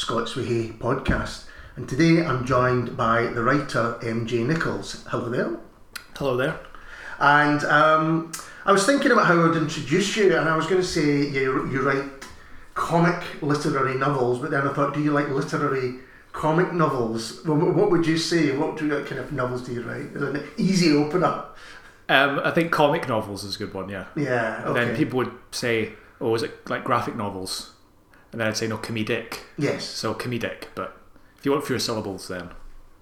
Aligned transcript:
Scots 0.00 0.32
podcast. 0.34 1.44
And 1.76 1.86
today 1.86 2.24
I'm 2.24 2.46
joined 2.46 2.96
by 2.96 3.24
the 3.24 3.42
writer 3.42 3.98
MJ 4.00 4.46
Nicholls. 4.46 5.04
Hello 5.08 5.28
there. 5.28 5.58
Hello 6.16 6.38
there. 6.38 6.58
And 7.18 7.62
um, 7.64 8.32
I 8.64 8.72
was 8.72 8.86
thinking 8.86 9.12
about 9.12 9.26
how 9.26 9.50
I'd 9.50 9.58
introduce 9.58 10.16
you, 10.16 10.34
and 10.34 10.48
I 10.48 10.56
was 10.56 10.66
going 10.66 10.80
to 10.80 10.86
say 10.86 11.28
you, 11.28 11.70
you 11.70 11.82
write 11.82 12.06
comic 12.72 13.42
literary 13.42 13.94
novels, 13.98 14.38
but 14.38 14.50
then 14.50 14.66
I 14.66 14.72
thought, 14.72 14.94
do 14.94 15.02
you 15.02 15.12
like 15.12 15.28
literary 15.28 15.96
comic 16.32 16.72
novels? 16.72 17.44
Well, 17.44 17.58
what 17.58 17.90
would 17.90 18.06
you 18.06 18.16
say? 18.16 18.56
What 18.56 18.78
do 18.78 18.86
you, 18.86 19.04
kind 19.04 19.20
of 19.20 19.32
novels 19.32 19.66
do 19.66 19.74
you 19.74 19.82
write? 19.82 20.16
Is 20.16 20.22
an 20.22 20.42
easy 20.56 20.96
opener? 20.96 21.44
Um, 22.08 22.40
I 22.42 22.50
think 22.52 22.72
comic 22.72 23.06
novels 23.06 23.44
is 23.44 23.56
a 23.56 23.58
good 23.58 23.74
one, 23.74 23.90
yeah. 23.90 24.06
Yeah. 24.16 24.62
Okay. 24.64 24.80
then 24.80 24.96
people 24.96 25.18
would 25.18 25.32
say, 25.50 25.92
oh, 26.22 26.34
is 26.34 26.42
it 26.42 26.70
like 26.70 26.84
graphic 26.84 27.16
novels? 27.16 27.74
And 28.32 28.40
then 28.40 28.48
I'd 28.48 28.56
say, 28.56 28.66
no, 28.68 28.78
comedic. 28.78 29.38
yes. 29.58 29.84
So 29.84 30.14
comedic, 30.14 30.64
but 30.74 30.96
if 31.38 31.44
you 31.44 31.52
want 31.52 31.66
fewer 31.66 31.78
syllables, 31.78 32.28
then 32.28 32.50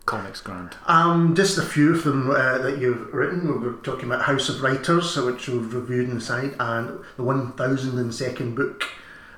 comics 0.07 0.41
grand. 0.41 0.75
Um, 0.87 1.35
just 1.35 1.59
a 1.59 1.63
few 1.63 1.95
of 1.95 2.05
them 2.05 2.31
uh, 2.31 2.59
that 2.59 2.79
you've 2.79 3.13
written. 3.13 3.47
We 3.61 3.69
were 3.69 3.77
talking 3.83 4.07
about 4.07 4.23
House 4.23 4.49
of 4.49 4.63
Writers, 4.63 5.11
so 5.11 5.27
which 5.27 5.49
we've 5.49 5.75
reviewed 5.75 6.09
inside, 6.09 6.55
and 6.59 7.01
the 7.17 7.23
one 7.23 7.53
thousand 7.53 7.99
and 7.99 8.15
second 8.15 8.55
book 8.55 8.85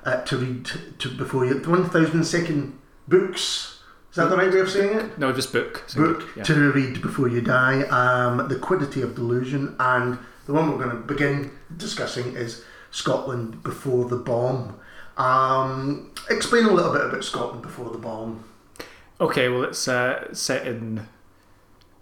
uh, 0.05 0.21
to 0.23 0.37
read 0.37 0.69
to 0.99 1.09
before 1.09 1.45
you. 1.45 1.59
The 1.59 1.69
one 1.69 1.89
thousand 1.89 2.23
second 2.23 2.79
books. 3.07 3.79
Is 4.11 4.15
that 4.17 4.29
the 4.29 4.35
right 4.37 4.51
way 4.51 4.59
of 4.59 4.69
saying 4.69 4.97
it? 4.97 5.17
No, 5.17 5.31
just 5.31 5.51
book. 5.53 5.83
single, 5.87 6.13
Book 6.13 6.27
yeah. 6.35 6.43
to 6.43 6.71
read 6.73 7.01
before 7.01 7.27
you 7.29 7.39
die. 7.41 7.81
Um, 7.83 8.47
the 8.49 8.57
Quiddity 8.59 9.01
of 9.01 9.15
Delusion, 9.15 9.75
and 9.79 10.19
the 10.45 10.53
one 10.53 10.69
we're 10.69 10.83
going 10.83 10.95
to 10.95 11.01
begin 11.01 11.51
discussing 11.77 12.35
is 12.35 12.63
Scotland 12.91 13.63
before 13.63 14.05
the 14.09 14.17
bomb. 14.17 14.77
Um, 15.21 16.09
explain 16.31 16.65
a 16.65 16.71
little 16.71 16.91
bit 16.91 17.05
about 17.05 17.23
Scotland 17.23 17.61
before 17.61 17.91
the 17.91 17.99
bomb. 17.99 18.43
Okay, 19.19 19.49
well, 19.49 19.63
it's 19.63 19.87
uh, 19.87 20.33
set 20.33 20.65
in 20.65 21.07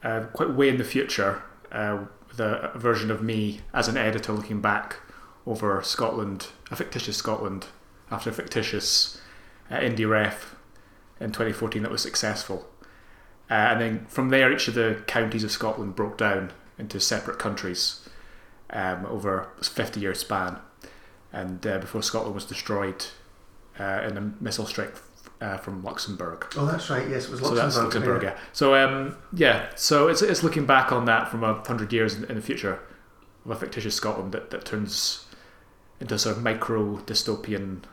uh, 0.01 0.21
quite 0.31 0.51
way 0.51 0.69
in 0.69 0.77
the 0.77 0.85
future 0.85 1.43
uh, 1.69 2.05
with 2.29 2.39
a, 2.39 2.71
a 2.73 2.79
version 2.79 3.11
of 3.11 3.21
me 3.21 3.59
as 3.73 3.89
an 3.89 3.97
editor 3.97 4.31
looking 4.31 4.61
back 4.61 4.97
over 5.45 5.81
Scotland, 5.83 6.47
a 6.71 6.77
fictitious 6.77 7.17
Scotland, 7.17 7.65
after 8.09 8.29
a 8.29 8.33
fictitious 8.33 9.19
uh, 9.69 9.75
indie 9.75 10.09
ref 10.09 10.55
in 11.19 11.33
2014 11.33 11.81
that 11.83 11.91
was 11.91 12.01
successful. 12.01 12.69
Uh, 13.51 13.53
and 13.53 13.81
then 13.81 14.05
from 14.07 14.29
there, 14.29 14.49
each 14.49 14.69
of 14.69 14.75
the 14.75 15.03
counties 15.07 15.43
of 15.43 15.51
Scotland 15.51 15.93
broke 15.93 16.17
down 16.17 16.53
into 16.77 17.01
separate 17.01 17.37
countries 17.37 18.07
um, 18.69 19.05
over 19.07 19.49
a 19.59 19.63
50 19.65 19.99
year 19.99 20.15
span. 20.15 20.59
And 21.31 21.65
uh, 21.65 21.79
before 21.79 22.01
Scotland 22.01 22.33
was 22.35 22.45
destroyed 22.45 23.05
uh, 23.79 24.01
in 24.07 24.17
a 24.17 24.33
missile 24.41 24.65
strike 24.65 24.95
uh, 25.41 25.57
from 25.57 25.83
Luxembourg. 25.83 26.45
Oh, 26.57 26.65
that's 26.65 26.89
right. 26.89 27.07
Yes, 27.07 27.25
it 27.25 27.31
was 27.31 27.41
Luxembourg. 27.41 27.47
So 27.47 27.55
that's 27.55 27.77
Luxembourg, 27.77 28.23
yeah. 28.23 28.29
yeah. 28.31 28.39
So 28.53 28.75
um, 28.75 29.15
yeah, 29.33 29.69
so 29.75 30.07
it's, 30.07 30.21
it's 30.21 30.43
looking 30.43 30.65
back 30.65 30.91
on 30.91 31.05
that 31.05 31.29
from 31.29 31.43
a 31.43 31.53
hundred 31.65 31.93
years 31.93 32.15
in, 32.15 32.23
in 32.25 32.35
the 32.35 32.41
future 32.41 32.79
of 33.45 33.51
a 33.51 33.55
fictitious 33.55 33.95
Scotland 33.95 34.31
that, 34.33 34.49
that 34.49 34.65
turns 34.65 35.25
into 35.99 36.15
a 36.15 36.19
sort 36.19 36.37
of 36.37 36.43
micro 36.43 36.97
dystopian 36.99 37.83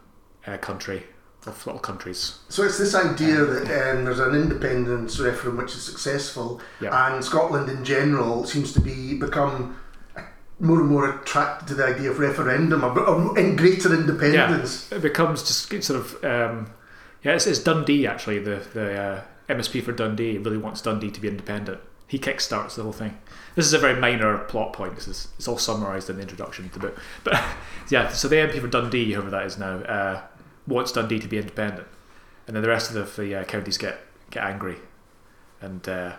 uh, 0.46 0.56
country 0.56 1.04
of 1.46 1.64
little 1.66 1.80
countries. 1.80 2.40
So 2.48 2.64
it's 2.64 2.78
this 2.78 2.94
idea 2.94 3.44
that 3.44 3.62
um, 3.96 4.04
there's 4.04 4.18
an 4.18 4.34
independence 4.34 5.20
referendum 5.20 5.58
which 5.64 5.74
is 5.76 5.82
successful, 5.84 6.60
Yeah. 6.80 7.14
and 7.14 7.24
Scotland 7.24 7.68
in 7.68 7.84
general 7.84 8.44
seems 8.44 8.72
to 8.72 8.80
be 8.80 9.16
become 9.16 9.76
more 10.58 10.80
and 10.80 10.88
more 10.88 11.10
attracted 11.10 11.68
to 11.68 11.74
the 11.74 11.84
idea 11.84 12.10
of 12.10 12.18
referendum 12.18 12.84
or, 12.84 12.98
or 12.98 13.38
in 13.38 13.56
greater 13.56 13.92
independence. 13.92 14.90
It 14.90 15.02
becomes 15.02 15.42
just 15.42 15.84
sort 15.84 16.00
of 16.00 16.24
um, 16.24 16.70
yeah, 17.22 17.32
it's, 17.32 17.46
it's 17.46 17.58
Dundee 17.58 18.06
actually 18.06 18.38
the 18.38 18.66
the 18.72 18.98
uh, 18.98 19.22
MSP 19.48 19.82
for 19.82 19.92
Dundee 19.92 20.38
really 20.38 20.58
wants 20.58 20.80
Dundee 20.80 21.10
to 21.10 21.20
be 21.20 21.28
independent. 21.28 21.80
He 22.08 22.20
kickstarts 22.20 22.76
the 22.76 22.84
whole 22.84 22.92
thing. 22.92 23.18
This 23.56 23.66
is 23.66 23.72
a 23.72 23.78
very 23.78 23.98
minor 23.98 24.38
plot 24.38 24.72
point. 24.72 24.94
This 24.94 25.08
is 25.08 25.28
it's 25.36 25.48
all 25.48 25.58
summarised 25.58 26.08
in 26.08 26.16
the 26.16 26.22
introduction 26.22 26.68
to 26.68 26.78
the 26.78 26.78
book. 26.78 26.98
But 27.24 27.42
yeah, 27.90 28.08
so 28.08 28.28
the 28.28 28.36
MP 28.36 28.60
for 28.60 28.68
Dundee, 28.68 29.12
whoever 29.12 29.30
that 29.30 29.44
is 29.44 29.58
now, 29.58 29.78
uh, 29.78 30.22
wants 30.66 30.92
Dundee 30.92 31.18
to 31.18 31.28
be 31.28 31.38
independent, 31.38 31.88
and 32.46 32.54
then 32.54 32.62
the 32.62 32.68
rest 32.68 32.94
of 32.94 33.16
the, 33.16 33.22
the 33.22 33.34
uh, 33.34 33.44
counties 33.44 33.76
get 33.76 33.98
get 34.30 34.44
angry, 34.44 34.76
and 35.60 35.88
uh, 35.88 36.12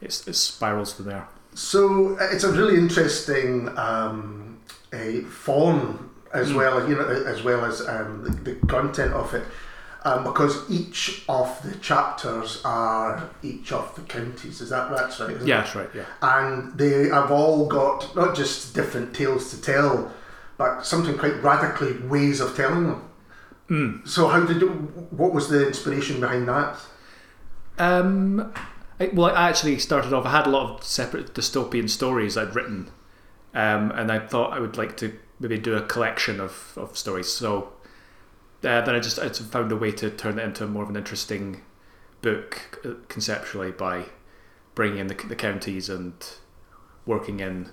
it's, 0.00 0.26
it 0.26 0.34
spirals 0.34 0.92
from 0.92 1.06
there. 1.06 1.28
So 1.54 2.16
it's 2.20 2.44
a 2.44 2.52
really 2.52 2.76
interesting 2.78 3.68
um, 3.78 4.58
a 4.92 5.20
form 5.22 6.10
as 6.32 6.50
Mm. 6.50 6.56
well 6.56 6.78
as 6.78 6.88
you 6.88 6.94
know 6.96 7.08
as 7.08 7.42
well 7.42 7.64
as 7.64 7.80
um, 7.88 8.22
the, 8.24 8.52
the 8.52 8.66
content 8.66 9.12
of 9.14 9.34
it. 9.34 9.44
Um, 10.02 10.24
because 10.24 10.64
each 10.70 11.24
of 11.28 11.60
the 11.62 11.76
chapters 11.78 12.62
are 12.64 13.28
each 13.42 13.70
of 13.70 13.94
the 13.96 14.00
counties. 14.02 14.62
Is 14.62 14.70
that 14.70 14.90
that's 14.90 15.20
right? 15.20 15.30
Yeah, 15.30 15.36
it? 15.36 15.46
that's 15.46 15.74
right. 15.74 15.90
Yeah. 15.94 16.04
and 16.22 16.78
they 16.78 17.08
have 17.10 17.30
all 17.30 17.66
got 17.66 18.16
not 18.16 18.34
just 18.34 18.74
different 18.74 19.14
tales 19.14 19.50
to 19.50 19.60
tell, 19.60 20.10
but 20.56 20.86
something 20.86 21.18
quite 21.18 21.42
radically 21.42 21.98
ways 22.08 22.40
of 22.40 22.56
telling 22.56 22.84
them. 22.86 23.02
Mm. 23.68 24.08
So, 24.08 24.28
how 24.28 24.40
did 24.46 24.62
you, 24.62 24.68
what 25.10 25.34
was 25.34 25.48
the 25.50 25.66
inspiration 25.66 26.18
behind 26.18 26.48
that? 26.48 26.78
Um, 27.78 28.52
I, 29.00 29.10
well, 29.14 29.34
I 29.34 29.48
actually 29.48 29.78
started 29.78 30.12
off. 30.12 30.26
I 30.26 30.30
had 30.30 30.46
a 30.46 30.50
lot 30.50 30.70
of 30.70 30.84
separate 30.84 31.34
dystopian 31.34 31.88
stories 31.88 32.36
I'd 32.36 32.54
written, 32.54 32.90
um, 33.54 33.90
and 33.92 34.12
I 34.12 34.18
thought 34.18 34.52
I 34.52 34.60
would 34.60 34.76
like 34.76 34.96
to 34.98 35.18
maybe 35.40 35.58
do 35.58 35.74
a 35.74 35.82
collection 35.82 36.38
of, 36.38 36.74
of 36.76 36.98
stories. 36.98 37.32
So 37.32 37.72
uh, 38.62 38.82
then 38.82 38.94
I 38.94 39.00
just 39.00 39.18
I 39.18 39.28
just 39.28 39.44
found 39.44 39.72
a 39.72 39.76
way 39.76 39.90
to 39.92 40.10
turn 40.10 40.38
it 40.38 40.44
into 40.44 40.66
more 40.66 40.82
of 40.82 40.90
an 40.90 40.96
interesting 40.96 41.62
book 42.20 42.78
uh, 42.84 42.90
conceptually 43.08 43.70
by 43.70 44.04
bringing 44.74 44.98
in 44.98 45.06
the, 45.06 45.14
the 45.14 45.36
counties 45.36 45.88
and 45.88 46.12
working 47.06 47.40
in 47.40 47.70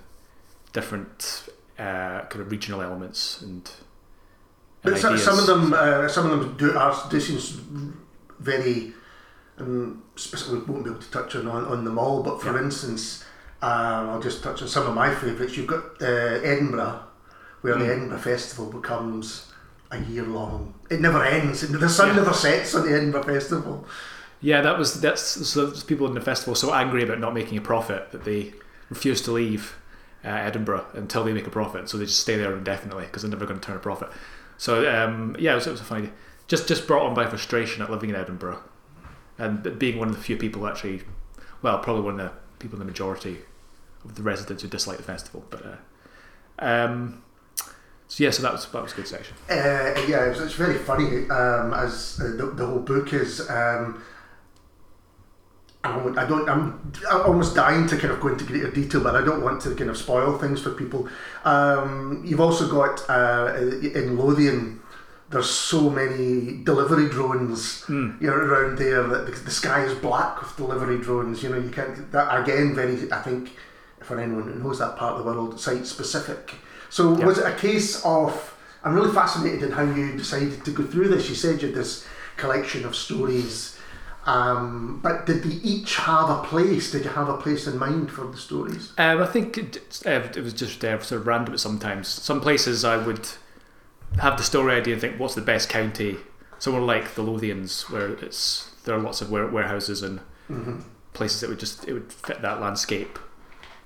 different 0.72 1.48
uh, 1.78 2.22
kind 2.22 2.40
of 2.40 2.50
regional 2.50 2.80
elements 2.80 3.42
and. 3.42 3.70
and 4.82 4.94
But 4.94 4.98
some, 4.98 5.18
some 5.18 5.38
of 5.38 5.46
them, 5.46 5.74
uh, 5.74 6.08
some 6.08 6.30
of 6.30 6.40
them 6.40 6.56
do 6.56 6.76
are 6.76 6.96
do 7.10 7.20
seems 7.20 7.50
very. 8.38 8.94
Um, 9.60 10.02
specifically, 10.16 10.60
won't 10.66 10.84
be 10.84 10.90
able 10.90 11.00
to 11.00 11.10
touch 11.10 11.34
on 11.36 11.46
on 11.48 11.84
them 11.84 11.98
all. 11.98 12.22
But 12.22 12.40
for 12.40 12.52
Yeah. 12.54 12.62
instance, 12.64 13.24
um, 13.62 14.10
I'll 14.10 14.20
just 14.20 14.42
touch 14.42 14.62
on 14.62 14.68
some 14.68 14.86
of 14.86 14.94
my 14.94 15.14
favourites. 15.14 15.56
You've 15.56 15.66
got 15.66 15.82
uh, 16.00 16.06
Edinburgh, 16.52 17.00
where 17.62 17.74
the 17.74 17.84
Mm. 17.84 17.90
Edinburgh 17.90 18.18
Festival 18.18 18.66
becomes 18.70 19.52
a 19.90 19.98
year 19.98 20.22
long. 20.24 20.74
It 20.90 21.00
never 21.00 21.22
ends. 21.24 21.60
The 21.66 21.88
sun 21.88 22.08
Yeah. 22.08 22.16
never 22.16 22.32
sets 22.32 22.74
on 22.74 22.86
the 22.86 22.94
Edinburgh 22.94 23.24
Festival. 23.24 23.86
Yeah, 24.40 24.60
that 24.60 24.78
was 24.78 25.00
that's 25.00 25.22
so 25.48 25.72
people 25.86 26.06
in 26.06 26.14
the 26.14 26.20
festival 26.20 26.54
so 26.54 26.72
angry 26.72 27.02
about 27.02 27.18
not 27.18 27.34
making 27.34 27.58
a 27.58 27.60
profit 27.60 28.12
that 28.12 28.24
they 28.24 28.54
refuse 28.90 29.20
to 29.22 29.32
leave 29.32 29.74
uh, 30.24 30.28
Edinburgh 30.28 30.84
until 30.94 31.24
they 31.24 31.32
make 31.32 31.46
a 31.46 31.50
profit. 31.50 31.88
So 31.88 31.98
they 31.98 32.04
just 32.04 32.20
stay 32.20 32.36
there 32.36 32.52
indefinitely 32.52 33.04
because 33.06 33.22
they're 33.22 33.30
never 33.30 33.46
going 33.46 33.58
to 33.58 33.66
turn 33.66 33.76
a 33.76 33.80
profit. 33.80 34.10
So 34.56 34.88
um, 34.88 35.34
yeah, 35.40 35.52
it 35.52 35.56
was, 35.56 35.66
it 35.66 35.70
was 35.72 35.80
a 35.80 35.84
funny, 35.84 36.10
just 36.46 36.68
just 36.68 36.86
brought 36.86 37.04
on 37.08 37.14
by 37.14 37.26
frustration 37.26 37.82
at 37.82 37.90
living 37.90 38.10
in 38.10 38.16
Edinburgh 38.16 38.60
and 39.38 39.78
being 39.78 39.98
one 39.98 40.08
of 40.08 40.16
the 40.16 40.22
few 40.22 40.36
people 40.36 40.62
who 40.62 40.68
actually, 40.68 41.02
well, 41.62 41.78
probably 41.78 42.02
one 42.02 42.20
of 42.20 42.26
the 42.26 42.32
people 42.58 42.76
in 42.76 42.80
the 42.80 42.90
majority 42.90 43.38
of 44.04 44.16
the 44.16 44.22
residents 44.22 44.62
who 44.62 44.68
dislike 44.68 44.96
the 44.96 45.02
festival. 45.02 45.44
But 45.48 45.64
uh, 45.64 45.76
um, 46.58 47.22
so 48.08 48.24
yeah, 48.24 48.30
so 48.30 48.42
that 48.42 48.52
was 48.52 48.66
that 48.70 48.82
was 48.82 48.92
a 48.92 48.96
good 48.96 49.08
section. 49.08 49.36
Uh, 49.48 49.94
yeah, 50.08 50.24
it's, 50.24 50.40
it's 50.40 50.54
very 50.54 50.78
funny 50.78 51.28
um, 51.30 51.74
as 51.74 52.18
uh, 52.20 52.36
the, 52.36 52.52
the 52.54 52.66
whole 52.66 52.80
book 52.80 53.12
is. 53.12 53.48
Um, 53.48 54.02
I 55.84 55.96
don't, 55.96 56.18
I 56.18 56.26
don't. 56.26 56.48
I'm, 56.48 56.92
I'm 57.08 57.20
almost 57.22 57.54
dying 57.54 57.86
to 57.86 57.96
kind 57.96 58.12
of 58.12 58.20
go 58.20 58.28
into 58.28 58.44
greater 58.44 58.70
detail, 58.70 59.00
but 59.00 59.14
I 59.14 59.24
don't 59.24 59.42
want 59.42 59.62
to 59.62 59.74
kind 59.76 59.88
of 59.90 59.96
spoil 59.96 60.36
things 60.36 60.60
for 60.60 60.72
people. 60.72 61.08
Um, 61.44 62.24
you've 62.26 62.40
also 62.40 62.68
got 62.68 63.08
uh, 63.08 63.54
in 63.56 64.18
Lothian. 64.18 64.80
There's 65.30 65.50
so 65.50 65.90
many 65.90 66.62
delivery 66.64 67.08
drones 67.10 67.82
Mm. 67.86 68.20
you 68.20 68.28
know, 68.28 68.34
around 68.34 68.78
there 68.78 69.02
that 69.02 69.26
the, 69.26 69.32
the 69.32 69.50
sky 69.50 69.84
is 69.84 69.94
black 69.98 70.40
with 70.40 70.56
delivery 70.56 70.98
drones. 70.98 71.42
You 71.42 71.50
know, 71.50 71.58
you 71.58 71.70
can't. 71.70 72.10
That 72.12 72.28
again, 72.42 72.74
very. 72.74 73.10
I 73.12 73.20
think 73.22 73.50
for 74.00 74.18
anyone 74.18 74.44
who 74.44 74.54
knows 74.62 74.78
that 74.78 74.96
part 74.96 75.14
of 75.18 75.24
the 75.24 75.30
world, 75.30 75.60
site 75.60 75.86
specific. 75.86 76.54
So 76.88 77.18
Yeah. 77.18 77.26
was 77.26 77.38
it 77.38 77.46
a 77.46 77.52
case 77.56 78.02
of? 78.04 78.54
I'm 78.84 78.94
really 78.94 79.12
fascinated 79.12 79.64
in 79.64 79.72
how 79.72 79.82
you 79.82 80.16
decided 80.16 80.64
to 80.64 80.70
go 80.70 80.84
through 80.84 81.08
this. 81.08 81.28
You 81.28 81.34
said 81.34 81.60
you 81.60 81.68
had 81.68 81.76
this 81.76 82.06
collection 82.38 82.86
of 82.86 82.94
stories, 82.96 83.76
um, 84.24 85.00
but 85.02 85.26
did 85.26 85.42
they 85.42 85.56
each 85.56 85.96
have 85.96 86.30
a 86.30 86.42
place? 86.44 86.90
Did 86.92 87.04
you 87.04 87.10
have 87.10 87.28
a 87.28 87.36
place 87.36 87.66
in 87.66 87.76
mind 87.78 88.10
for 88.10 88.24
the 88.26 88.36
stories? 88.38 88.92
Um, 88.96 89.22
I 89.22 89.26
think 89.26 89.58
it, 89.58 90.00
uh, 90.06 90.10
it 90.36 90.42
was 90.42 90.52
just 90.54 90.84
uh, 90.84 90.98
sort 91.00 91.20
of 91.20 91.26
random 91.26 91.58
sometimes. 91.58 92.08
Some 92.08 92.40
places 92.40 92.84
I 92.84 92.96
would 92.96 93.28
have 94.20 94.36
the 94.36 94.42
story 94.42 94.74
idea 94.74 94.94
and 94.94 95.00
think, 95.00 95.18
what's 95.20 95.34
the 95.34 95.40
best 95.42 95.68
county? 95.68 96.16
Somewhere 96.58 96.82
like 96.82 97.14
the 97.14 97.22
Lothians, 97.22 97.88
where 97.90 98.14
it's 98.14 98.74
there 98.84 98.94
are 98.96 99.00
lots 99.00 99.20
of 99.20 99.30
ware- 99.30 99.46
warehouses 99.48 100.02
and 100.02 100.20
Mm-hmm. 100.50 100.80
places 101.12 101.42
that 101.42 101.50
would 101.50 101.60
just 101.60 101.86
it 101.86 101.92
would 101.92 102.10
fit 102.10 102.40
that 102.40 102.58
landscape. 102.60 103.18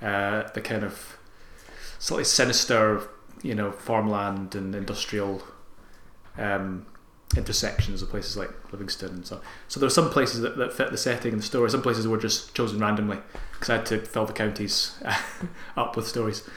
Uh, 0.00 0.48
the 0.54 0.60
kind 0.60 0.84
of 0.84 1.18
slightly 1.98 2.22
sinister, 2.24 3.02
you 3.42 3.52
know, 3.54 3.72
farmland 3.72 4.54
and 4.54 4.72
industrial 4.74 5.42
um, 6.38 6.86
intersections 7.36 8.00
of 8.02 8.10
places 8.10 8.36
like 8.36 8.50
Livingston 8.72 9.08
and 9.10 9.26
so. 9.26 9.40
So 9.68 9.80
there 9.80 9.88
are 9.88 9.90
some 9.90 10.08
places 10.10 10.40
that, 10.42 10.56
that 10.56 10.72
fit 10.72 10.90
the 10.92 10.96
setting 10.98 11.32
and 11.32 11.42
the 11.42 11.46
story. 11.46 11.68
Some 11.70 11.82
places 11.82 12.06
were 12.06 12.16
just 12.18 12.54
chosen 12.54 12.78
randomly 12.78 13.18
because 13.52 13.70
I 13.70 13.76
had 13.78 13.86
to 13.86 13.98
fill 13.98 14.26
the 14.26 14.32
counties 14.32 14.94
up 15.76 15.96
with 15.96 16.06
stories. 16.06 16.48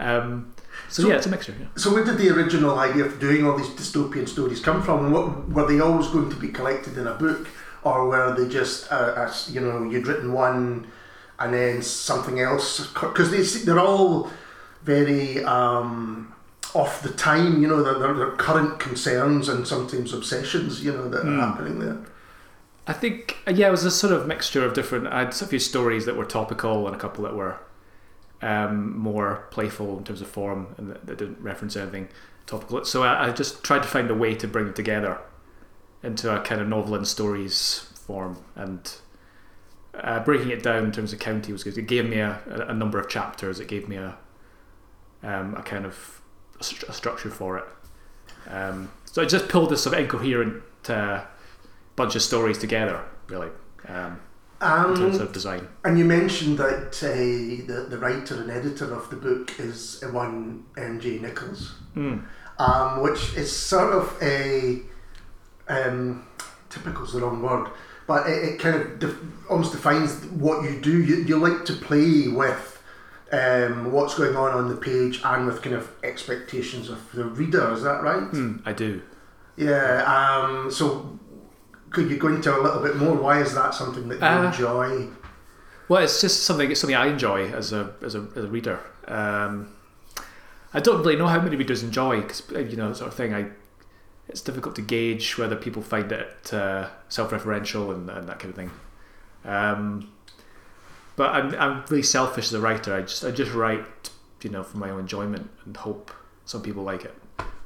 Um, 0.00 0.54
so, 0.92 1.02
So- 1.02 1.08
yeah, 1.08 1.16
it's 1.16 1.26
a 1.26 1.30
mixture. 1.30 1.54
Yeah. 1.58 1.66
So 1.76 1.92
where 1.94 2.04
did 2.04 2.18
the 2.18 2.28
original 2.30 2.78
idea 2.78 3.04
of 3.04 3.18
doing 3.18 3.46
all 3.46 3.56
these 3.56 3.68
dystopian 3.68 4.28
stories 4.28 4.60
come 4.60 4.82
from? 4.82 5.04
And 5.06 5.12
what, 5.14 5.48
were 5.50 5.66
they 5.66 5.80
always 5.80 6.08
going 6.08 6.30
to 6.30 6.36
be 6.36 6.48
collected 6.48 6.96
in 6.98 7.06
a 7.06 7.14
book, 7.14 7.48
or 7.82 8.08
were 8.08 8.34
they 8.36 8.48
just, 8.48 8.90
uh, 8.92 9.14
as, 9.16 9.50
you 9.52 9.60
know, 9.60 9.82
you'd 9.90 10.06
written 10.06 10.32
one 10.32 10.86
and 11.40 11.52
then 11.54 11.82
something 11.82 12.38
else? 12.40 12.86
Because 12.88 13.30
they, 13.30 13.42
they're 13.64 13.80
all 13.80 14.30
very 14.84 15.42
um, 15.44 16.32
off 16.74 17.02
the 17.02 17.10
time, 17.10 17.60
you 17.62 17.68
know, 17.68 17.82
they're, 17.82 18.12
they're, 18.14 18.30
current 18.32 18.78
concerns 18.80 19.48
and 19.48 19.66
sometimes 19.66 20.12
obsessions, 20.12 20.84
you 20.84 20.92
know, 20.92 21.08
that 21.08 21.22
Hmm. 21.22 21.38
are 21.40 21.46
happening 21.46 21.78
there. 21.78 21.98
I 22.86 22.92
think 22.92 23.36
uh, 23.46 23.52
yeah, 23.52 23.68
it 23.68 23.70
was 23.70 23.84
a 23.84 23.90
sort 23.92 24.12
of 24.12 24.26
mixture 24.26 24.64
of 24.66 24.74
different. 24.74 25.06
I 25.06 25.20
had 25.20 25.28
a 25.40 25.46
few 25.46 25.60
stories 25.60 26.04
that 26.06 26.16
were 26.16 26.24
topical 26.24 26.86
and 26.88 26.96
a 26.96 26.98
couple 26.98 27.22
that 27.24 27.34
were 27.36 27.56
um, 28.42 28.98
more 28.98 29.46
playful 29.50 29.98
in 29.98 30.04
terms 30.04 30.20
of 30.20 30.28
form 30.28 30.74
and 30.76 30.90
that, 30.90 31.06
that 31.06 31.18
didn't 31.18 31.40
reference 31.40 31.76
anything 31.76 32.08
topical. 32.46 32.84
So 32.84 33.02
I, 33.02 33.28
I 33.28 33.30
just 33.30 33.62
tried 33.62 33.82
to 33.82 33.88
find 33.88 34.10
a 34.10 34.14
way 34.14 34.34
to 34.34 34.48
bring 34.48 34.66
them 34.66 34.74
together 34.74 35.18
into 36.02 36.34
a 36.34 36.40
kind 36.40 36.60
of 36.60 36.68
novel 36.68 36.94
and 36.94 37.06
stories 37.06 37.90
form 38.06 38.38
and. 38.54 38.96
Uh, 39.94 40.24
breaking 40.24 40.48
it 40.48 40.62
down 40.62 40.84
in 40.84 40.90
terms 40.90 41.12
of 41.12 41.18
county 41.18 41.52
was 41.52 41.62
good. 41.62 41.76
It 41.76 41.82
gave 41.82 42.08
me 42.08 42.18
a, 42.18 42.40
a, 42.66 42.72
number 42.72 42.98
of 42.98 43.10
chapters. 43.10 43.60
It 43.60 43.68
gave 43.68 43.90
me 43.90 43.96
a 43.96 44.16
um, 45.22 45.54
a 45.54 45.62
kind 45.62 45.84
of 45.84 46.20
a, 46.56 46.62
stru- 46.62 46.88
a 46.88 46.92
structure 46.92 47.30
for 47.30 47.58
it. 47.58 47.64
Um, 48.48 48.90
so 49.04 49.22
I 49.22 49.24
just 49.24 49.48
pulled 49.48 49.70
this 49.70 49.82
sort 49.82 49.94
of 49.94 50.00
incoherent 50.00 50.62
uh, 50.88 51.24
bunch 51.96 52.16
of 52.16 52.22
stories 52.22 52.58
together, 52.58 53.04
really, 53.28 53.50
um, 53.88 54.20
in 54.62 54.96
terms 54.96 55.16
Um, 55.16 55.22
of 55.22 55.32
design. 55.32 55.66
and 55.84 55.98
you 55.98 56.04
mentioned 56.04 56.56
that 56.58 57.02
uh, 57.02 57.08
the, 57.66 57.86
the 57.90 57.98
writer 57.98 58.34
and 58.40 58.50
editor 58.50 58.94
of 58.94 59.10
the 59.10 59.16
book 59.16 59.58
is 59.58 60.02
one 60.12 60.64
M.J. 60.76 61.18
Nicholls. 61.18 61.74
Mm. 61.96 62.22
um, 62.58 63.02
which 63.02 63.34
is 63.36 63.50
sort 63.54 63.92
of 63.92 64.16
a 64.22 64.80
um, 65.68 66.24
typical 66.70 67.04
is 67.04 67.12
the 67.12 67.20
wrong 67.20 67.42
word, 67.42 67.68
but 68.06 68.26
it, 68.28 68.44
it 68.44 68.58
kind 68.60 68.76
of 68.76 68.98
def- 68.98 69.18
almost 69.50 69.72
defines 69.72 70.24
what 70.26 70.62
you 70.64 70.80
do. 70.80 71.02
You, 71.02 71.16
you 71.24 71.36
like 71.38 71.64
to 71.66 71.72
play 71.74 72.28
with 72.28 72.82
um, 73.32 73.90
what's 73.92 74.14
going 74.14 74.36
on 74.36 74.52
on 74.52 74.68
the 74.68 74.76
page 74.76 75.20
and 75.24 75.46
with 75.46 75.60
kind 75.62 75.74
of 75.76 75.90
expectations 76.04 76.88
of 76.88 77.00
the 77.12 77.24
reader. 77.24 77.72
Is 77.72 77.82
that 77.82 78.02
right? 78.02 78.30
Mm, 78.30 78.62
I 78.64 78.72
do. 78.72 79.02
Yeah. 79.56 80.02
Um, 80.04 80.70
so 80.70 81.18
could 81.92 82.10
you 82.10 82.16
go 82.16 82.28
into 82.28 82.54
a 82.54 82.60
little 82.60 82.80
bit 82.82 82.96
more? 82.96 83.14
Why 83.14 83.40
is 83.40 83.54
that 83.54 83.74
something 83.74 84.08
that 84.08 84.18
you 84.20 84.26
Uh, 84.26 84.46
enjoy? 84.46 85.08
Well, 85.88 86.02
it's 86.02 86.20
just 86.20 86.44
something. 86.44 86.70
It's 86.70 86.80
something 86.80 86.96
I 86.96 87.06
enjoy 87.06 87.50
as 87.50 87.72
a 87.72 87.94
as 88.02 88.14
a, 88.14 88.26
as 88.36 88.44
a 88.44 88.48
reader. 88.48 88.80
Um, 89.08 89.68
I 90.74 90.80
don't 90.80 90.98
really 90.98 91.16
know 91.16 91.26
how 91.26 91.40
many 91.40 91.56
readers 91.56 91.82
enjoy 91.82 92.22
because 92.22 92.42
you 92.50 92.76
know 92.76 92.92
sort 92.92 93.08
of 93.08 93.14
thing. 93.14 93.34
I 93.34 93.50
it's 94.28 94.40
difficult 94.40 94.74
to 94.76 94.82
gauge 94.82 95.36
whether 95.36 95.56
people 95.56 95.82
find 95.82 96.10
it 96.12 96.54
uh, 96.54 96.88
self-referential 97.08 97.92
and, 97.94 98.08
and 98.08 98.28
that 98.28 98.38
kind 98.38 98.50
of 98.50 98.56
thing. 98.56 98.70
Um, 99.44 100.12
but 101.16 101.30
I'm 101.30 101.54
I'm 101.56 101.84
really 101.90 102.02
selfish 102.02 102.46
as 102.46 102.54
a 102.54 102.60
writer. 102.60 102.94
I 102.94 103.02
just 103.02 103.24
I 103.24 103.30
just 103.30 103.52
write 103.52 104.10
you 104.42 104.50
know 104.50 104.62
for 104.62 104.78
my 104.78 104.90
own 104.90 105.00
enjoyment 105.00 105.50
and 105.64 105.76
hope 105.76 106.10
some 106.44 106.62
people 106.62 106.82
like 106.84 107.04
it, 107.04 107.14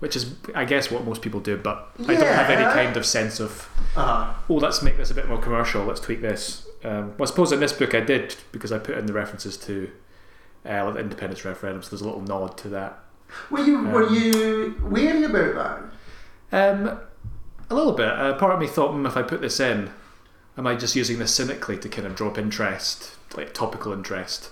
which 0.00 0.14
is 0.16 0.34
I 0.54 0.64
guess 0.64 0.90
what 0.90 1.04
most 1.04 1.22
people 1.22 1.40
do. 1.40 1.56
But 1.56 1.88
I 2.06 2.14
don't 2.14 2.34
have 2.34 2.50
any 2.50 2.64
kind 2.64 2.96
of 2.96 3.06
sense 3.06 3.40
of 3.40 3.68
Uh, 3.96 4.34
oh, 4.48 4.54
let's 4.54 4.82
make 4.82 4.96
this 4.96 5.10
a 5.10 5.14
bit 5.14 5.28
more 5.28 5.38
commercial. 5.38 5.84
Let's 5.84 6.00
tweak 6.00 6.20
this. 6.20 6.66
Um, 6.84 7.14
well, 7.16 7.22
I 7.22 7.24
suppose 7.26 7.52
in 7.52 7.60
this 7.60 7.72
book 7.72 7.94
I 7.94 8.00
did 8.00 8.36
because 8.52 8.72
I 8.72 8.78
put 8.78 8.98
in 8.98 9.06
the 9.06 9.12
references 9.12 9.56
to 9.58 9.90
uh, 10.64 10.90
the 10.90 11.00
independence 11.00 11.44
referendum. 11.44 11.82
So 11.82 11.90
there's 11.90 12.02
a 12.02 12.04
little 12.04 12.22
nod 12.22 12.58
to 12.58 12.68
that. 12.70 12.98
were 13.50 13.60
you 13.60 13.82
were 13.88 14.06
Um, 14.06 14.14
you 14.14 14.74
wary 14.82 15.24
about 15.24 15.90
that? 16.50 16.74
Um, 16.74 17.00
a 17.70 17.74
little 17.74 17.92
bit. 17.92 18.08
Uh, 18.08 18.34
part 18.34 18.52
of 18.52 18.60
me 18.60 18.66
thought, 18.66 18.92
mm, 18.92 19.06
if 19.06 19.16
I 19.16 19.22
put 19.22 19.40
this 19.40 19.58
in, 19.58 19.90
am 20.56 20.66
I 20.66 20.76
just 20.76 20.94
using 20.94 21.18
this 21.18 21.34
cynically 21.34 21.78
to 21.78 21.88
kind 21.88 22.06
of 22.06 22.14
drop 22.14 22.38
interest, 22.38 23.16
like 23.36 23.52
topical 23.54 23.92
interest, 23.92 24.50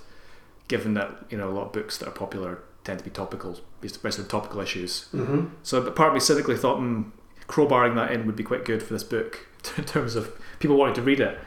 given 0.69 0.95
that 0.95 1.11
you 1.31 1.39
know 1.39 1.49
a 1.49 1.53
lot 1.53 1.67
of 1.67 1.73
books 1.73 1.99
that 1.99 2.09
are 2.09 2.13
popular 2.13 2.63
tend 2.85 2.99
to 2.99 3.05
be 3.05 3.11
topical, 3.11 3.59
based 3.81 4.05
on 4.05 4.27
topical 4.27 4.61
issues. 4.61 5.09
Mm-hmm. 5.13 5.47
So, 5.63 5.83
but 5.83 5.97
part 5.97 6.09
of 6.09 6.15
me 6.15 6.21
cynically 6.21 6.57
thought, 6.57 6.79
mm, 6.79 7.11
crowbarring 7.49 7.95
that 7.97 8.13
in 8.13 8.27
would 8.27 8.37
be 8.37 8.45
quite 8.45 8.65
good 8.65 8.83
for 8.83 8.93
this 8.95 9.05
book 9.05 9.47
in 9.77 9.85
terms 9.85 10.15
of 10.15 10.33
people 10.59 10.77
wanting 10.77 10.95
to 10.95 11.03
read 11.03 11.21
it. 11.21 11.39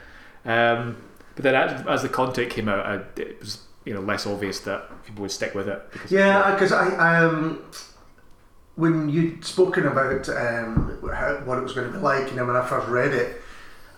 Um, 0.44 0.96
but 1.34 1.44
then, 1.44 1.54
as, 1.54 1.86
as 1.86 2.02
the 2.02 2.08
content 2.08 2.50
came 2.50 2.68
out, 2.68 2.84
I, 2.84 3.20
it 3.20 3.40
was 3.40 3.62
you 3.84 3.94
know 3.94 4.00
less 4.00 4.26
obvious 4.26 4.60
that 4.60 5.04
people 5.04 5.22
would 5.22 5.30
stick 5.30 5.54
with 5.54 5.68
it. 5.68 5.92
Because 5.92 6.10
Yeah, 6.10 6.52
because 6.52 6.72
I 6.72 7.24
um, 7.24 7.64
when 8.74 9.08
you'd 9.08 9.44
spoken 9.44 9.86
about 9.86 10.28
um, 10.28 10.98
how, 11.12 11.40
what 11.44 11.58
it 11.58 11.62
was 11.62 11.72
going 11.72 11.90
to 11.90 11.96
be 11.96 12.02
like, 12.02 12.28
and 12.28 12.38
then 12.38 12.46
when 12.46 12.56
I 12.56 12.66
first 12.66 12.88
read 12.88 13.12
it, 13.12 13.40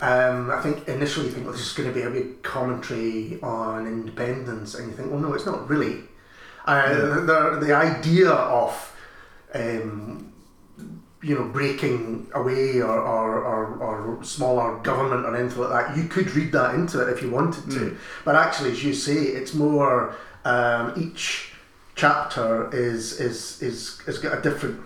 um, 0.00 0.50
I 0.50 0.60
think 0.60 0.88
initially 0.88 1.26
you 1.26 1.32
think, 1.32 1.44
well, 1.44 1.52
this 1.52 1.66
is 1.66 1.72
going 1.72 1.88
to 1.88 1.94
be 1.94 2.02
a 2.02 2.10
big 2.10 2.42
commentary 2.42 3.38
on 3.42 3.86
independence, 3.86 4.74
and 4.74 4.90
you 4.90 4.96
think, 4.96 5.10
well, 5.10 5.20
no, 5.20 5.32
it's 5.34 5.46
not 5.46 5.68
really. 5.68 6.04
Uh, 6.64 7.20
the, 7.24 7.58
the 7.60 7.74
idea 7.74 8.30
of 8.30 8.96
um, 9.54 10.32
you 11.22 11.34
know 11.34 11.44
breaking 11.44 12.30
away 12.34 12.80
or, 12.80 12.98
or, 13.00 13.44
or, 13.44 13.76
or 13.78 14.24
smaller 14.24 14.78
government 14.78 15.26
or 15.26 15.36
anything 15.36 15.60
like 15.60 15.86
that, 15.86 15.96
you 15.96 16.08
could 16.08 16.30
read 16.32 16.52
that 16.52 16.74
into 16.74 17.00
it 17.00 17.08
if 17.12 17.22
you 17.22 17.30
wanted 17.30 17.70
to. 17.70 17.78
Mm. 17.78 17.98
But 18.24 18.36
actually, 18.36 18.72
as 18.72 18.84
you 18.84 18.94
say, 18.94 19.14
it's 19.14 19.54
more 19.54 20.16
um, 20.44 20.94
each 20.96 21.52
chapter 21.94 22.74
is 22.74 23.20
is 23.20 23.60
is 23.62 24.00
has 24.06 24.18
got 24.18 24.38
a 24.38 24.42
different, 24.42 24.80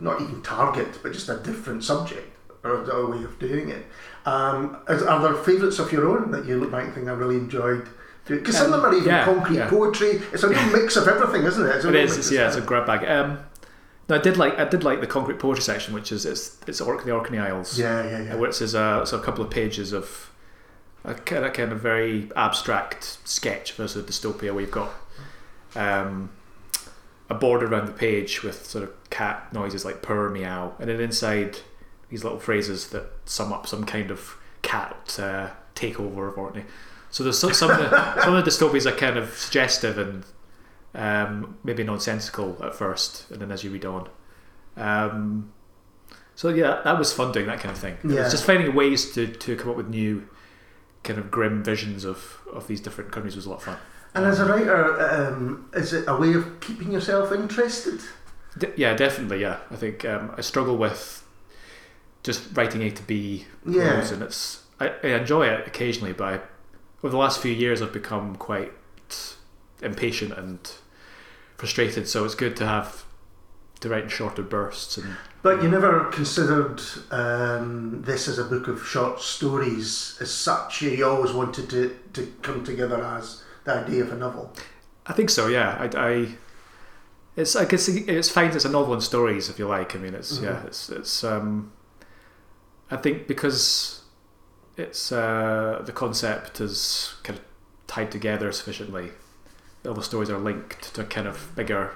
not 0.00 0.20
even 0.20 0.42
target, 0.42 0.98
but 1.02 1.12
just 1.12 1.28
a 1.28 1.38
different 1.38 1.84
subject 1.84 2.28
or 2.64 2.84
a 2.84 3.10
way 3.10 3.24
of 3.24 3.38
doing 3.38 3.70
it. 3.70 3.86
Um, 4.24 4.78
is, 4.88 5.02
are 5.02 5.20
there 5.20 5.34
favourites 5.34 5.78
of 5.78 5.90
your 5.90 6.08
own 6.08 6.30
that 6.30 6.44
you 6.44 6.58
look 6.60 6.70
back 6.70 6.84
and 6.84 6.94
think 6.94 7.08
I 7.08 7.12
really 7.12 7.36
enjoyed? 7.36 7.88
Because 8.26 8.56
some 8.56 8.72
of 8.72 8.80
them 8.80 8.84
are 8.84 8.94
even 8.94 9.08
yeah, 9.08 9.24
concrete 9.24 9.56
yeah. 9.56 9.68
poetry. 9.68 10.22
It's 10.32 10.42
a 10.42 10.48
real 10.48 10.66
mix 10.70 10.96
of 10.96 11.08
everything, 11.08 11.44
isn't 11.44 11.64
it? 11.66 11.76
It's 11.76 11.84
It 11.84 11.94
is. 11.96 12.18
It's, 12.18 12.30
yeah, 12.30 12.46
it's 12.46 12.56
a 12.56 12.60
grab 12.60 12.86
bag. 12.86 13.04
Um, 13.04 13.40
no, 14.08 14.16
I 14.16 14.18
did 14.18 14.36
like 14.36 14.58
I 14.58 14.64
did 14.64 14.84
like 14.84 15.00
the 15.00 15.06
concrete 15.06 15.38
poetry 15.38 15.62
section, 15.62 15.94
which 15.94 16.12
is 16.12 16.24
it's 16.24 16.58
it's 16.66 16.80
Ork- 16.80 17.04
the 17.04 17.12
Orkney 17.12 17.38
Isles, 17.38 17.78
yeah, 17.78 18.04
yeah, 18.04 18.22
yeah. 18.22 18.34
uh, 18.34 18.38
which 18.38 18.60
is 18.60 18.74
a, 18.74 19.02
so 19.06 19.18
a 19.18 19.22
couple 19.22 19.44
of 19.44 19.50
pages 19.50 19.92
of 19.92 20.30
a 21.04 21.14
kind 21.14 21.44
of, 21.44 21.52
kind 21.52 21.72
of 21.72 21.80
very 21.80 22.30
abstract 22.36 23.18
sketch 23.24 23.72
of 23.72 23.80
a 23.80 23.88
sort 23.88 24.04
of 24.04 24.10
dystopia. 24.10 24.54
We've 24.54 24.70
got 24.70 24.92
um, 25.74 26.30
a 27.28 27.34
border 27.34 27.66
around 27.66 27.86
the 27.86 27.92
page 27.92 28.42
with 28.42 28.66
sort 28.66 28.84
of 28.84 29.10
cat 29.10 29.52
noises 29.52 29.84
like 29.84 30.02
purr, 30.02 30.30
meow, 30.30 30.74
and 30.78 30.88
then 30.88 31.00
inside 31.00 31.58
these 32.08 32.22
little 32.22 32.38
phrases 32.38 32.88
that 32.88 33.06
sum 33.24 33.52
up 33.52 33.66
some 33.66 33.84
kind 33.84 34.10
of 34.10 34.36
cat 34.62 35.16
uh, 35.18 35.48
takeover 35.74 36.28
of 36.28 36.38
Orkney. 36.38 36.64
So 37.12 37.22
there's 37.22 37.38
some, 37.38 37.52
some 37.54 37.70
of 37.70 37.78
the 37.78 38.22
some 38.22 38.34
of 38.34 38.44
the 38.44 38.50
dystopias 38.50 38.86
are 38.86 38.96
kind 38.96 39.16
of 39.16 39.36
suggestive 39.36 39.98
and 39.98 40.24
um, 40.94 41.58
maybe 41.62 41.84
nonsensical 41.84 42.56
at 42.64 42.74
first, 42.74 43.30
and 43.30 43.40
then 43.40 43.52
as 43.52 43.62
you 43.62 43.70
read 43.70 43.84
on. 43.84 44.08
Um, 44.76 45.52
so 46.34 46.48
yeah, 46.48 46.80
that 46.84 46.98
was 46.98 47.12
fun 47.12 47.30
doing 47.32 47.46
that 47.46 47.60
kind 47.60 47.70
of 47.72 47.78
thing. 47.78 47.98
Yeah. 48.04 48.28
just 48.28 48.44
finding 48.44 48.74
ways 48.74 49.12
to, 49.12 49.26
to 49.26 49.56
come 49.56 49.70
up 49.70 49.76
with 49.76 49.88
new 49.88 50.26
kind 51.04 51.18
of 51.18 51.30
grim 51.30 51.62
visions 51.62 52.04
of, 52.04 52.38
of 52.52 52.66
these 52.66 52.80
different 52.80 53.12
countries 53.12 53.36
was 53.36 53.46
a 53.46 53.50
lot 53.50 53.56
of 53.56 53.62
fun. 53.64 53.76
And 54.14 54.24
as 54.24 54.40
a 54.40 54.46
writer, 54.46 55.00
um, 55.00 55.68
is 55.74 55.92
it 55.92 56.04
a 56.08 56.16
way 56.16 56.32
of 56.34 56.60
keeping 56.60 56.92
yourself 56.92 57.32
interested? 57.32 58.00
De- 58.58 58.72
yeah, 58.76 58.94
definitely. 58.94 59.40
Yeah, 59.40 59.58
I 59.70 59.76
think 59.76 60.04
um, 60.04 60.32
I 60.36 60.40
struggle 60.40 60.76
with 60.76 61.26
just 62.22 62.56
writing 62.56 62.82
A 62.82 62.90
to 62.90 63.02
B 63.02 63.46
Yeah. 63.66 64.00
and 64.12 64.22
it's 64.22 64.62
I, 64.80 64.92
I 65.02 65.08
enjoy 65.08 65.46
it 65.46 65.66
occasionally, 65.66 66.12
but 66.12 66.24
I, 66.34 66.40
over 67.02 67.10
the 67.10 67.16
last 67.18 67.40
few 67.40 67.52
years, 67.52 67.82
I've 67.82 67.92
become 67.92 68.36
quite 68.36 68.72
impatient 69.82 70.32
and 70.32 70.58
frustrated. 71.56 72.08
So 72.08 72.24
it's 72.24 72.34
good 72.34 72.56
to 72.56 72.66
have 72.66 73.04
to 73.80 73.88
write 73.88 74.04
in 74.04 74.08
shorter 74.08 74.42
bursts 74.42 74.96
and 74.96 75.16
But 75.42 75.60
you 75.62 75.68
never 75.68 76.04
considered 76.12 76.80
um, 77.10 78.02
this 78.02 78.28
as 78.28 78.38
a 78.38 78.44
book 78.44 78.68
of 78.68 78.86
short 78.86 79.20
stories 79.20 80.16
as 80.20 80.32
such. 80.32 80.82
You 80.82 81.04
always 81.04 81.32
wanted 81.32 81.68
to, 81.70 81.96
to 82.12 82.32
come 82.42 82.62
together 82.64 83.02
as 83.02 83.42
the 83.64 83.74
idea 83.74 84.02
of 84.04 84.12
a 84.12 84.16
novel. 84.16 84.52
I 85.06 85.12
think 85.14 85.30
so. 85.30 85.48
Yeah, 85.48 85.76
I, 85.80 85.98
I 86.10 86.28
it's 87.34 87.56
I 87.56 87.64
guess 87.64 87.88
it's 87.88 88.28
fine. 88.28 88.50
It's 88.52 88.64
a 88.64 88.68
novel 88.68 88.94
in 88.94 89.00
stories, 89.00 89.48
if 89.48 89.58
you 89.58 89.66
like. 89.66 89.96
I 89.96 89.98
mean, 89.98 90.14
it's 90.14 90.38
yeah, 90.38 90.50
Mhm. 90.60 90.66
it's 90.66 90.90
it's. 90.90 91.24
Um, 91.24 91.72
I 92.90 92.96
think 92.98 93.26
because 93.26 94.01
it's 94.76 95.12
uh, 95.12 95.82
the 95.84 95.92
concept 95.92 96.60
is 96.60 97.14
kind 97.22 97.38
of 97.38 97.44
tied 97.86 98.10
together 98.10 98.52
sufficiently. 98.52 99.10
All 99.86 99.94
the 99.94 100.02
stories 100.02 100.30
are 100.30 100.38
linked 100.38 100.94
to 100.94 101.00
a 101.02 101.04
kind 101.04 101.26
of 101.26 101.54
bigger 101.56 101.92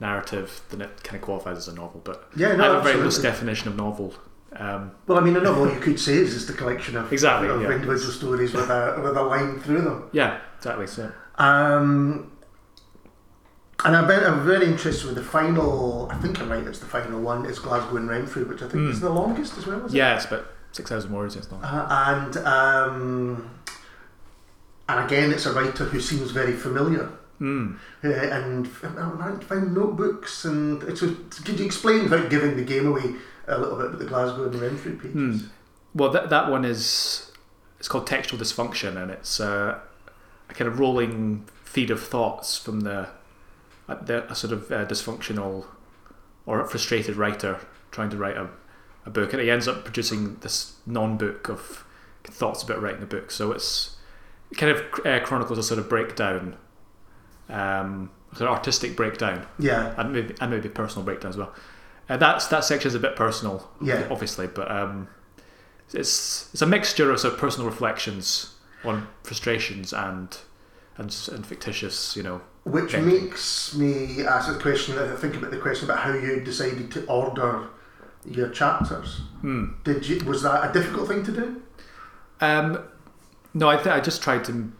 narrative, 0.00 0.62
then 0.70 0.80
it 0.80 1.02
kind 1.04 1.16
of 1.16 1.22
qualifies 1.22 1.56
as 1.58 1.68
a 1.68 1.74
novel. 1.74 2.00
But 2.04 2.28
Yeah, 2.36 2.56
no, 2.56 2.64
I 2.64 2.74
have 2.74 2.76
a 2.86 2.88
very 2.92 2.96
loose 3.02 3.18
definition 3.18 3.68
of 3.68 3.76
novel 3.76 4.14
Um, 4.56 4.92
Well, 5.06 5.16
I 5.18 5.20
mean, 5.20 5.36
a 5.36 5.40
novel 5.40 5.72
you 5.72 5.78
could 5.78 6.00
say 6.00 6.14
is 6.14 6.34
just 6.34 6.50
a 6.50 6.52
collection 6.54 6.96
of, 6.96 7.12
Exactly, 7.12 7.48
of 7.48 7.62
yeah. 7.62 7.70
individual 7.70 8.10
stories 8.12 8.52
with 8.52 8.68
a 8.68 9.00
with 9.02 9.16
a 9.16 9.22
line 9.22 9.60
through 9.60 9.82
them. 9.82 10.08
yeah, 10.12 10.38
exactly. 10.58 10.86
So 10.88 11.12
Um, 11.38 12.32
and 13.84 13.96
I'm 13.96 14.06
very, 14.06 14.26
I'm 14.26 14.44
very 14.44 14.66
interested 14.66 15.06
with 15.06 15.14
the 15.16 15.22
final. 15.22 16.08
I 16.10 16.16
think 16.16 16.40
I'm 16.40 16.50
right. 16.50 16.66
It's 16.66 16.80
the 16.80 16.86
final 16.86 17.20
one. 17.20 17.46
It's 17.46 17.58
Glasgow 17.58 17.96
and 17.96 18.08
Renfrew, 18.10 18.44
which 18.46 18.60
I 18.62 18.68
think 18.68 18.84
Mm. 18.84 18.90
is 18.90 19.00
the 19.00 19.08
longest 19.10 19.56
as 19.56 19.66
well. 19.66 19.86
Is 19.86 19.94
it? 19.94 19.96
yeah, 19.98 20.16
it's 20.16 20.26
about 20.26 20.46
six 20.72 20.90
thousand 20.90 21.12
words. 21.12 21.36
It's 21.36 21.50
not. 21.50 21.62
Uh, 21.62 21.86
and 21.90 22.36
um, 22.38 23.50
and 24.88 25.04
again, 25.04 25.32
it's 25.32 25.46
a 25.46 25.52
writer 25.52 25.84
who 25.84 26.00
seems 26.00 26.30
very 26.30 26.52
familiar. 26.52 27.10
Mm. 27.40 27.78
Uh, 28.04 28.08
and 28.08 28.68
I 28.82 29.44
find 29.44 29.74
notebooks 29.74 30.44
and 30.44 30.82
it's 30.82 31.00
a, 31.00 31.14
could 31.42 31.58
you 31.58 31.64
explain 31.64 32.02
without 32.02 32.28
giving 32.28 32.54
the 32.54 32.62
game 32.62 32.86
away 32.86 33.14
a 33.48 33.58
little 33.58 33.78
bit 33.78 33.86
about 33.86 33.98
the 33.98 34.04
Glasgow 34.04 34.44
and 34.44 34.52
the 34.52 34.58
Renfrew 34.58 34.98
pages? 34.98 35.12
Hmm. 35.12 35.38
Well, 35.94 36.10
that 36.10 36.28
that 36.28 36.50
one 36.50 36.64
is 36.64 37.32
it's 37.78 37.88
called 37.88 38.06
textual 38.06 38.40
dysfunction, 38.40 39.02
and 39.02 39.10
it's 39.10 39.40
uh, 39.40 39.78
a 40.48 40.54
kind 40.54 40.68
of 40.68 40.78
rolling 40.78 41.46
feed 41.64 41.90
of 41.90 42.02
thoughts 42.02 42.58
from 42.58 42.80
the 42.80 43.08
the 44.02 44.30
a 44.30 44.34
sort 44.34 44.52
of 44.52 44.70
uh, 44.70 44.84
dysfunctional 44.84 45.64
or 46.46 46.64
frustrated 46.66 47.16
writer 47.16 47.58
trying 47.90 48.10
to 48.10 48.16
write 48.16 48.36
a, 48.36 48.48
a 49.06 49.10
book, 49.10 49.32
and 49.32 49.40
he 49.42 49.50
ends 49.50 49.66
up 49.68 49.84
producing 49.84 50.36
this 50.40 50.74
non-book 50.86 51.48
of 51.48 51.84
thoughts 52.24 52.62
about 52.62 52.80
writing 52.82 53.02
a 53.02 53.06
book. 53.06 53.30
So 53.30 53.52
it's 53.52 53.96
it 54.50 54.58
kind 54.58 54.72
of 54.72 54.82
uh, 55.06 55.20
chronicles 55.24 55.58
a 55.58 55.62
sort 55.62 55.78
of 55.78 55.88
breakdown, 55.88 56.56
um, 57.48 58.10
sort 58.32 58.48
of 58.50 58.56
artistic 58.56 58.96
breakdown, 58.96 59.46
Yeah, 59.58 59.94
and 59.96 60.12
maybe 60.12 60.34
and 60.40 60.50
maybe 60.50 60.68
personal 60.68 61.04
breakdown 61.04 61.30
as 61.30 61.36
well. 61.36 61.54
Uh, 62.08 62.16
that's 62.16 62.46
that 62.48 62.64
section 62.64 62.88
is 62.88 62.94
a 62.94 62.98
bit 63.00 63.16
personal, 63.16 63.68
Yeah. 63.80 64.06
obviously, 64.10 64.46
but 64.48 64.70
um, 64.70 65.08
it's 65.92 66.48
it's 66.52 66.62
a 66.62 66.66
mixture 66.66 67.10
of 67.10 67.20
sort 67.20 67.34
of 67.34 67.40
personal 67.40 67.68
reflections 67.68 68.54
on 68.84 69.06
frustrations 69.22 69.92
and 69.92 70.36
and, 70.96 71.16
and 71.32 71.46
fictitious, 71.46 72.14
you 72.16 72.22
know. 72.22 72.40
which 72.64 72.94
makes 72.96 73.74
me 73.74 74.22
ask 74.26 74.52
the 74.52 74.58
question. 74.58 74.98
I 74.98 75.14
think 75.16 75.34
about 75.36 75.50
the 75.50 75.56
question 75.58 75.88
about 75.88 76.00
how 76.02 76.12
you 76.12 76.40
decided 76.40 76.90
to 76.92 77.06
order 77.06 77.68
your 78.24 78.48
chapters. 78.48 79.20
Hmm. 79.40 79.66
Did 79.84 80.08
you? 80.08 80.24
Was 80.24 80.42
that 80.42 80.70
a 80.70 80.72
difficult 80.72 81.08
thing 81.08 81.24
to 81.24 81.32
do? 81.32 81.62
Um, 82.40 82.82
no, 83.54 83.68
I 83.68 83.76
th- 83.76 83.88
I 83.88 84.00
just 84.00 84.22
tried 84.22 84.44
to 84.44 84.72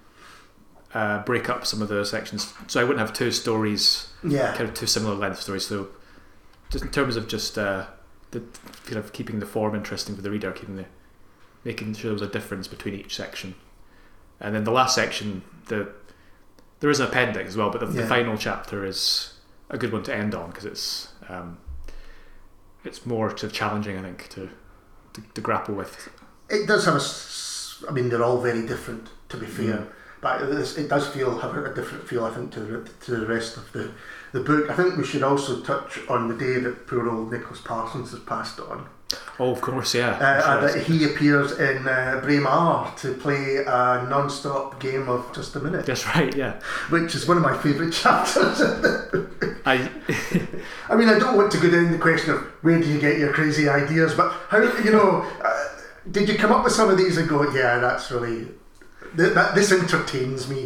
uh, 0.95 1.23
break 1.25 1.49
up 1.49 1.67
some 1.67 1.83
of 1.83 1.89
the 1.89 2.05
sections 2.05 2.53
so 2.67 2.81
I 2.81 2.85
wouldn't 2.85 3.01
have 3.01 3.13
two 3.13 3.31
stories, 3.31 4.09
Yeah, 4.25 4.53
kind 4.55 4.69
of 4.69 4.75
two 4.75 4.87
similar 4.87 5.15
length 5.15 5.41
stories. 5.41 5.67
So, 5.67 5.89
just 6.71 6.85
in 6.85 6.91
terms 6.91 7.17
of 7.17 7.29
just 7.29 7.59
uh, 7.59 7.87
the 8.31 8.43
kind 8.85 8.97
of 8.97 9.13
keeping 9.13 9.41
the 9.41 9.47
form 9.47 9.75
interesting 9.75 10.17
for 10.17 10.23
the 10.23 10.31
reader, 10.31 10.53
keeping 10.53 10.77
the 10.77 10.87
making 11.65 11.95
sure 11.95 12.05
there 12.05 12.13
was 12.13 12.23
a 12.23 12.27
difference 12.27 12.69
between 12.69 12.95
each 12.95 13.15
section, 13.17 13.55
and 14.41 14.55
then 14.55 14.65
the 14.65 14.71
last 14.73 14.95
section, 14.95 15.43
the 15.67 15.89
there 16.81 16.91
is 16.91 16.99
an 17.01 17.09
appendix 17.09 17.51
as 17.51 17.57
well, 17.57 17.71
but 17.71 17.81
the, 17.81 17.87
the 17.87 18.07
final 18.07 18.39
chapter 18.39 18.85
is 18.87 19.35
a 19.69 19.77
good 19.77 19.93
one 19.93 20.03
to 20.03 20.15
end 20.15 20.35
on 20.35 20.49
because 20.49 20.65
it's 20.65 21.09
um, 21.29 21.59
it's 22.85 23.05
more 23.07 23.29
of 23.29 23.53
challenging, 23.53 23.99
I 23.99 24.03
think, 24.03 24.29
to 24.31 24.49
to, 25.15 25.21
to 25.35 25.41
grapple 25.41 25.75
with. 25.75 26.09
it 26.49 26.67
does 26.67 26.85
have 26.87 26.97
a. 26.97 27.03
I 27.89 27.93
mean, 27.93 28.09
they're 28.11 28.23
all 28.25 28.41
very 28.41 28.67
different. 28.67 29.09
To 29.31 29.37
be 29.37 29.47
fair, 29.47 29.79
Mm. 29.79 29.87
But 30.21 30.43
it 30.43 30.89
does 30.89 31.09
feel 31.09 31.39
have 31.39 31.57
a 31.57 31.75
different 31.75 32.07
feel. 32.07 32.25
I 32.25 32.31
think 32.31 32.53
to 32.53 32.61
the, 32.61 32.91
to 33.07 33.17
the 33.17 33.27
rest 33.27 33.57
of 33.57 33.71
the 33.73 33.91
the 34.33 34.41
book. 34.41 34.71
I 34.71 34.75
think 34.75 34.97
we 34.97 35.05
should 35.05 35.23
also 35.23 35.61
touch 35.61 35.99
on 36.09 36.29
the 36.29 36.35
day 36.37 36.61
that 36.61 36.87
poor 36.87 37.09
old 37.09 37.33
Nicholas 37.33 37.61
Parsons 37.61 38.11
has 38.13 38.21
passed 38.21 38.61
on. 38.61 38.87
Oh, 39.41 39.51
of 39.51 39.61
course, 39.61 39.93
yeah. 39.93 40.11
Uh, 40.11 40.41
Sure. 40.41 40.51
and 40.53 40.69
that 40.69 40.83
he 40.85 41.03
appears 41.05 41.59
in 41.59 41.89
uh, 41.89 42.21
Braemar 42.23 42.95
to 42.99 43.13
play 43.15 43.57
a 43.57 44.07
non-stop 44.09 44.79
game 44.79 45.09
of 45.09 45.33
just 45.35 45.57
a 45.57 45.61
minute, 45.61 45.85
That's 45.85 46.07
right, 46.15 46.33
yeah. 46.37 46.61
which 46.91 47.17
is 47.17 47.27
one 47.27 47.37
of 47.37 47.43
my 47.43 47.57
favourite 47.59 47.93
chapters. 48.03 48.61
I 49.67 49.91
I 50.89 50.95
mean, 50.95 51.09
I 51.09 51.19
don't 51.19 51.37
want 51.37 51.51
to 51.53 51.59
go 51.59 51.69
down 51.71 51.91
the 51.91 51.99
question 51.99 52.31
of 52.35 52.41
where 52.63 52.79
do 52.81 52.87
you 52.89 53.01
get 53.01 53.19
your 53.19 53.33
crazy 53.33 53.69
ideas, 53.69 54.15
but 54.15 54.31
how 54.49 54.59
you 54.63 54.93
know, 54.93 55.27
uh, 55.45 55.69
did 56.09 56.29
you 56.29 56.37
come 56.39 56.53
up 56.53 56.63
with 56.63 56.73
some 56.73 56.89
of 56.89 56.97
these 56.97 57.17
and 57.17 57.29
go, 57.29 57.43
yeah, 57.53 57.81
that's 57.81 58.13
really 58.13 58.47
th- 59.17 59.35
that 59.35 59.55
this 59.55 59.73
entertains 59.73 60.49
me. 60.49 60.63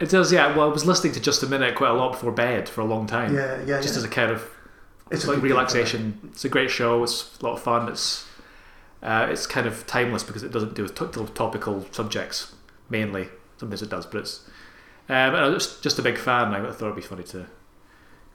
it 0.00 0.08
does, 0.10 0.32
yeah. 0.32 0.56
Well, 0.56 0.68
I 0.68 0.72
was 0.72 0.84
listening 0.86 1.12
to 1.14 1.20
Just 1.20 1.42
a 1.42 1.46
Minute 1.46 1.74
quite 1.74 1.90
a 1.90 1.94
lot 1.94 2.12
before 2.12 2.32
bed 2.32 2.68
for 2.68 2.80
a 2.80 2.84
long 2.84 3.06
time. 3.06 3.34
Yeah, 3.34 3.58
yeah, 3.64 3.80
Just 3.80 3.94
yeah. 3.94 3.98
as 3.98 4.04
a 4.04 4.08
kind 4.08 4.30
of 4.30 4.48
It's 5.10 5.26
like 5.26 5.42
relaxation. 5.42 6.18
It's 6.32 6.44
a 6.44 6.48
great 6.48 6.70
show. 6.70 7.02
It's 7.02 7.38
a 7.40 7.44
lot 7.44 7.54
of 7.54 7.62
fun. 7.62 7.88
It's 7.88 8.26
uh, 9.02 9.26
it's 9.30 9.46
kind 9.46 9.66
of 9.66 9.86
timeless 9.86 10.22
because 10.22 10.42
it 10.42 10.52
doesn't 10.52 10.74
do 10.74 10.82
with 10.84 10.94
to- 10.94 11.26
topical 11.34 11.86
subjects 11.90 12.54
mainly. 12.88 13.28
Sometimes 13.58 13.82
it 13.82 13.90
does, 13.90 14.06
but 14.06 14.18
it's. 14.18 14.46
Um, 15.08 15.34
and 15.34 15.36
I 15.36 15.48
was 15.48 15.80
just 15.80 15.98
a 15.98 16.02
big 16.02 16.16
fan. 16.18 16.54
I 16.54 16.60
thought 16.70 16.82
it'd 16.86 16.96
be 16.96 17.02
funny 17.02 17.24
to. 17.24 17.46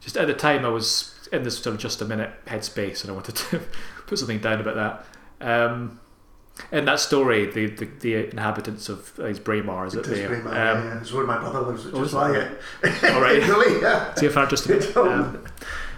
Just 0.00 0.16
at 0.16 0.26
the 0.26 0.34
time, 0.34 0.64
I 0.64 0.68
was 0.68 1.28
in 1.32 1.42
this 1.42 1.58
sort 1.58 1.74
of 1.74 1.80
just 1.80 2.00
a 2.02 2.04
minute 2.04 2.30
headspace, 2.46 3.02
and 3.02 3.10
I 3.10 3.14
wanted 3.14 3.34
to 3.36 3.60
put 4.06 4.18
something 4.18 4.38
down 4.38 4.60
about 4.60 5.04
that. 5.40 5.50
Um, 5.70 6.00
in 6.72 6.84
that 6.86 7.00
story, 7.00 7.46
the, 7.50 7.66
the, 7.66 7.84
the 8.00 8.14
inhabitants 8.30 8.88
of 8.88 9.12
uh, 9.18 9.24
is 9.26 9.38
Braemar, 9.38 9.86
is 9.86 9.94
It 9.94 10.00
it? 10.00 10.06
is 10.12 10.18
there? 10.18 10.28
Braemar, 10.28 10.52
Um, 10.52 10.84
yeah. 10.84 11.00
It's 11.00 11.12
where 11.12 11.26
my 11.26 11.38
brother 11.38 11.60
lives, 11.60 11.84
which 11.84 11.94
oh, 11.94 12.02
is 12.02 12.12
why 12.14 12.36
it? 12.36 12.58
All 13.04 13.20
right. 13.20 13.42
really, 13.48 13.80
yeah. 13.82 14.14
See 14.14 14.26
if 14.26 14.36
I 14.36 14.46
just 14.46 14.66
a. 14.68 15.00
Um, 15.02 15.44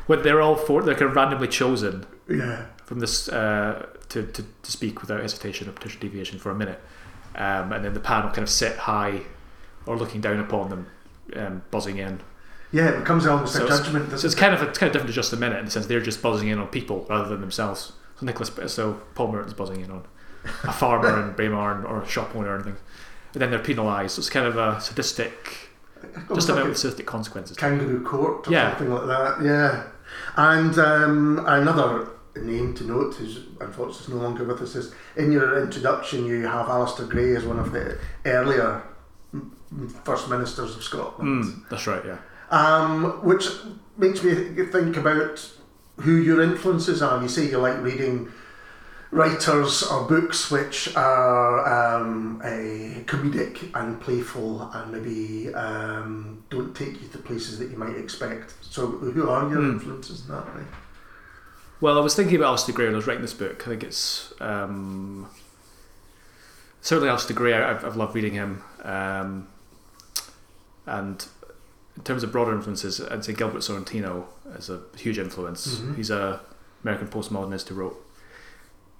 when 0.06 0.22
they're 0.22 0.40
all 0.42 0.56
four, 0.56 0.82
they're 0.82 0.94
kind 0.96 1.10
of 1.10 1.14
randomly 1.16 1.46
chosen 1.48 2.04
Yeah. 2.28 2.66
from 2.84 2.98
this 2.98 3.28
uh, 3.28 3.86
to, 4.08 4.26
to, 4.26 4.42
to 4.62 4.72
speak 4.72 5.00
without 5.02 5.20
hesitation 5.20 5.68
or 5.68 5.72
potential 5.72 6.00
deviation 6.00 6.38
for 6.40 6.50
a 6.50 6.54
minute, 6.54 6.80
um, 7.36 7.72
and 7.72 7.84
then 7.84 7.94
the 7.94 8.00
panel 8.00 8.28
kind 8.30 8.42
of 8.42 8.50
sit 8.50 8.76
high 8.76 9.20
or 9.86 9.96
looking 9.96 10.20
down 10.20 10.40
upon 10.40 10.68
them, 10.68 10.86
um, 11.36 11.62
buzzing 11.70 11.98
in. 11.98 12.20
Yeah, 12.72 12.88
it 12.90 12.98
becomes 13.00 13.24
almost 13.26 13.52
So 13.54 13.60
a 13.62 13.64
it's- 13.66 13.78
judgment. 13.80 14.18
So 14.18 14.26
it's 14.26 14.34
kind 14.34 14.52
of 14.54 14.62
it's 14.62 14.78
kind 14.78 14.88
of 14.88 14.92
different 14.94 15.10
to 15.10 15.14
just 15.14 15.32
a 15.32 15.36
minute 15.36 15.58
in 15.60 15.64
the 15.66 15.70
sense 15.70 15.86
they're 15.86 16.00
just 16.00 16.20
buzzing 16.22 16.48
in 16.48 16.58
on 16.58 16.66
people 16.68 17.06
rather 17.08 17.28
than 17.28 17.40
themselves. 17.40 17.92
So 18.18 18.26
Nicholas, 18.26 18.50
so 18.72 19.00
Paul 19.14 19.30
Merton's 19.32 19.54
buzzing 19.54 19.80
in 19.80 19.90
on 19.92 20.04
a 20.64 20.72
farmer 20.72 21.22
in 21.28 21.32
Braemar 21.34 21.84
or 21.86 22.02
a 22.02 22.06
shop 22.08 22.34
owner 22.34 22.50
or 22.50 22.54
anything, 22.56 22.76
and 23.34 23.42
then 23.42 23.50
they're 23.50 23.58
penalised. 23.58 24.14
So 24.14 24.20
it's 24.20 24.30
kind 24.30 24.46
of 24.46 24.56
a 24.56 24.80
sadistic, 24.80 25.70
just 26.34 26.48
about 26.48 26.66
like 26.68 26.76
sadistic 26.76 27.06
consequences. 27.06 27.56
kangaroo 27.56 28.02
court 28.04 28.48
or 28.48 28.52
Yeah. 28.52 28.70
something 28.76 28.92
like 28.94 29.06
that. 29.06 29.42
Yeah. 29.42 29.84
And 30.36 30.78
um, 30.78 31.44
another 31.46 32.08
name 32.36 32.74
to 32.74 32.84
note, 32.84 33.14
who's 33.14 33.40
unfortunately 33.60 34.02
is 34.04 34.08
no 34.08 34.16
longer 34.16 34.44
with 34.44 34.60
us, 34.62 34.74
is 34.76 34.94
in 35.16 35.30
your 35.32 35.62
introduction 35.62 36.24
you 36.26 36.46
have 36.46 36.66
Alasdair 36.66 37.08
Gray 37.08 37.34
as 37.36 37.44
one 37.44 37.58
of 37.58 37.72
the 37.72 37.98
earlier 38.24 38.82
First 40.04 40.28
Ministers 40.28 40.74
of 40.76 40.82
Scotland. 40.82 41.44
Mm, 41.44 41.68
that's 41.70 41.86
right, 41.86 42.02
yeah. 42.04 42.18
Um, 42.50 43.24
which 43.24 43.48
makes 43.96 44.22
me 44.24 44.34
think 44.66 44.96
about 44.96 45.48
who 45.98 46.16
your 46.16 46.40
influences 46.42 47.02
are. 47.02 47.22
You 47.22 47.28
say 47.28 47.48
you 47.48 47.58
like 47.58 47.80
reading 47.80 48.32
writers 49.10 49.82
or 49.82 50.06
books 50.06 50.50
which 50.50 50.94
are 50.96 51.96
um, 51.96 52.40
a 52.44 53.02
comedic 53.06 53.68
and 53.74 54.00
playful 54.00 54.62
and 54.72 54.92
maybe 54.92 55.52
um, 55.54 56.44
don't 56.48 56.74
take 56.76 57.00
you 57.02 57.08
to 57.08 57.18
places 57.18 57.58
that 57.58 57.70
you 57.70 57.76
might 57.76 57.96
expect. 57.96 58.54
So, 58.62 58.86
who 58.86 59.28
are 59.28 59.48
your 59.50 59.60
Hmm. 59.60 59.70
influences 59.72 60.28
in 60.28 60.34
that 60.34 60.46
way? 60.54 60.62
Well, 61.80 61.96
I 61.98 62.00
was 62.02 62.14
thinking 62.14 62.36
about 62.36 62.58
Alasdair 62.58 62.74
Gray 62.74 62.84
when 62.86 62.94
I 62.94 62.98
was 62.98 63.06
writing 63.06 63.22
this 63.22 63.34
book. 63.34 63.62
I 63.66 63.70
think 63.70 63.82
it's 63.82 64.32
um, 64.40 65.28
certainly 66.82 67.08
Alasdair 67.12 67.34
Gray. 67.34 67.54
I've, 67.54 67.84
I've 67.84 67.96
loved 67.96 68.14
reading 68.14 68.34
him, 68.34 68.62
um, 68.84 69.48
and 70.86 71.26
in 71.96 72.02
terms 72.04 72.22
of 72.22 72.30
broader 72.32 72.52
influences, 72.54 73.00
I'd 73.00 73.24
say 73.24 73.32
Gilbert 73.32 73.62
Sorrentino 73.62 74.24
is 74.56 74.68
a 74.70 74.82
huge 74.96 75.18
influence. 75.18 75.78
Mhm. 75.78 75.96
He's 75.96 76.10
a 76.10 76.40
American 76.84 77.08
postmodernist 77.08 77.68
who 77.68 77.74
wrote 77.76 78.06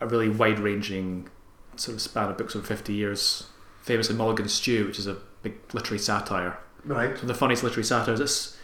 a 0.00 0.06
really 0.06 0.28
wide-ranging 0.28 1.28
sort 1.76 1.94
of 1.94 2.00
span 2.02 2.28
of 2.30 2.36
books 2.38 2.54
over 2.56 2.66
fifty 2.66 2.92
years. 2.94 3.46
Famously, 3.82 4.14
Mulligan 4.16 4.48
Stew, 4.48 4.86
which 4.86 4.98
is 4.98 5.06
a 5.06 5.16
big 5.42 5.54
literary 5.72 5.98
satire 5.98 6.58
Right. 6.84 7.10
one 7.10 7.18
of 7.20 7.26
the 7.26 7.34
funniest 7.34 7.62
literary 7.62 7.84
satires. 7.84 8.20
It's 8.20 8.56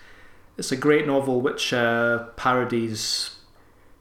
it's 0.58 0.72
a 0.72 0.76
great 0.76 1.06
novel 1.06 1.40
which 1.40 1.72
uh, 1.72 2.24
parodies 2.36 3.36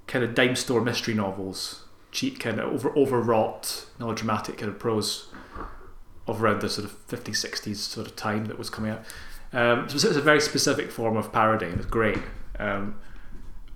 kind 0.07 0.23
of 0.23 0.33
dime 0.35 0.55
store 0.55 0.81
mystery 0.81 1.13
novels, 1.13 1.83
cheap 2.11 2.39
kind 2.39 2.59
of 2.59 2.73
over 2.73 2.95
overwrought, 2.97 3.85
melodramatic 3.99 4.57
kind 4.57 4.71
of 4.71 4.79
prose 4.79 5.27
of 6.27 6.41
around 6.41 6.61
the 6.61 6.69
sort 6.69 6.85
of 6.85 7.07
50s, 7.07 7.45
60s 7.45 7.75
sort 7.75 8.07
of 8.07 8.15
time 8.15 8.45
that 8.45 8.57
was 8.57 8.69
coming 8.69 8.91
out. 8.91 9.01
Um, 9.53 9.87
so 9.89 9.95
it's 9.95 10.17
a 10.17 10.21
very 10.21 10.41
specific 10.41 10.91
form 10.91 11.17
of 11.17 11.31
parody, 11.31 11.67
and 11.67 11.77
it's 11.77 11.85
great. 11.85 12.17
Um, 12.59 12.95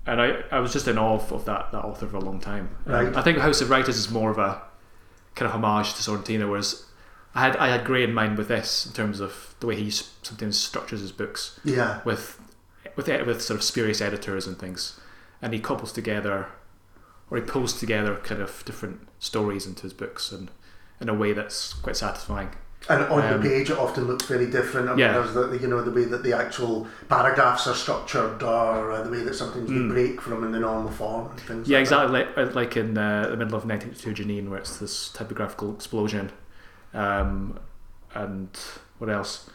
and 0.06 0.20
I, 0.20 0.42
I 0.50 0.58
was 0.60 0.72
just 0.72 0.88
in 0.88 0.98
awe 0.98 1.14
of, 1.14 1.30
of 1.32 1.44
that, 1.44 1.72
that 1.72 1.84
author 1.84 2.06
for 2.06 2.16
a 2.16 2.20
long 2.20 2.40
time. 2.40 2.70
Um, 2.86 2.92
Right. 2.92 3.16
I 3.16 3.22
think 3.22 3.38
House 3.38 3.60
of 3.60 3.70
Writers 3.70 3.96
is 3.96 4.10
more 4.10 4.30
of 4.30 4.38
a 4.38 4.62
kind 5.34 5.48
of 5.48 5.54
homage 5.54 5.94
to 5.94 6.02
Sorrentino, 6.02 6.48
whereas 6.50 6.86
I 7.34 7.40
had 7.42 7.56
I 7.56 7.68
had 7.68 7.84
Gray 7.84 8.02
in 8.04 8.12
mind 8.12 8.36
with 8.38 8.48
this 8.48 8.86
in 8.86 8.92
terms 8.92 9.20
of 9.20 9.54
the 9.60 9.66
way 9.66 9.76
he 9.76 9.90
sometimes 9.90 10.58
structures 10.58 11.00
his 11.00 11.12
books 11.12 11.58
Yeah. 11.64 12.00
with 12.04 12.40
with 12.96 13.06
with 13.26 13.40
sort 13.42 13.58
of 13.58 13.62
spurious 13.64 14.00
editors 14.00 14.46
and 14.46 14.58
things, 14.58 14.98
and 15.40 15.52
he 15.54 15.60
couples 15.60 15.92
together 15.92 16.46
or 17.30 17.38
he 17.38 17.44
pulls 17.44 17.78
together 17.78 18.16
kind 18.16 18.40
of 18.42 18.64
different 18.64 19.06
stories 19.20 19.64
into 19.66 19.82
his 19.82 19.92
books 19.92 20.32
and 20.32 20.50
in 21.00 21.08
a 21.08 21.14
way 21.14 21.32
that's 21.32 21.72
quite 21.74 21.96
satisfying. 21.96 22.50
And 22.88 23.02
on 23.04 23.22
Um, 23.22 23.40
the 23.42 23.48
page, 23.48 23.68
it 23.70 23.78
often 23.78 24.06
looks 24.06 24.24
very 24.24 24.46
different. 24.46 24.88
I 24.88 24.92
mean, 24.92 25.00
Yeah. 25.00 25.12
there's 25.12 25.34
the 25.34 25.58
you 25.60 25.68
know 25.68 25.82
the 25.82 25.90
way 25.90 26.04
that 26.06 26.22
the 26.22 26.32
actual 26.32 26.86
paragraphs 27.08 27.66
are 27.66 27.74
structured, 27.74 28.42
or 28.42 28.90
uh, 28.92 29.02
the 29.02 29.10
way 29.10 29.22
that 29.22 29.34
sometimes 29.34 29.68
they 29.68 29.78
break 29.86 30.20
from 30.20 30.44
in 30.44 30.52
the 30.52 30.60
normal 30.60 30.90
form. 30.90 31.28
And 31.30 31.40
things 31.40 31.66
Hmm. 31.66 31.72
Yeah, 31.72 31.78
like 31.78 31.82
exactly. 31.82 32.12
Like, 32.18 32.38
uh, 32.38 32.50
like 32.54 32.76
in 32.76 32.96
uh, 32.96 33.28
the 33.30 33.36
middle 33.36 33.54
of 33.56 33.66
1982 33.66 34.22
Janine, 34.24 34.48
where 34.48 34.58
it's 34.58 34.78
this 34.78 35.10
typographical 35.10 35.74
explosion. 35.74 36.32
Um, 36.94 37.58
and 38.14 38.48
what 38.98 39.10
else? 39.10 39.48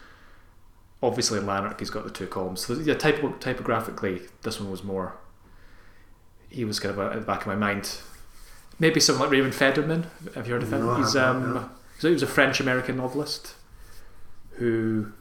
Obviously, 1.03 1.39
in 1.39 1.45
Lanark, 1.45 1.79
he's 1.79 1.89
got 1.89 2.03
the 2.03 2.09
two 2.11 2.27
columns. 2.27 2.65
So, 2.65 2.73
yeah, 2.73 2.93
typo- 2.93 3.35
typographically, 3.39 4.21
this 4.43 4.59
one 4.59 4.71
was 4.71 4.83
more. 4.83 5.13
He 6.49 6.63
was 6.63 6.79
kind 6.79 6.91
of 6.93 6.99
uh, 6.99 7.09
at 7.09 7.15
the 7.15 7.25
back 7.25 7.41
of 7.41 7.47
my 7.47 7.55
mind. 7.55 7.97
Maybe 8.79 8.99
someone 8.99 9.23
like 9.23 9.31
Raymond 9.31 9.55
Federman. 9.55 10.07
Have 10.35 10.47
you 10.47 10.53
heard 10.53 10.63
of 10.63 10.71
him? 10.71 10.85
No, 10.85 10.95
he's 10.95 11.15
um, 11.15 11.53
no. 11.55 11.69
So 11.97 12.07
he 12.07 12.13
was 12.13 12.23
a 12.23 12.27
French 12.27 12.59
American 12.59 12.97
novelist 12.97 13.55
who 14.51 15.11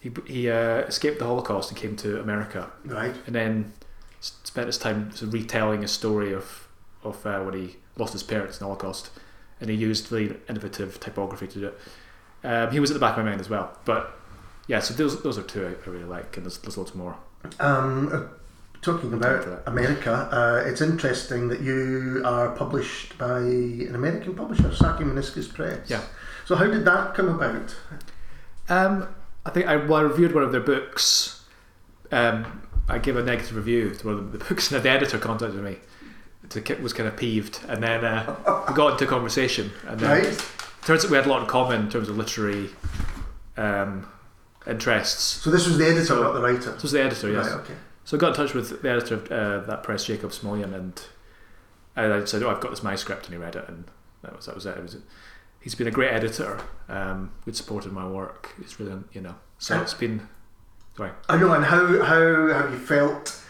he 0.00 0.10
he 0.26 0.50
uh, 0.50 0.80
escaped 0.80 1.18
the 1.18 1.26
Holocaust 1.26 1.70
and 1.70 1.78
came 1.78 1.96
to 1.96 2.20
America. 2.20 2.70
Right. 2.84 3.14
and 3.26 3.34
then 3.34 3.72
spent 4.20 4.66
his 4.66 4.78
time 4.78 5.10
sort 5.12 5.22
of 5.28 5.32
retelling 5.32 5.84
a 5.84 5.88
story 5.88 6.32
of 6.32 6.68
of 7.02 7.24
uh, 7.26 7.40
when 7.40 7.54
he 7.54 7.76
lost 7.96 8.12
his 8.12 8.22
parents 8.22 8.58
in 8.58 8.60
the 8.60 8.66
Holocaust, 8.66 9.10
and 9.60 9.70
he 9.70 9.76
used 9.76 10.10
really 10.12 10.36
innovative 10.48 11.00
typography 11.00 11.46
to 11.48 11.60
do 11.60 11.66
it. 11.68 11.78
Um, 12.42 12.70
he 12.70 12.80
was 12.80 12.90
at 12.90 12.94
the 12.94 13.00
back 13.00 13.16
of 13.16 13.24
my 13.24 13.30
mind 13.30 13.40
as 13.40 13.48
well, 13.50 13.76
but 13.84 14.18
yeah. 14.66 14.80
So 14.80 14.94
those 14.94 15.22
those 15.22 15.38
are 15.38 15.42
two 15.42 15.64
I, 15.66 15.88
I 15.88 15.90
really 15.90 16.04
like, 16.04 16.36
and 16.36 16.44
there's, 16.44 16.58
there's 16.58 16.76
loads 16.76 16.94
more. 16.94 17.16
Um, 17.58 18.30
talking 18.82 19.12
about. 19.12 19.62
America, 19.66 20.12
uh, 20.32 20.62
it's 20.68 20.80
interesting 20.80 21.48
that 21.48 21.60
you 21.60 22.22
are 22.24 22.50
published 22.50 23.16
by 23.18 23.38
an 23.38 23.94
American 23.94 24.34
publisher, 24.34 24.74
Sagging 24.74 25.08
Meniscus 25.08 25.52
Press. 25.52 25.88
Yeah. 25.90 26.02
So 26.46 26.56
how 26.56 26.66
did 26.66 26.84
that 26.84 27.14
come 27.14 27.28
about? 27.28 27.74
Um, 28.68 29.08
I 29.44 29.50
think 29.50 29.66
I, 29.66 29.76
well, 29.76 29.96
I 30.00 30.02
reviewed 30.02 30.34
one 30.34 30.44
of 30.44 30.52
their 30.52 30.60
books. 30.60 31.44
Um, 32.12 32.62
I 32.88 32.98
gave 32.98 33.16
a 33.16 33.22
negative 33.22 33.54
review 33.56 33.94
to 33.94 34.06
one 34.06 34.16
of 34.16 34.32
the 34.32 34.38
books, 34.48 34.72
and 34.72 34.82
the 34.82 34.90
editor 34.90 35.18
contacted 35.18 35.62
me. 35.62 35.76
To, 36.48 36.74
was 36.82 36.92
kind 36.92 37.08
of 37.08 37.16
peeved, 37.16 37.60
and 37.68 37.80
then 37.80 38.04
uh, 38.04 38.64
we 38.68 38.74
got 38.74 38.92
into 38.92 39.06
conversation, 39.06 39.70
and 39.86 40.00
then 40.00 40.24
Right. 40.24 40.46
turns 40.82 41.04
out 41.04 41.10
we 41.12 41.16
had 41.16 41.26
a 41.26 41.28
lot 41.28 41.42
in 41.42 41.46
common 41.46 41.82
in 41.82 41.90
terms 41.90 42.08
of 42.08 42.16
literary 42.16 42.70
um, 43.56 44.08
interests. 44.66 45.22
So 45.22 45.50
this 45.50 45.68
was 45.68 45.78
the 45.78 45.84
editor, 45.86 46.04
So- 46.06 46.22
not 46.22 46.32
the 46.34 46.40
writer. 46.40 46.72
This 46.72 46.82
was 46.82 46.90
the 46.92 47.02
editor, 47.02 47.30
yes. 47.30 47.46
Right. 47.46 47.54
Okay. 47.60 47.74
So 48.10 48.16
I 48.16 48.20
got 48.20 48.30
in 48.30 48.34
touch 48.34 48.54
with 48.54 48.82
the 48.82 48.90
editor 48.90 49.14
of 49.14 49.30
uh, 49.30 49.66
that 49.68 49.84
press, 49.84 50.04
Jacob 50.04 50.30
Smullyan, 50.30 50.74
and 50.74 51.00
I 51.94 52.24
said, 52.24 52.42
"Oh, 52.42 52.50
I've 52.50 52.60
got 52.60 52.70
this 52.70 52.82
manuscript," 52.82 53.26
and 53.26 53.34
he 53.34 53.40
read 53.40 53.54
it, 53.54 53.68
and 53.68 53.84
that 54.22 54.34
was 54.34 54.46
that 54.46 54.56
was 54.56 54.66
it. 54.66 54.76
it 54.76 54.82
was, 54.82 54.96
he's 55.60 55.76
been 55.76 55.86
a 55.86 55.92
great 55.92 56.10
editor. 56.10 56.58
Um, 56.88 57.30
good 57.44 57.54
supported 57.54 57.92
my 57.92 58.08
work. 58.08 58.52
It's 58.60 58.80
really, 58.80 59.00
you 59.12 59.20
know, 59.20 59.36
so 59.58 59.80
it's 59.80 59.94
been. 59.94 60.26
Sorry. 60.96 61.12
I 61.28 61.36
know. 61.36 61.52
And 61.52 61.64
how 61.64 62.02
how 62.02 62.48
have 62.48 62.72
you 62.72 62.80
felt 62.80 63.40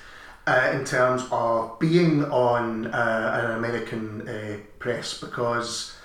uh, 0.46 0.72
in 0.74 0.84
terms 0.84 1.22
of 1.32 1.78
being 1.78 2.26
on 2.26 2.88
uh, 2.88 3.40
an 3.42 3.52
American 3.52 4.28
uh, 4.28 4.58
press? 4.78 5.18
Because 5.18 5.96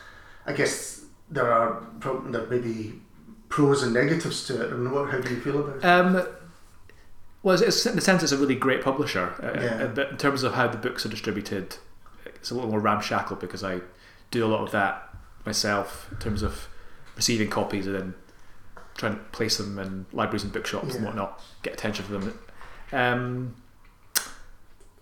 I 0.46 0.54
guess 0.54 1.04
there 1.30 1.52
are 1.52 1.86
there 2.00 2.48
may 2.48 2.60
be 2.60 3.02
pros 3.50 3.84
and 3.84 3.94
negatives 3.94 4.48
to 4.48 4.66
it. 4.66 4.72
And 4.72 4.94
what 4.94 5.10
how 5.10 5.20
do 5.20 5.30
you 5.30 5.42
feel 5.42 5.60
about 5.60 5.76
it? 5.76 5.84
Um, 5.84 6.26
well, 7.46 7.62
it's, 7.62 7.86
in 7.86 7.96
the 7.96 8.02
sense 8.02 8.24
it's 8.24 8.32
a 8.32 8.38
really 8.38 8.56
great 8.56 8.82
publisher. 8.84 9.36
Uh, 9.42 9.62
Yeah. 9.62 9.84
uh, 9.84 9.88
But 9.88 10.10
in 10.10 10.18
terms 10.18 10.42
of 10.42 10.56
how 10.56 10.68
the 10.68 10.78
books 10.78 11.06
are 11.06 11.10
distributed, 11.10 11.78
it's 12.26 12.50
a 12.50 12.56
little 12.56 12.72
more 12.72 12.80
ramshackle 12.80 13.36
because 13.36 13.64
I 13.64 13.82
do 14.32 14.44
a 14.44 14.48
lot 14.50 14.62
of 14.64 14.72
that 14.72 15.16
myself 15.46 16.08
in 16.12 16.18
terms 16.18 16.42
of 16.42 16.68
receiving 17.16 17.50
copies 17.52 17.86
and 17.86 17.96
then 17.96 18.14
trying 18.98 19.14
to 19.14 19.22
place 19.26 19.58
them 19.58 19.78
in 19.78 20.08
libraries 20.12 20.44
and 20.44 20.52
bookshops 20.52 20.96
and 20.96 21.06
whatnot, 21.06 21.40
get 21.62 21.74
attention 21.74 22.04
for 22.06 22.14
them. 22.14 22.40
Um, 22.92 23.56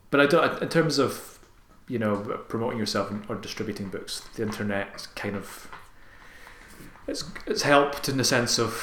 but 0.10 0.19
I 0.19 0.25
don't. 0.25 0.62
In 0.62 0.67
terms 0.67 0.99
of 0.99 1.39
you 1.88 1.97
know 1.97 2.17
promoting 2.49 2.77
yourself 2.77 3.10
or 3.29 3.36
distributing 3.36 3.88
books, 3.88 4.19
the 4.36 4.43
internet 4.43 5.08
kind 5.15 5.36
of 5.38 5.69
it's 7.08 7.23
it's 7.47 7.62
helped 7.62 8.10
in 8.10 8.17
the 8.17 8.23
sense 8.25 8.60
of 8.60 8.73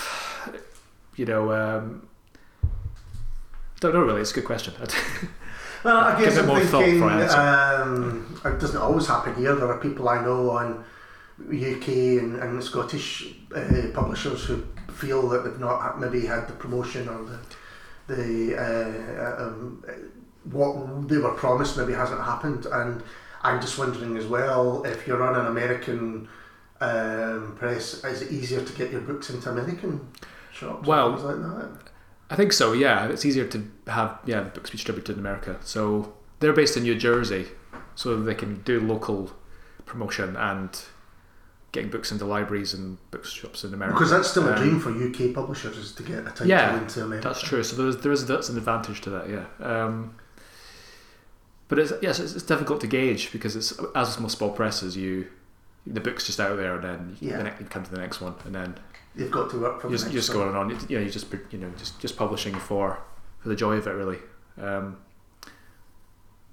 you 1.14 1.26
know. 1.26 1.52
Um, 1.52 2.06
don't 3.80 3.94
know 3.94 4.02
really. 4.02 4.20
It's 4.20 4.30
a 4.32 4.34
good 4.34 4.44
question. 4.44 4.74
Well, 5.82 5.96
I 5.96 6.18
Give 6.18 6.28
guess 6.28 6.36
it 6.36 6.40
I'm 6.40 6.46
more 6.46 6.60
thinking 6.60 7.02
um, 7.02 8.40
it 8.44 8.60
doesn't 8.60 8.80
always 8.80 9.06
happen 9.06 9.34
here. 9.36 9.54
There 9.54 9.68
are 9.68 9.78
people 9.78 10.08
I 10.08 10.22
know 10.22 10.50
on 10.50 10.84
UK 11.48 11.88
and, 12.20 12.36
and 12.36 12.62
Scottish 12.62 13.34
uh, 13.54 13.88
publishers 13.94 14.44
who 14.44 14.62
feel 14.92 15.26
that 15.30 15.44
they've 15.44 15.58
not 15.58 15.98
maybe 15.98 16.26
had 16.26 16.48
the 16.48 16.52
promotion 16.52 17.08
or 17.08 17.24
the 17.24 17.38
the 18.14 18.56
uh, 18.56 19.42
um, 19.42 19.82
what 20.44 21.08
they 21.08 21.18
were 21.18 21.32
promised 21.32 21.78
maybe 21.78 21.92
hasn't 21.92 22.20
happened. 22.20 22.66
And 22.66 23.02
I'm 23.42 23.60
just 23.60 23.78
wondering 23.78 24.16
as 24.16 24.26
well 24.26 24.84
if 24.84 25.06
you're 25.06 25.22
on 25.22 25.38
an 25.38 25.46
American 25.46 26.28
um, 26.80 27.56
press, 27.58 28.04
is 28.04 28.22
it 28.22 28.32
easier 28.32 28.62
to 28.62 28.72
get 28.74 28.90
your 28.90 29.00
books 29.00 29.30
into 29.30 29.48
American 29.50 30.08
shops? 30.52 30.86
Well, 30.86 31.10
like 31.10 31.36
that. 31.36 31.89
I 32.30 32.36
think 32.36 32.52
so. 32.52 32.72
Yeah, 32.72 33.08
it's 33.08 33.24
easier 33.24 33.46
to 33.48 33.68
have 33.88 34.18
yeah 34.24 34.40
the 34.42 34.50
books 34.50 34.70
be 34.70 34.76
distributed 34.76 35.14
in 35.14 35.18
America. 35.18 35.58
So 35.62 36.14
they're 36.38 36.52
based 36.52 36.76
in 36.76 36.84
New 36.84 36.94
Jersey, 36.96 37.46
so 37.94 38.16
they 38.20 38.34
can 38.34 38.62
do 38.62 38.80
local 38.80 39.32
promotion 39.86 40.36
and 40.36 40.70
getting 41.72 41.90
books 41.90 42.10
into 42.12 42.24
libraries 42.24 42.74
and 42.74 42.98
bookshops 43.10 43.62
in 43.64 43.72
America. 43.74 43.96
Because 43.96 44.10
that's 44.10 44.28
still 44.30 44.48
a 44.48 44.52
Um, 44.52 44.58
dream 44.58 44.80
for 44.80 44.90
UK 44.90 45.32
publishers 45.34 45.76
is 45.76 45.92
to 45.92 46.02
get 46.02 46.18
a 46.20 46.22
title 46.30 46.46
Yeah, 46.48 46.80
into 46.80 47.02
America. 47.04 47.28
That's 47.28 47.42
true. 47.42 47.62
So 47.62 47.76
there's 47.76 47.96
there 47.98 48.12
is 48.12 48.26
that's 48.26 48.48
an 48.48 48.56
advantage 48.56 49.00
to 49.02 49.10
that. 49.10 49.28
Yeah. 49.28 49.44
Um, 49.60 50.14
but 51.68 51.78
it's 51.78 51.92
yes, 52.02 52.18
it's, 52.18 52.34
it's 52.34 52.44
difficult 52.44 52.80
to 52.80 52.86
gauge 52.86 53.30
because 53.32 53.54
it's 53.56 53.72
as 53.94 54.08
with 54.16 54.20
most 54.20 54.38
small 54.38 54.50
presses, 54.50 54.96
you 54.96 55.26
the 55.86 56.00
book's 56.00 56.26
just 56.26 56.38
out 56.40 56.56
there, 56.56 56.74
and 56.76 56.84
then 56.84 57.16
you, 57.20 57.30
Yeah. 57.30 57.38
the 57.38 57.44
ne- 57.44 57.54
you 57.60 57.66
come 57.66 57.84
to 57.84 57.90
the 57.90 57.98
next 57.98 58.20
one, 58.20 58.34
and 58.44 58.54
then 58.54 58.78
You've 59.16 59.30
got 59.30 59.50
to 59.50 59.58
work 59.60 59.80
for 59.80 59.88
you 59.88 59.92
the 59.92 59.96
just, 59.96 60.04
next 60.06 60.14
you 60.14 60.20
just 60.20 60.32
going 60.32 60.54
on. 60.54 60.70
You 60.88 60.98
know, 60.98 61.04
you 61.04 61.10
just 61.10 61.26
you 61.50 61.58
know 61.58 61.70
just 61.76 61.98
just 62.00 62.16
publishing 62.16 62.54
for 62.54 62.98
for 63.40 63.48
the 63.48 63.56
joy 63.56 63.76
of 63.76 63.86
it, 63.86 63.90
really. 63.90 64.18
Um, 64.60 64.96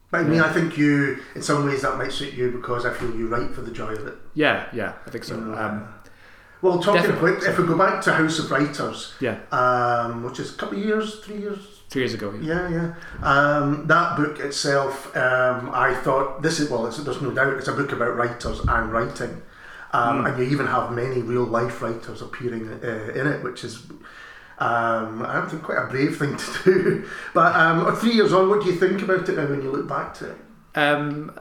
But 0.10 0.22
I 0.22 0.24
mean, 0.24 0.36
Yeah. 0.36 0.46
I 0.46 0.54
think 0.54 0.78
you, 0.78 1.18
in 1.36 1.42
some 1.42 1.66
ways, 1.66 1.82
that 1.82 1.98
might 1.98 2.12
suit 2.14 2.34
you 2.34 2.50
because 2.52 2.86
I 2.86 2.94
feel 2.94 3.14
you 3.16 3.28
write 3.28 3.54
for 3.54 3.62
the 3.62 3.72
joy 3.72 3.92
of 3.94 4.08
it. 4.08 4.16
yeah, 4.36 4.68
yeah, 4.74 4.94
I 5.06 5.10
think 5.10 5.24
so. 5.26 5.36
You 5.36 5.42
know, 5.42 5.58
Um, 5.58 5.88
well, 6.62 6.80
talking 6.80 7.02
definitely. 7.02 7.32
about, 7.34 7.44
if 7.44 7.58
we 7.60 7.66
go 7.68 7.78
back 7.78 8.02
to 8.04 8.14
House 8.14 8.40
of 8.40 8.50
Writers, 8.50 9.14
yeah, 9.20 9.38
um, 9.52 10.24
which 10.24 10.40
is 10.40 10.56
a 10.56 10.58
couple 10.58 10.78
of 10.80 10.86
years, 10.86 11.20
three 11.20 11.38
years, 11.38 11.82
three 11.90 12.02
years 12.04 12.14
ago. 12.14 12.34
Yeah. 12.42 12.70
yeah, 12.70 12.94
yeah. 13.22 13.28
Um, 13.32 13.86
that 13.88 14.16
book 14.18 14.40
itself, 14.40 15.16
um, 15.18 15.70
I 15.74 15.94
thought 15.94 16.42
this 16.42 16.60
is 16.62 16.70
well. 16.70 16.88
It's, 16.88 16.98
there's 17.04 17.22
no 17.22 17.32
doubt 17.32 17.54
it's 17.58 17.68
a 17.68 17.74
book 17.74 17.92
about 17.92 18.16
writers 18.16 18.62
and 18.62 18.92
writing, 18.94 19.42
um, 19.98 20.24
Mm. 20.24 20.30
and 20.30 20.40
you 20.40 20.46
even 20.54 20.68
have 20.68 20.92
many 20.92 21.22
real 21.22 21.44
life 21.46 21.82
writers 21.82 22.22
appearing 22.22 22.68
uh, 22.84 23.12
in 23.20 23.26
it, 23.28 23.44
which 23.44 23.64
is. 23.64 23.84
Um, 24.60 25.22
I 25.24 25.34
don't 25.34 25.50
think 25.52 25.62
quite 25.64 25.78
a 25.78 25.86
brave 25.88 26.18
thing 26.18 26.36
to 26.36 26.64
do, 26.64 27.10
but 27.36 27.56
um, 27.56 27.96
three 27.96 28.14
years 28.14 28.34
on, 28.34 28.50
what 28.50 28.62
do 28.64 28.68
you 28.72 28.76
think 28.76 29.02
about 29.04 29.30
it 29.30 29.36
now 29.36 29.46
when 29.46 29.62
you 29.62 29.70
look 29.72 29.88
back 29.88 30.16
to 30.16 30.32
it? 30.32 30.38
Um, 30.74 31.32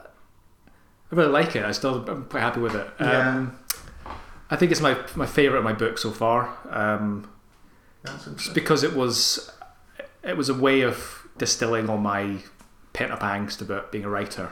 I 1.11 1.15
really 1.15 1.31
like 1.31 1.57
it. 1.57 1.65
I 1.65 1.73
still 1.73 2.07
I'm 2.09 2.25
quite 2.27 2.41
happy 2.43 2.61
with 2.61 2.75
it. 2.75 2.87
Yeah. 3.01 3.29
Um, 3.37 3.59
I 4.51 4.57
think 4.57 4.71
it's 4.71 4.83
my 4.83 4.97
my 5.15 5.25
favorite 5.27 5.59
of 5.61 5.65
my 5.65 5.73
book 5.73 5.97
so 5.99 6.11
far. 6.11 6.57
Um, 6.71 7.29
That's 8.03 8.17
Just 8.17 8.27
interesting. 8.29 8.55
because 8.55 8.83
it 8.83 8.95
was 8.95 9.51
it 10.23 10.37
was 10.37 10.49
a 10.51 10.55
way 10.55 10.83
of 10.83 11.27
distilling 11.39 11.89
all 11.89 11.99
my 11.99 12.39
pent 12.93 13.13
up 13.13 13.21
angst 13.21 13.61
about 13.63 13.91
being 13.93 14.05
a 14.05 14.11
writer, 14.11 14.51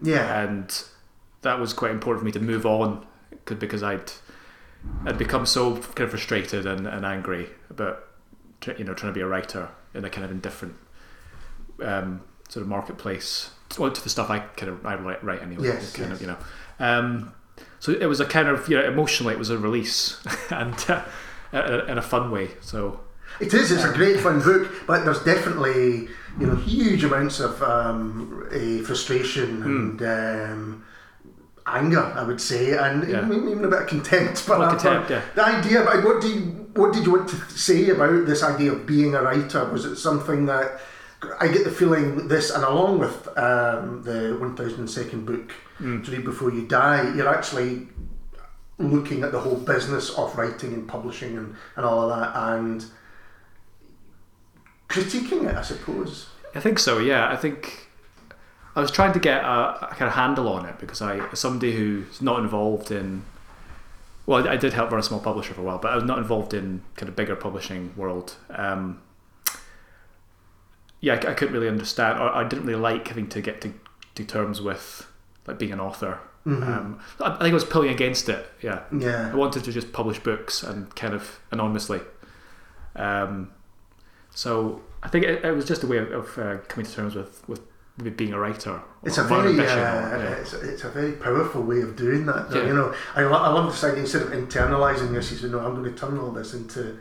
Yeah, 0.00 0.42
and 0.42 0.84
that 1.42 1.60
was 1.60 1.72
quite 1.74 1.90
important 1.90 2.20
for 2.20 2.24
me 2.26 2.32
to 2.32 2.40
move 2.40 2.64
on 2.64 3.04
because 3.46 3.82
I'd 3.82 4.12
I'd 5.04 5.18
become 5.18 5.46
so 5.46 5.76
kind 5.76 6.00
of 6.00 6.10
frustrated 6.10 6.66
and, 6.66 6.86
and 6.86 7.04
angry 7.04 7.50
about 7.68 8.04
you 8.78 8.84
know 8.84 8.94
trying 8.94 9.12
to 9.12 9.14
be 9.14 9.20
a 9.20 9.26
writer 9.26 9.68
in 9.94 10.04
a 10.04 10.10
kind 10.10 10.24
of 10.24 10.30
indifferent 10.30 10.76
um, 11.82 12.22
sort 12.48 12.62
of 12.62 12.68
marketplace. 12.68 13.50
Well, 13.78 13.90
to 13.90 14.02
the 14.02 14.10
stuff 14.10 14.30
I 14.30 14.40
kind 14.40 14.72
of 14.72 14.84
I 14.84 14.94
write, 14.96 15.22
write 15.22 15.42
anyway. 15.42 15.68
Yes, 15.68 15.92
kind 15.92 16.10
yes. 16.10 16.20
of 16.20 16.22
you 16.22 16.26
know. 16.28 16.38
Um, 16.78 17.32
so 17.78 17.92
it 17.92 18.06
was 18.06 18.20
a 18.20 18.26
kind 18.26 18.48
of 18.48 18.68
you 18.68 18.76
know 18.76 18.84
emotionally 18.84 19.34
it 19.34 19.38
was 19.38 19.50
a 19.50 19.58
release 19.58 20.22
and 20.50 20.74
uh, 21.52 21.84
in 21.86 21.98
a 21.98 22.02
fun 22.02 22.30
way. 22.30 22.50
So 22.60 23.00
it 23.40 23.54
is. 23.54 23.70
It's 23.70 23.84
a 23.84 23.92
great 23.92 24.20
fun 24.20 24.40
book, 24.40 24.70
but 24.86 25.04
there's 25.04 25.22
definitely 25.24 26.08
you 26.38 26.46
know 26.46 26.56
huge 26.56 27.04
amounts 27.04 27.40
of 27.40 27.62
um, 27.62 28.48
frustration 28.84 29.62
and 29.62 30.02
um, 30.02 30.84
anger, 31.76 32.02
I 32.16 32.22
would 32.22 32.40
say, 32.40 32.76
and. 32.76 33.08
Yeah. 33.08 33.24
even, 33.26 33.64
a 33.64 33.68
bit 33.68 33.82
of 33.82 33.88
contempt. 33.88 34.46
But 34.46 34.58
Well, 34.58 34.70
contempt, 34.70 35.10
yeah. 35.10 35.22
the 35.34 35.44
idea. 35.44 35.84
But 35.84 36.04
what 36.04 36.20
do 36.22 36.28
you 36.28 36.40
what 36.74 36.92
did 36.92 37.04
you 37.04 37.12
want 37.12 37.28
to 37.30 37.36
say 37.58 37.90
about 37.90 38.26
this 38.26 38.42
idea 38.42 38.72
of 38.72 38.86
being 38.86 39.14
a 39.14 39.22
writer? 39.22 39.64
Was 39.70 39.84
it 39.84 39.96
something 39.96 40.46
that 40.46 40.80
I 41.40 41.48
get 41.48 41.64
the 41.64 41.70
feeling 41.70 42.28
this, 42.28 42.50
and 42.50 42.64
along 42.64 42.98
with 43.00 43.26
um, 43.36 44.02
the 44.04 44.36
1002nd 44.40 45.26
book, 45.26 45.50
Mm. 45.80 46.04
to 46.04 46.10
read 46.12 46.24
before 46.24 46.50
you 46.52 46.66
die, 46.66 47.10
you're 47.16 47.28
actually 47.34 47.88
looking 48.78 49.22
at 49.24 49.32
the 49.32 49.40
whole 49.40 49.56
business 49.56 50.10
of 50.10 50.36
writing 50.36 50.74
and 50.74 50.86
publishing 50.86 51.36
and, 51.38 51.54
and 51.76 51.86
all 51.86 52.02
of 52.02 52.10
that, 52.18 52.36
and 52.54 52.84
critiquing 54.88 55.48
it, 55.48 55.56
I 55.56 55.62
suppose. 55.62 56.28
I 56.54 56.60
think 56.60 56.78
so. 56.78 56.98
Yeah, 56.98 57.28
I 57.30 57.36
think 57.36 57.88
I 58.76 58.80
was 58.80 58.90
trying 58.90 59.12
to 59.12 59.18
get 59.18 59.42
a, 59.42 59.88
a 59.90 59.94
kind 59.96 60.08
of 60.08 60.14
handle 60.14 60.48
on 60.48 60.64
it 60.64 60.78
because 60.78 61.02
I, 61.02 61.18
as 61.30 61.40
somebody 61.40 61.72
who's 61.72 62.22
not 62.22 62.38
involved 62.38 62.90
in, 62.90 63.24
well, 64.26 64.46
I 64.48 64.56
did 64.56 64.72
help 64.72 64.90
run 64.90 65.00
a 65.00 65.02
small 65.02 65.20
publisher 65.20 65.54
for 65.54 65.60
a 65.60 65.64
while, 65.64 65.78
but 65.78 65.92
I 65.92 65.96
was 65.96 66.04
not 66.04 66.18
involved 66.18 66.54
in 66.54 66.82
kind 66.94 67.08
of 67.08 67.16
bigger 67.16 67.34
publishing 67.34 67.92
world. 67.96 68.36
Um, 68.50 69.02
yeah, 71.00 71.14
I, 71.14 71.30
I 71.30 71.34
couldn't 71.34 71.54
really 71.54 71.68
understand, 71.68 72.20
or 72.20 72.30
I 72.32 72.46
didn't 72.46 72.64
really 72.66 72.80
like 72.80 73.08
having 73.08 73.28
to 73.30 73.40
get 73.40 73.60
to, 73.62 73.72
to 74.14 74.24
terms 74.24 74.60
with 74.60 75.06
like 75.46 75.58
being 75.58 75.72
an 75.72 75.80
author. 75.80 76.20
Um, 76.46 77.00
I, 77.20 77.32
I 77.32 77.38
think 77.38 77.50
I 77.50 77.54
was 77.54 77.64
pulling 77.64 77.90
against 77.90 78.28
it. 78.28 78.46
Yeah, 78.62 78.82
yeah. 78.96 79.30
I 79.32 79.36
wanted 79.36 79.64
to 79.64 79.72
just 79.72 79.92
publish 79.92 80.18
books 80.20 80.62
and 80.62 80.94
kind 80.94 81.14
of 81.14 81.40
anonymously. 81.50 82.00
Um, 82.96 83.52
so 84.30 84.80
I 85.02 85.08
think 85.08 85.24
it, 85.24 85.44
it 85.44 85.52
was 85.52 85.64
just 85.64 85.82
a 85.82 85.86
way 85.86 85.98
of, 85.98 86.10
of 86.12 86.38
uh, 86.38 86.56
coming 86.68 86.86
to 86.86 86.92
terms 86.92 87.14
with, 87.14 87.46
with 87.48 87.60
being 88.08 88.32
a 88.32 88.38
writer. 88.38 88.80
It's 89.04 89.18
a 89.18 89.24
very, 89.24 89.58
uh, 89.58 89.62
or- 89.62 89.66
yeah. 89.66 90.30
it's, 90.40 90.52
it's 90.54 90.84
a 90.84 90.88
very 90.90 91.12
powerful 91.12 91.62
way 91.62 91.80
of 91.82 91.96
doing 91.96 92.24
that. 92.26 92.50
though, 92.50 92.60
Yeah. 92.62 92.68
You 92.68 92.74
know, 92.74 92.94
I, 93.14 93.22
lo- 93.24 93.32
I 93.42 93.48
love 93.48 93.70
this 93.70 93.84
idea 93.84 94.00
instead 94.00 94.22
of 94.22 94.28
internalizing 94.30 95.12
this, 95.12 95.30
you 95.30 95.36
say, 95.38 95.48
no, 95.48 95.60
I'm 95.60 95.74
going 95.74 95.92
to 95.92 95.98
turn 95.98 96.18
all 96.18 96.30
this 96.30 96.54
into 96.54 96.98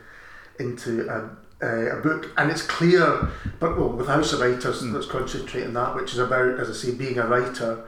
into 0.60 1.08
a, 1.10 1.66
a, 1.66 1.98
a 2.00 2.02
book, 2.02 2.32
and 2.38 2.52
it's 2.52 2.62
clear. 2.64 3.30
But 3.62 3.78
well, 3.78 3.90
with 3.90 4.08
House 4.08 4.34
of 4.34 4.42
Writers, 4.42 4.82
Mm. 4.84 4.94
let's 4.94 5.06
concentrate 5.06 5.66
on 5.66 5.74
that, 5.76 5.96
which 5.96 6.12
is 6.14 6.20
about, 6.20 6.60
as 6.60 6.70
I 6.70 6.74
say, 6.74 6.92
being 6.96 7.18
a 7.18 7.26
writer. 7.28 7.86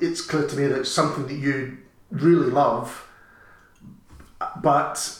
It's 0.00 0.20
clear 0.20 0.46
to 0.46 0.56
me 0.56 0.66
that 0.66 0.80
it's 0.80 0.90
something 0.90 1.26
that 1.26 1.34
you 1.34 1.78
really 2.10 2.50
love, 2.50 3.08
but 4.62 5.18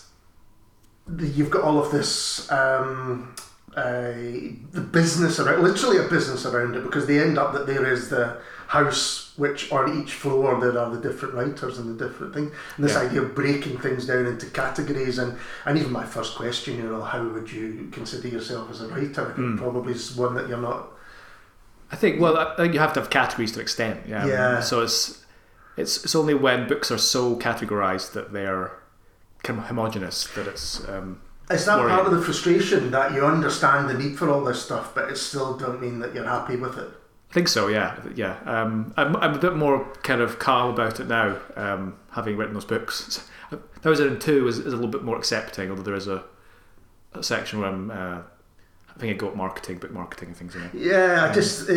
you've 1.19 1.51
got 1.51 1.63
all 1.63 1.79
of 1.79 1.91
this 1.91 2.51
um, 2.51 3.35
the 3.75 4.81
business 4.81 5.39
around 5.41 5.63
literally 5.63 5.99
a 5.99 6.09
business 6.09 6.45
around 6.47 6.77
it 6.77 6.83
because 6.83 7.07
they 7.07 7.19
end 7.21 7.39
up 7.39 7.53
that 7.55 7.67
there 7.67 7.91
is 7.91 8.11
the 8.11 8.37
house 8.69 9.33
which 9.37 9.71
on 9.73 10.03
each 10.03 10.13
floor 10.13 10.61
there 10.61 10.79
are 10.79 10.91
the 10.91 11.01
different 11.01 11.35
writers 11.35 11.79
and 11.79 11.99
the 11.99 12.07
different 12.09 12.35
things 12.35 12.53
and 12.77 12.85
this 12.85 12.93
Yeah. 12.95 13.01
idea 13.03 13.23
of 13.23 13.35
breaking 13.35 13.79
things 13.79 14.07
down 14.07 14.27
into 14.27 14.47
categories 14.47 15.19
and 15.19 15.39
and 15.65 15.79
even 15.79 15.91
my 15.93 16.05
first 16.05 16.37
question 16.37 16.77
you 16.77 16.83
know 16.85 17.03
how 17.03 17.23
would 17.27 17.51
you 17.51 17.89
consider 17.93 18.29
yourself 18.29 18.71
as 18.71 18.81
a 18.83 18.89
writer 18.89 19.35
Mm. 19.37 19.59
probably 19.59 19.93
is 19.95 20.15
one 20.17 20.35
that 20.35 20.49
you're 20.49 20.59
not 20.59 20.89
I 21.91 21.97
think 21.97 22.21
well, 22.21 22.39
I 22.39 22.57
think 22.57 22.73
you 22.73 22.81
have 22.81 22.95
to 22.95 23.01
have 23.01 23.11
categories 23.11 23.53
to 23.53 23.59
an 23.59 23.63
extent. 23.63 24.01
Yeah. 24.09 24.25
Yeah. 24.27 24.61
So 24.61 24.81
it's 24.81 25.27
it's 25.77 26.03
it's 26.05 26.15
only 26.15 26.33
when 26.33 26.67
books 26.67 26.91
are 26.91 26.97
so 26.97 27.37
categorized 27.37 28.13
that 28.13 28.33
they're 28.33 28.71
kind 29.43 29.59
of 29.59 29.67
homogenous 29.67 30.27
that 30.35 30.47
it's 30.47 30.89
um, 30.89 31.21
is 31.51 31.65
that 31.67 31.79
Worrying. 31.79 31.97
part 31.97 32.07
of 32.07 32.13
the 32.19 32.23
frustration 32.23 32.91
that 32.93 33.13
you 33.13 33.25
understand 33.25 33.89
the 33.89 33.95
need 33.95 34.17
for 34.19 34.31
all 34.31 34.43
this 34.45 34.63
stuff 34.65 34.95
but 34.95 35.11
it 35.11 35.17
still 35.17 35.57
don't 35.57 35.81
mean 35.81 35.99
that 36.01 36.15
you're 36.15 36.25
happy 36.25 36.57
with 36.57 36.79
it 36.79 36.89
I 37.31 37.35
think 37.35 37.49
so, 37.49 37.69
yeah, 37.69 37.99
yeah. 38.15 38.37
Um, 38.45 38.93
I'm, 38.99 39.17
I'm 39.17 39.33
a 39.35 39.39
bit 39.39 39.57
more 39.57 39.87
kind 40.03 40.21
of 40.21 40.39
calm 40.39 40.69
about 40.75 41.01
it 41.01 41.07
now, 41.09 41.39
um, 41.57 41.97
having 42.11 42.37
written 42.37 42.53
those 42.53 42.67
books. 42.67 43.27
Thousand 43.81 44.09
and 44.09 44.21
Two 44.21 44.47
is, 44.49 44.59
is 44.59 44.67
a 44.75 44.77
little 44.77 44.91
bit 44.91 45.03
more 45.03 45.17
accepting, 45.17 45.71
although 45.71 45.81
there 45.83 45.95
is 45.95 46.09
a, 46.09 46.25
a 47.15 47.23
section 47.23 47.61
where 47.61 47.71
I'm, 47.71 47.91
uh, 47.91 48.19
I 48.95 48.99
think 48.99 49.15
I 49.15 49.17
go 49.17 49.29
at 49.29 49.37
marketing, 49.37 49.79
book 49.79 49.93
marketing 49.93 50.29
and 50.29 50.37
things 50.37 50.55
in 50.55 50.63
it. 50.63 50.75
Yeah, 50.75 51.27
I 51.27 51.33
just. 51.33 51.71
Uh, 51.71 51.75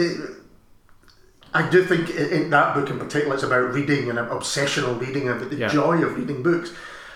I 1.54 1.70
do 1.70 1.86
think 1.86 2.10
in 2.10 2.28
in 2.34 2.50
that 2.50 2.74
book 2.76 2.90
in 2.90 3.00
particular, 3.00 3.34
it's 3.36 3.44
about 3.44 3.74
reading 3.74 4.10
and 4.10 4.20
obsessional 4.20 5.00
reading 5.00 5.30
and 5.30 5.40
the 5.50 5.56
Yeah. 5.56 5.70
joy 5.70 6.04
of 6.04 6.18
reading 6.18 6.44
books. 6.44 6.72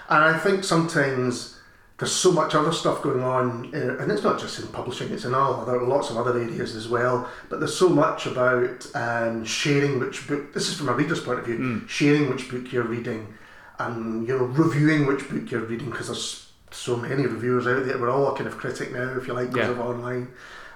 And 0.07 0.23
I 0.23 0.37
think 0.39 0.63
sometimes 0.63 1.58
there's 1.99 2.11
so 2.13 2.31
much 2.31 2.55
other 2.55 2.71
stuff 2.71 3.01
going 3.01 3.21
on, 3.21 3.73
uh, 3.75 3.97
and 3.99 4.09
it's 4.11 4.23
not 4.23 4.39
just 4.39 4.57
in 4.59 4.67
publishing; 4.69 5.11
it's 5.11 5.25
in 5.25 5.33
all 5.35 5.65
there 5.65 5.75
are 5.75 5.85
lots 5.85 6.09
of 6.09 6.17
other 6.17 6.39
areas 6.39 6.75
as 6.75 6.87
well. 6.87 7.29
But 7.49 7.59
there's 7.59 7.75
so 7.77 7.89
much 7.89 8.25
about 8.25 8.87
um, 8.95 9.43
sharing 9.45 9.99
which 9.99 10.27
book. 10.27 10.53
This 10.53 10.69
is 10.69 10.77
from 10.77 10.89
a 10.89 10.93
reader's 10.93 11.21
point 11.21 11.39
of 11.39 11.45
view: 11.45 11.57
Mm. 11.59 11.89
sharing 11.89 12.29
which 12.29 12.49
book 12.49 12.71
you're 12.71 12.83
reading, 12.83 13.33
and 13.79 14.27
you 14.27 14.37
know 14.37 14.45
reviewing 14.45 15.05
which 15.07 15.29
book 15.29 15.51
you're 15.51 15.61
reading 15.61 15.89
because 15.89 16.07
there's 16.07 16.51
so 16.71 16.95
many 16.95 17.25
reviewers 17.25 17.67
out 17.67 17.85
there. 17.85 17.97
We're 17.97 18.09
all 18.11 18.31
a 18.33 18.35
kind 18.37 18.47
of 18.47 18.57
critic 18.57 18.91
now, 18.93 19.17
if 19.17 19.27
you 19.27 19.33
like, 19.33 19.51
because 19.51 19.67
Yeah. 19.67 19.73
of 19.73 19.79
online. 19.81 20.29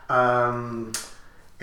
Um, 0.09 0.91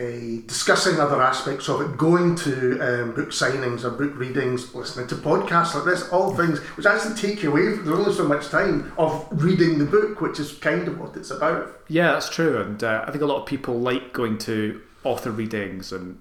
uh, 0.00 0.40
discussing 0.46 0.98
other 0.98 1.20
aspects 1.22 1.68
of 1.68 1.80
it, 1.82 1.96
going 1.96 2.34
to 2.36 2.78
um, 2.80 3.14
book 3.14 3.28
signings 3.30 3.84
or 3.84 3.90
book 3.90 4.16
readings, 4.16 4.74
listening 4.74 5.06
to 5.08 5.14
podcasts 5.16 5.74
like 5.74 5.84
this, 5.84 6.08
all 6.10 6.34
things 6.34 6.58
which 6.76 6.86
actually 6.86 7.14
take 7.14 7.42
you 7.42 7.50
away. 7.50 7.76
From, 7.76 7.84
there's 7.84 7.98
only 7.98 8.14
so 8.14 8.26
much 8.26 8.48
time 8.48 8.92
of 8.98 9.26
reading 9.30 9.78
the 9.78 9.84
book, 9.84 10.20
which 10.20 10.40
is 10.40 10.52
kind 10.52 10.88
of 10.88 10.98
what 10.98 11.16
it's 11.16 11.30
about. 11.30 11.80
Yeah, 11.88 12.12
that's 12.12 12.28
true, 12.30 12.60
and 12.60 12.82
uh, 12.82 13.04
I 13.06 13.10
think 13.10 13.22
a 13.22 13.26
lot 13.26 13.40
of 13.40 13.46
people 13.46 13.78
like 13.78 14.12
going 14.12 14.38
to 14.38 14.80
author 15.04 15.30
readings 15.30 15.92
and 15.92 16.20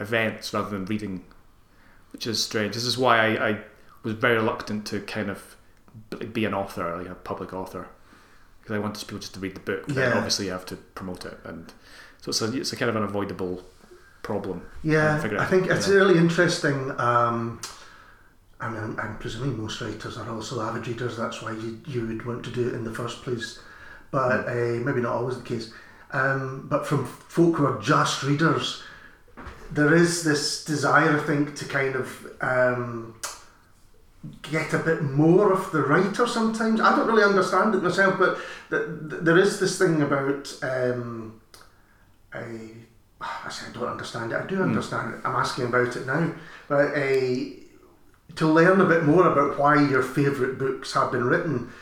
events 0.00 0.52
rather 0.54 0.70
than 0.70 0.84
reading, 0.86 1.24
which 2.12 2.26
is 2.26 2.42
strange. 2.42 2.74
This 2.74 2.84
is 2.84 2.96
why 2.96 3.18
I, 3.36 3.48
I 3.50 3.58
was 4.02 4.14
very 4.14 4.36
reluctant 4.36 4.86
to 4.86 5.00
kind 5.00 5.28
of 5.30 5.56
be 6.32 6.44
an 6.44 6.54
author, 6.54 6.96
like 6.96 7.08
a 7.08 7.14
public 7.14 7.52
author, 7.52 7.88
because 8.60 8.76
I 8.76 8.78
wanted 8.78 9.00
people 9.00 9.18
just 9.18 9.34
to 9.34 9.40
read 9.40 9.54
the 9.56 9.60
book. 9.60 9.86
Then 9.88 10.10
Yeah. 10.12 10.16
obviously 10.16 10.46
you 10.46 10.52
have 10.52 10.66
to 10.66 10.76
promote 10.76 11.24
it, 11.24 11.38
and 11.44 11.72
so 12.32 12.46
it's 12.46 12.54
a, 12.54 12.58
it's 12.60 12.72
a 12.72 12.76
kind 12.76 12.90
of 12.90 12.96
an 12.96 13.04
avoidable 13.04 13.62
problem. 14.22 14.66
Yeah, 14.82 15.20
I 15.22 15.36
out, 15.36 15.48
think 15.48 15.66
you 15.66 15.72
it's 15.72 15.88
know. 15.88 15.94
really 15.94 16.18
interesting. 16.18 16.92
Um, 16.98 17.60
I 18.60 18.68
mean, 18.68 18.82
I'm, 18.82 19.00
I'm 19.00 19.18
presuming 19.18 19.60
most 19.60 19.80
writers 19.80 20.18
are 20.18 20.28
also 20.30 20.60
avid 20.60 20.86
readers. 20.88 21.16
That's 21.16 21.40
why 21.42 21.52
you, 21.52 21.80
you 21.86 22.06
would 22.06 22.26
want 22.26 22.44
to 22.44 22.50
do 22.50 22.68
it 22.68 22.74
in 22.74 22.84
the 22.84 22.92
first 22.92 23.22
place. 23.22 23.60
But 24.10 24.48
uh, 24.48 24.80
maybe 24.84 25.00
not 25.00 25.12
always 25.12 25.36
the 25.36 25.44
case. 25.44 25.72
Um, 26.10 26.66
but 26.68 26.86
from 26.86 27.04
folk 27.06 27.56
who 27.56 27.66
are 27.66 27.80
just 27.80 28.22
readers, 28.22 28.82
there 29.70 29.94
is 29.94 30.24
this 30.24 30.64
desire, 30.64 31.18
I 31.18 31.22
think, 31.22 31.54
to 31.56 31.64
kind 31.66 31.94
of 31.94 32.26
um, 32.40 33.14
get 34.42 34.72
a 34.72 34.78
bit 34.78 35.02
more 35.02 35.52
of 35.52 35.70
the 35.70 35.82
writer 35.82 36.26
sometimes. 36.26 36.80
I 36.80 36.96
don't 36.96 37.06
really 37.06 37.22
understand 37.22 37.74
it 37.74 37.82
myself, 37.82 38.18
but 38.18 38.38
th- 38.70 39.10
th- 39.10 39.22
there 39.22 39.38
is 39.38 39.60
this 39.60 39.78
thing 39.78 40.02
about. 40.02 40.52
Um, 40.62 41.40
I 42.32 43.50
say 43.50 43.66
I 43.68 43.72
don't 43.72 43.88
understand 43.88 44.32
it. 44.32 44.36
I 44.36 44.46
do 44.46 44.62
understand 44.62 45.14
it. 45.14 45.20
I'm 45.24 45.36
asking 45.36 45.66
about 45.66 45.96
it 45.96 46.06
now, 46.06 46.32
but 46.68 46.94
to 48.36 48.46
learn 48.46 48.80
a 48.80 48.84
bit 48.84 49.04
more 49.04 49.26
about 49.26 49.58
why 49.58 49.88
your 49.88 50.02
favourite 50.02 50.58
books 50.58 50.92
have 50.92 51.12
been 51.12 51.24
written. 51.24 51.72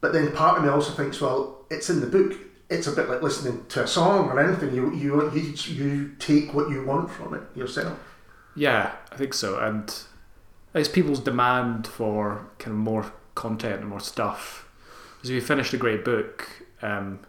But 0.00 0.12
then 0.12 0.32
part 0.32 0.58
of 0.58 0.64
me 0.64 0.68
also 0.68 0.92
thinks, 0.92 1.20
well, 1.20 1.64
it's 1.70 1.88
in 1.88 2.00
the 2.00 2.06
book. 2.06 2.38
It's 2.68 2.86
a 2.86 2.92
bit 2.92 3.08
like 3.08 3.22
listening 3.22 3.64
to 3.68 3.84
a 3.84 3.86
song 3.86 4.28
or 4.28 4.40
anything. 4.40 4.74
You 4.74 4.92
you 4.94 5.30
you, 5.32 5.54
you 5.74 6.16
take 6.18 6.52
what 6.52 6.68
you 6.68 6.84
want 6.84 7.10
from 7.10 7.34
it 7.34 7.42
yourself. 7.54 7.98
Yeah, 8.54 8.92
I 9.12 9.16
think 9.16 9.34
so, 9.34 9.58
and 9.58 9.94
it's 10.74 10.88
people's 10.88 11.20
demand 11.20 11.86
for 11.86 12.48
kind 12.58 12.72
of 12.72 12.78
more 12.78 13.12
content 13.34 13.80
and 13.80 13.88
more 13.88 14.00
stuff. 14.00 14.68
Because 15.16 15.30
if 15.30 15.34
you 15.34 15.40
finished 15.40 15.72
a 15.72 15.78
great 15.78 16.04
book, 16.04 16.48
um, 16.82 17.20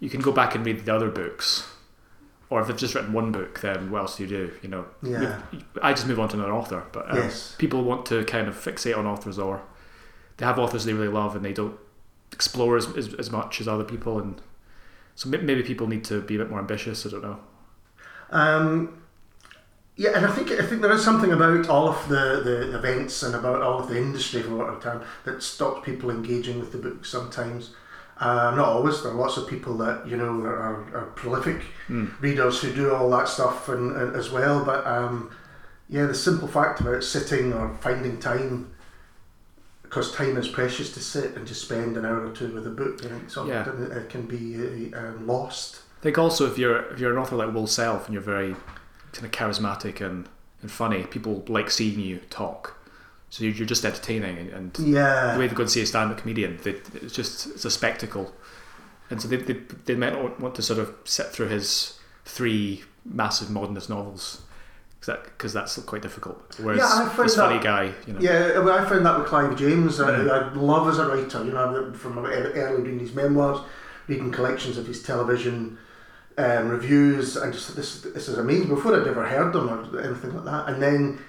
you 0.00 0.10
can 0.10 0.20
go 0.20 0.32
back 0.32 0.54
and 0.54 0.64
read 0.64 0.84
the 0.84 0.94
other 0.94 1.10
books. 1.10 1.66
Or 2.50 2.60
if 2.62 2.66
they've 2.66 2.76
just 2.76 2.94
written 2.94 3.12
one 3.12 3.30
book, 3.30 3.60
then 3.60 3.90
what 3.90 4.00
else 4.00 4.16
do 4.16 4.22
you 4.24 4.28
do? 4.28 4.52
You 4.62 4.68
know, 4.70 4.86
Yeah. 5.02 5.42
I 5.82 5.92
just 5.92 6.06
move 6.06 6.18
on 6.18 6.28
to 6.30 6.36
another 6.36 6.52
author. 6.52 6.82
But 6.92 7.10
um, 7.10 7.16
Yes. 7.18 7.54
people 7.58 7.84
want 7.84 8.06
to 8.06 8.24
kind 8.24 8.48
of 8.48 8.54
fixate 8.54 8.96
on 8.96 9.06
authors, 9.06 9.38
or 9.38 9.62
they 10.38 10.46
have 10.46 10.58
authors 10.58 10.84
they 10.86 10.94
really 10.94 11.12
love 11.12 11.36
and 11.36 11.44
they 11.44 11.52
don't 11.52 11.76
explore 12.32 12.76
as, 12.76 12.86
as, 12.96 13.12
as 13.14 13.30
much 13.30 13.60
as 13.60 13.68
other 13.68 13.84
people. 13.84 14.18
And 14.18 14.40
so 15.14 15.28
maybe 15.28 15.62
people 15.62 15.86
need 15.88 16.04
to 16.04 16.22
be 16.22 16.36
a 16.36 16.38
bit 16.38 16.48
more 16.50 16.58
ambitious. 16.58 17.04
I 17.04 17.10
don't 17.10 17.22
know. 17.22 17.38
Um, 18.30 19.02
yeah, 19.96 20.10
and 20.14 20.24
I 20.24 20.30
think 20.30 20.50
I 20.52 20.64
think 20.64 20.80
there 20.80 20.92
is 20.92 21.02
something 21.04 21.32
about 21.32 21.68
all 21.68 21.88
of 21.88 22.08
the, 22.08 22.40
the 22.44 22.78
events 22.78 23.22
and 23.24 23.34
about 23.34 23.62
all 23.62 23.80
of 23.80 23.88
the 23.88 23.98
industry, 23.98 24.42
for 24.42 24.54
what 24.54 24.80
term, 24.80 25.02
that 25.24 25.42
stops 25.42 25.84
people 25.84 26.08
engaging 26.10 26.60
with 26.60 26.70
the 26.72 26.78
book 26.78 27.04
sometimes. 27.04 27.70
Uh, 28.20 28.52
not 28.56 28.68
always. 28.68 29.02
There 29.02 29.12
are 29.12 29.14
lots 29.14 29.36
of 29.36 29.46
people 29.48 29.76
that 29.78 30.06
you 30.08 30.16
know 30.16 30.40
are, 30.42 30.56
are, 30.56 30.96
are 30.96 31.06
prolific 31.14 31.62
Mm. 31.88 32.20
readers 32.20 32.60
who 32.60 32.70
do 32.74 32.92
all 32.92 33.08
that 33.10 33.28
stuff 33.28 33.68
and, 33.70 33.96
and 33.96 34.14
as 34.14 34.30
well. 34.30 34.62
But 34.64 34.86
um, 34.86 35.30
yeah, 35.88 36.04
the 36.06 36.14
simple 36.14 36.46
fact 36.48 36.80
about 36.80 37.02
sitting 37.02 37.52
or 37.54 37.74
finding 37.80 38.18
time, 38.20 38.72
because 39.82 40.12
time 40.14 40.36
is 40.36 40.48
precious 40.48 40.92
to 40.92 41.00
sit 41.00 41.34
and 41.34 41.46
just 41.46 41.62
spend 41.62 41.96
an 41.96 42.04
hour 42.04 42.26
or 42.26 42.32
two 42.32 42.52
with 42.52 42.66
a 42.66 42.70
book, 42.70 43.02
you 43.02 43.08
know, 43.08 43.46
Yeah. 43.46 43.66
it, 43.68 43.92
it 43.96 44.08
can 44.10 44.26
be 44.26 44.92
uh, 44.92 44.98
um, 44.98 45.26
lost. 45.26 45.80
I 46.00 46.02
think 46.02 46.18
also 46.18 46.46
if 46.46 46.58
you're 46.58 46.92
if 46.92 46.98
you're 47.00 47.12
an 47.12 47.18
author 47.18 47.36
like 47.36 47.54
Will 47.54 47.66
Self 47.66 48.04
and 48.06 48.12
you're 48.14 48.22
very 48.22 48.54
kind 49.12 49.24
of 49.24 49.30
charismatic 49.30 50.00
and, 50.04 50.28
and 50.60 50.70
funny, 50.70 51.04
people 51.04 51.44
like 51.48 51.70
seeing 51.70 51.98
you 52.00 52.18
talk. 52.30 52.76
So 53.30 53.44
you're, 53.44 53.52
you're 53.54 53.66
just 53.66 53.84
entertaining, 53.84 54.38
and, 54.38 54.50
and 54.50 54.78
Yeah. 54.78 55.34
the 55.34 55.38
way 55.38 55.46
they 55.46 55.54
go 55.54 55.62
and 55.62 55.70
see 55.70 55.82
a 55.82 55.86
stand-up 55.86 56.18
comedian, 56.18 56.58
they, 56.62 56.76
it's 56.94 57.14
just 57.14 57.46
it's 57.48 57.64
a 57.64 57.70
spectacle. 57.70 58.32
and 59.10 59.20
so 59.20 59.28
they 59.28 59.36
they, 59.36 59.54
they 59.84 59.94
might 59.94 60.40
want 60.40 60.54
to 60.54 60.62
sort 60.62 60.78
of 60.78 60.94
sit 61.04 61.26
through 61.26 61.48
his 61.48 61.98
three 62.24 62.84
massive 63.04 63.50
modernist 63.50 63.88
novels 63.90 64.42
because 65.00 65.52
that, 65.54 65.60
that's 65.62 65.78
quite 65.82 66.02
difficult. 66.02 66.38
Whereas 66.60 66.78
Yeah, 66.80 67.04
I 67.04 67.08
find 67.08 67.28
this 67.28 67.36
funny 67.36 67.62
guy, 67.62 67.92
you 68.06 68.12
know, 68.14 68.20
Yeah, 68.20 68.58
well, 68.58 68.78
I 68.78 68.88
found 68.88 69.06
that 69.06 69.16
with 69.18 69.28
Clive 69.28 69.56
James. 69.56 70.00
I. 70.00 70.10
I 70.26 70.52
love 70.54 70.88
as 70.88 70.98
a 70.98 71.06
writer, 71.06 71.44
you 71.44 71.52
know, 71.52 71.92
from 71.94 72.18
early 72.18 72.82
reading 72.82 72.98
his 72.98 73.14
memoirs, 73.14 73.60
reading 74.08 74.30
collections 74.32 74.76
of 74.76 74.86
his 74.86 75.02
television 75.02 75.78
um, 76.36 76.68
reviews, 76.68 77.36
and 77.36 77.52
just 77.52 77.74
this 77.76 78.00
this 78.02 78.28
is 78.28 78.38
amazing. 78.38 78.68
Before 78.68 78.98
I'd 79.00 79.06
ever 79.06 79.24
heard 79.26 79.52
them 79.52 79.68
or 79.70 80.00
anything 80.00 80.34
like 80.34 80.44
that, 80.46 80.68
and 80.68 80.82
then 80.82 81.20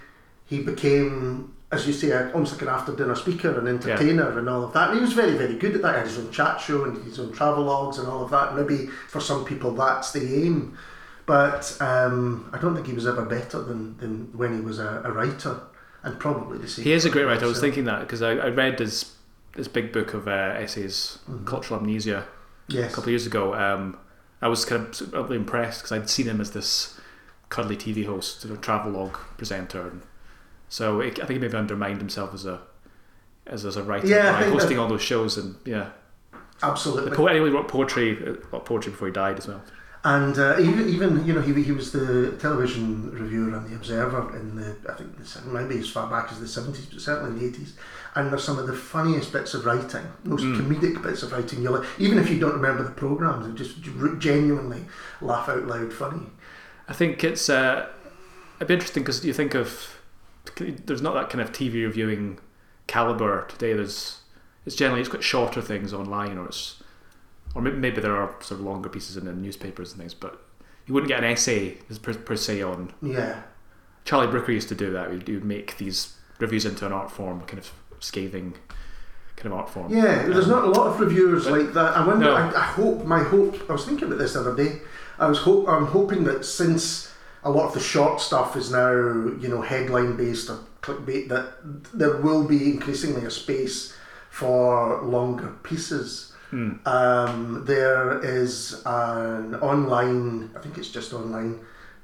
he 0.46 0.62
became, 0.64 1.54
as 1.72 1.86
you 1.86 1.94
say, 1.94 2.12
almost 2.32 2.54
like 2.54 2.62
an 2.64 2.68
after 2.70 2.96
dinner 2.96 3.16
speaker 3.16 3.58
and 3.60 3.68
entertainer 3.68 4.38
and 4.40 4.50
all 4.50 4.64
of 4.64 4.74
that. 4.74 4.90
And 4.90 4.98
he 4.98 5.02
was 5.02 5.14
very 5.14 5.34
very 5.38 5.56
good 5.56 5.76
at 5.76 5.82
that. 5.84 5.92
He 5.94 5.98
had 6.00 6.08
his 6.08 6.18
own 6.18 6.32
chat 6.32 6.60
show 6.60 6.84
and 6.86 7.04
his 7.04 7.20
own 7.20 7.32
travelogues 7.32 8.00
and 8.00 8.08
all 8.08 8.24
of 8.24 8.32
that. 8.32 8.56
Maybe 8.56 8.88
for 9.08 9.20
some 9.20 9.46
people 9.46 9.72
that's 9.74 10.12
the 10.12 10.44
aim. 10.44 10.78
But 11.26 11.78
um, 11.80 12.50
I 12.52 12.58
don't 12.58 12.74
think 12.74 12.88
he 12.88 12.94
was 12.94 13.06
ever 13.06 13.24
better 13.24 13.62
than, 13.62 13.96
than 13.98 14.36
when 14.36 14.56
he 14.56 14.62
was 14.62 14.80
a, 14.80 15.04
a 15.06 15.12
writer, 15.12 15.60
and 16.02 16.20
probably 16.20 16.58
the 16.58 16.68
same. 16.68 16.86
he 16.86 16.92
is 16.92 17.06
a 17.06 17.10
great 17.12 17.26
writer. 17.26 17.46
I 17.46 17.48
was 17.48 17.60
thinking 17.60 17.86
that 17.86 18.00
because 18.00 18.24
I, 18.24 18.32
I 18.32 18.48
read 18.50 18.80
his 18.80 19.14
his 19.56 19.68
big 19.68 19.92
book 19.92 20.14
of 20.16 20.28
uh, 20.28 20.32
essays, 20.58 21.20
Mhm. 21.30 21.46
Cultural 21.46 21.80
Amnesia, 21.80 22.26
a 22.74 22.84
couple 22.88 23.04
of 23.04 23.10
years 23.10 23.28
ago. 23.28 23.54
Um, 23.54 23.98
I 24.42 24.48
was 24.48 24.66
kind 24.66 24.88
of 24.88 25.14
really 25.14 25.36
impressed 25.36 25.82
because 25.84 25.92
I'd 25.92 26.10
seen 26.10 26.26
him 26.28 26.40
as 26.42 26.52
this 26.52 27.00
cuddly 27.50 27.76
TV 27.78 28.06
host, 28.08 28.42
sort 28.42 28.54
of 28.54 28.62
travelogue 28.62 29.18
presenter, 29.38 29.82
and 29.88 30.02
so 30.70 31.02
it, 31.02 31.14
I 31.20 31.26
think 31.26 31.32
he 31.32 31.40
maybe 31.40 31.58
undermined 31.58 32.00
himself 32.00 32.34
as 32.34 32.46
a 32.46 32.62
as, 33.48 33.66
as 33.66 33.76
a 33.76 33.84
writer 33.84 34.08
Yeah, 34.08 34.32
by 34.40 34.46
hosting 34.50 34.78
that- 34.78 34.84
all 34.84 34.88
those 34.90 35.02
shows 35.02 35.38
and 35.38 35.56
yeah. 35.66 35.90
Absolutely. 36.62 37.10
The 37.10 37.16
poet 37.16 37.32
anyway 37.32 37.50
wrote 37.50 37.68
poetry, 37.70 38.18
uh, 38.28 38.34
well, 38.52 38.60
poetry 38.62 38.92
before 38.92 39.08
he 39.08 39.14
died 39.14 39.38
as 39.38 39.48
well. 39.48 39.62
And 40.04 40.38
uh, 40.38 40.58
even, 40.60 40.88
even 40.90 41.26
you 41.26 41.34
know 41.34 41.42
he, 41.42 41.54
he 41.62 41.72
was 41.74 41.92
the 41.92 42.32
television 42.40 43.12
reviewer 43.12 43.56
on 43.56 43.70
the 43.70 43.76
Observer 43.76 44.36
in 44.38 44.56
the 44.56 44.76
I 44.90 44.94
think 44.96 45.18
the, 45.18 45.42
maybe 45.50 45.78
as 45.80 45.90
far 45.90 46.10
back 46.10 46.32
as 46.32 46.40
the 46.40 46.48
seventies, 46.48 46.86
but 46.86 47.02
certainly 47.02 47.32
in 47.32 47.40
the 47.40 47.46
eighties. 47.46 47.76
And 48.16 48.30
there's 48.32 48.44
some 48.44 48.58
of 48.60 48.68
the 48.68 48.74
funniest 48.74 49.32
bits 49.34 49.54
of 49.54 49.66
writing, 49.66 50.06
most 50.24 50.44
Mm. 50.44 50.58
comedic 50.58 51.02
bits 51.04 51.22
of 51.24 51.32
writing. 51.34 51.62
You'll 51.64 51.84
even 51.98 52.18
if 52.18 52.30
you 52.30 52.40
don't 52.40 52.54
remember 52.54 52.84
the 52.84 52.92
programs, 52.92 53.58
just 53.58 53.82
genuinely 54.20 54.86
laugh 55.22 55.50
out 55.50 55.66
loud 55.66 55.92
funny. 55.94 56.28
I 56.88 56.94
think 56.94 57.24
it's 57.24 57.50
uh, 57.50 57.88
it'd 58.58 58.68
be 58.70 58.74
interesting 58.76 59.04
because 59.04 59.24
you 59.26 59.34
think 59.34 59.54
of 59.54 59.99
there's 60.58 61.02
not 61.02 61.14
that 61.14 61.30
kind 61.30 61.42
of 61.42 61.52
TV 61.52 61.84
reviewing 61.84 62.40
caliber 62.88 63.46
today. 63.48 63.74
There's 63.74 64.20
it's 64.66 64.76
generally 64.76 65.02
it's 65.02 65.10
quite 65.10 65.24
shorter 65.24 65.62
things 65.62 65.94
online, 65.94 66.38
or 66.38 66.46
it's 66.48 66.82
or 67.56 67.62
maybe, 67.62 67.78
maybe 67.78 68.02
there 68.02 68.16
are 68.16 68.36
sort 68.42 68.60
of 68.60 68.66
longer 68.66 68.90
pieces 68.90 69.18
in 69.18 69.26
the 69.26 69.34
newspapers 69.34 69.92
and 69.92 70.00
things, 70.00 70.14
but 70.14 70.42
you 70.86 70.94
wouldn't 70.94 71.10
get 71.10 71.24
an 71.24 71.32
essay 71.32 71.78
per, 72.02 72.14
per 72.14 72.36
se 72.36 72.62
on. 72.62 72.94
Yeah, 73.02 73.42
Charlie 74.06 74.28
Brooker 74.28 74.52
used 74.52 74.70
to 74.70 74.76
do 74.76 74.92
that. 74.92 75.10
He 75.28 75.34
would 75.34 75.46
make 75.46 75.78
these 75.78 76.16
reviews 76.40 76.66
into 76.66 76.86
an 76.86 76.94
art 76.94 77.12
form, 77.12 77.42
kind 77.42 77.60
of 77.60 77.72
scathing 78.00 78.56
kind 79.36 79.54
of 79.54 79.60
art 79.60 79.70
form. 79.70 79.94
yeah. 79.96 80.24
There's 80.28 80.46
Um, 80.46 80.52
not 80.52 80.64
a 80.66 80.68
lot 80.70 80.88
of 80.88 81.00
reviewers 81.00 81.48
like 81.48 81.74
that. 81.74 81.96
I 81.98 82.06
wonder. 82.06 82.26
No. 82.26 82.36
I, 82.36 82.48
I 82.56 82.64
hope. 82.64 83.06
My 83.06 83.24
hope. 83.24 83.70
I 83.70 83.74
was 83.74 83.86
thinking 83.86 84.08
about 84.08 84.20
this 84.20 84.34
the 84.34 84.42
other 84.42 84.56
day. 84.56 84.82
I 85.18 85.28
was 85.28 85.40
hope. 85.40 85.68
I'm 85.68 85.86
hoping 85.88 86.24
that 86.26 86.46
since 86.46 87.09
a 87.44 87.50
lot 87.50 87.68
of 87.68 87.74
the 87.74 87.80
short 87.80 88.22
stuff 88.22 88.56
is 88.56 88.72
now, 88.72 88.92
you 88.92 89.48
know, 89.48 89.62
headline 89.62 90.18
based 90.18 90.50
or 90.50 90.60
clickbait, 90.82 91.30
that 91.30 91.54
there 91.94 92.18
will 92.18 92.48
be 92.48 92.72
increasingly 92.72 93.26
a 93.26 93.32
space 93.32 93.96
for 94.30 95.02
longer 95.04 95.56
pieces. 95.64 96.34
Mm. 96.52 96.86
Um, 96.88 97.64
there 97.66 98.24
is 98.24 98.82
an 98.86 99.56
online, 99.56 100.52
I 100.56 100.60
think 100.60 100.78
it's 100.78 100.90
just 100.90 101.14
online. 101.14 101.60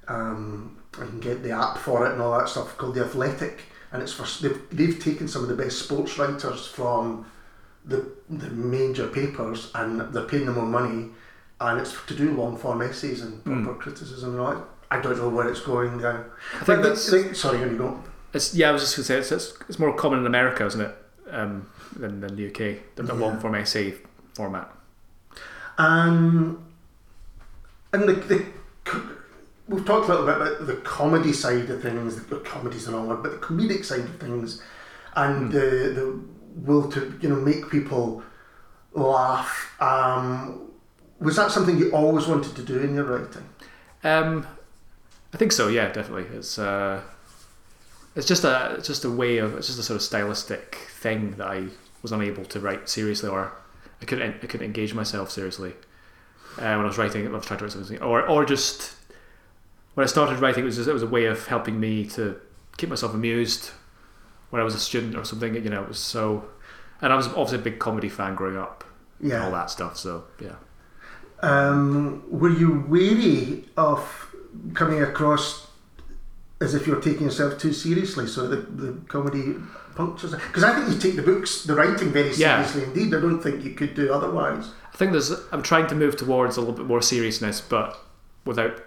Um, 0.07 0.77
I 0.93 1.05
can 1.05 1.19
get 1.19 1.43
the 1.43 1.51
app 1.51 1.77
for 1.77 2.05
it 2.05 2.13
and 2.13 2.21
all 2.21 2.37
that 2.37 2.47
stuff 2.47 2.77
called 2.77 2.95
the 2.95 3.03
Athletic, 3.03 3.63
and 3.91 4.01
it's 4.01 4.13
for 4.13 4.25
they've, 4.41 4.61
they've 4.71 5.03
taken 5.03 5.27
some 5.27 5.41
of 5.41 5.49
the 5.49 5.55
best 5.55 5.79
sports 5.79 6.17
writers 6.17 6.67
from 6.67 7.25
the 7.83 8.11
the 8.29 8.49
major 8.49 9.07
papers 9.07 9.71
and 9.75 10.01
they're 10.13 10.23
paying 10.23 10.45
them 10.45 10.55
more 10.55 10.65
money, 10.65 11.09
and 11.59 11.81
it's 11.81 11.95
to 12.05 12.15
do 12.15 12.31
long 12.31 12.55
form 12.57 12.81
essays 12.81 13.21
and 13.21 13.43
proper 13.43 13.73
criticism 13.73 14.31
and 14.31 14.39
all 14.39 14.53
that. 14.53 14.63
I 14.91 15.01
don't 15.01 15.17
know 15.17 15.29
where 15.29 15.47
it's 15.49 15.61
going 15.61 15.97
now. 15.97 16.25
I 16.53 16.63
think 16.63 16.67
But 16.67 16.83
that's 16.83 17.39
sorry, 17.39 17.57
here 17.57 17.71
you 17.71 17.77
go. 17.77 18.03
It's 18.33 18.53
yeah, 18.53 18.69
I 18.69 18.71
was 18.71 18.81
just 18.81 18.95
going 18.95 19.03
to 19.05 19.07
say 19.07 19.17
it's, 19.19 19.31
it's 19.31 19.57
it's 19.69 19.79
more 19.79 19.93
common 19.95 20.19
in 20.19 20.25
America, 20.25 20.65
isn't 20.65 20.81
it, 20.81 20.95
um, 21.31 21.69
than 21.95 22.19
than 22.21 22.35
the 22.35 22.47
UK, 22.47 22.79
the, 22.95 23.03
the 23.03 23.13
Yeah. 23.13 23.19
long 23.19 23.39
form 23.39 23.55
essay 23.55 23.93
format. 24.35 24.69
Um, 25.77 26.63
and 27.93 28.03
the, 28.09 28.13
the 28.13 28.45
we've 29.67 29.85
talked 29.85 30.07
a 30.09 30.11
little 30.13 30.25
bit 30.25 30.35
about 30.35 30.67
the 30.67 30.75
comedy 30.77 31.33
side 31.33 31.69
of 31.69 31.81
things. 31.81 32.23
The 32.25 32.37
comedy's 32.39 32.85
the 32.85 32.93
wrong 32.93 33.07
word, 33.07 33.23
but 33.23 33.31
the 33.33 33.37
comedic 33.45 33.83
side 33.85 33.99
of 34.01 34.19
things, 34.19 34.61
and 35.15 35.51
the 35.51 35.59
the 35.95 36.21
will 36.65 36.89
to 36.91 37.17
you 37.21 37.29
know 37.29 37.35
make 37.35 37.69
people 37.69 38.21
laugh. 38.93 39.75
Um, 39.81 40.71
was 41.19 41.37
that 41.37 41.51
something 41.51 41.77
you 41.77 41.91
always 41.91 42.27
wanted 42.27 42.55
to 42.55 42.61
do 42.63 42.79
in 42.79 42.95
your 42.95 43.05
writing? 43.05 43.45
Um, 44.03 44.45
I 45.35 45.37
think 45.37 45.51
so. 45.51 45.67
Yeah, 45.67 45.91
definitely. 45.91 46.33
It's 46.37 46.57
uh, 46.57 47.01
it's 48.15 48.25
just 48.25 48.45
a 48.45 48.75
it's 48.77 48.87
just 48.87 49.03
a 49.03 49.09
way 49.11 49.39
of 49.39 49.57
it's 49.57 49.67
just 49.67 49.77
a 49.77 49.83
sort 49.83 49.97
of 49.97 50.01
stylistic 50.01 50.75
thing 50.91 51.31
that 51.31 51.45
I 51.45 51.67
was 52.01 52.13
unable 52.13 52.45
to 52.45 52.59
write 52.61 52.87
seriously, 52.87 53.27
or 53.27 53.51
I 54.01 54.05
couldn't 54.05 54.35
I 54.41 54.47
couldn't 54.47 54.65
engage 54.65 54.93
myself 54.93 55.29
seriously 55.29 55.73
uh, 56.57 56.75
when 56.75 56.79
I 56.79 56.85
was 56.85 56.97
writing. 56.97 57.27
I 57.27 57.31
was 57.31 57.45
trying 57.45 57.59
to 57.59 57.65
write 57.65 57.73
something, 57.73 58.01
or 58.01 58.25
or 58.25 58.45
just 58.45 58.95
when 59.95 60.05
I 60.05 60.07
started 60.07 60.39
writing, 60.39 60.63
it 60.63 60.67
was 60.67 60.77
just, 60.77 60.87
it 60.87 60.93
was 60.93 61.03
a 61.03 61.07
way 61.07 61.25
of 61.25 61.47
helping 61.47 61.81
me 61.81 62.05
to 62.11 62.39
keep 62.77 62.87
myself 62.87 63.13
amused 63.13 63.71
when 64.51 64.61
I 64.61 64.63
was 64.63 64.73
a 64.73 64.79
student 64.79 65.17
or 65.17 65.25
something. 65.25 65.53
You 65.53 65.69
know, 65.69 65.83
it 65.83 65.89
was 65.89 65.99
so. 65.99 66.45
And 67.01 67.11
I 67.11 67.17
was 67.17 67.27
obviously 67.27 67.57
a 67.57 67.61
big 67.61 67.79
comedy 67.79 68.07
fan 68.07 68.35
growing 68.35 68.55
up, 68.55 68.85
and 69.35 69.43
all 69.43 69.51
that 69.51 69.69
stuff. 69.69 69.97
So 69.97 70.27
yeah. 70.41 70.55
Um, 71.41 72.23
were 72.29 72.49
you 72.49 72.85
weary 72.87 73.65
of 73.75 74.24
coming 74.73 75.01
across 75.01 75.67
as 76.61 76.73
if 76.73 76.87
you're 76.87 77.01
taking 77.01 77.23
yourself 77.23 77.57
too 77.57 77.73
seriously? 77.73 78.27
So 78.27 78.47
the, 78.47 78.57
the 78.57 78.93
comedy 79.07 79.55
punctures 79.95 80.31
because 80.35 80.63
I 80.63 80.73
think 80.75 80.93
you 80.93 80.99
take 80.99 81.15
the 81.15 81.21
books, 81.21 81.63
the 81.63 81.75
writing 81.75 82.11
very 82.11 82.33
Yeah. 82.35 82.63
seriously 82.65 82.83
indeed. 83.01 83.15
I 83.17 83.21
don't 83.21 83.41
think 83.41 83.63
you 83.63 83.71
could 83.71 83.93
do 83.95 84.11
otherwise. 84.13 84.71
I 84.93 84.97
think 84.97 85.11
there's. 85.11 85.31
I'm 85.51 85.61
trying 85.63 85.87
to 85.87 85.95
move 85.95 86.15
towards 86.17 86.57
a 86.57 86.61
little 86.61 86.75
bit 86.75 86.85
more 86.85 87.01
seriousness, 87.01 87.59
but 87.61 87.97
without 88.45 88.81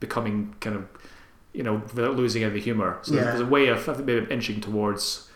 becoming 0.00 0.54
kind 0.60 0.76
of, 0.76 0.88
you 1.52 1.62
know, 1.62 1.74
without 1.94 2.16
losing 2.16 2.42
any 2.44 2.60
humor. 2.60 2.98
So 3.02 3.14
Yeah. 3.14 3.24
there's 3.24 3.40
a 3.40 3.46
way 3.46 3.68
of 3.68 3.88
I 3.88 3.94
think 3.94 4.06
maybe 4.06 4.26
inching 4.32 4.60
towards 4.60 5.28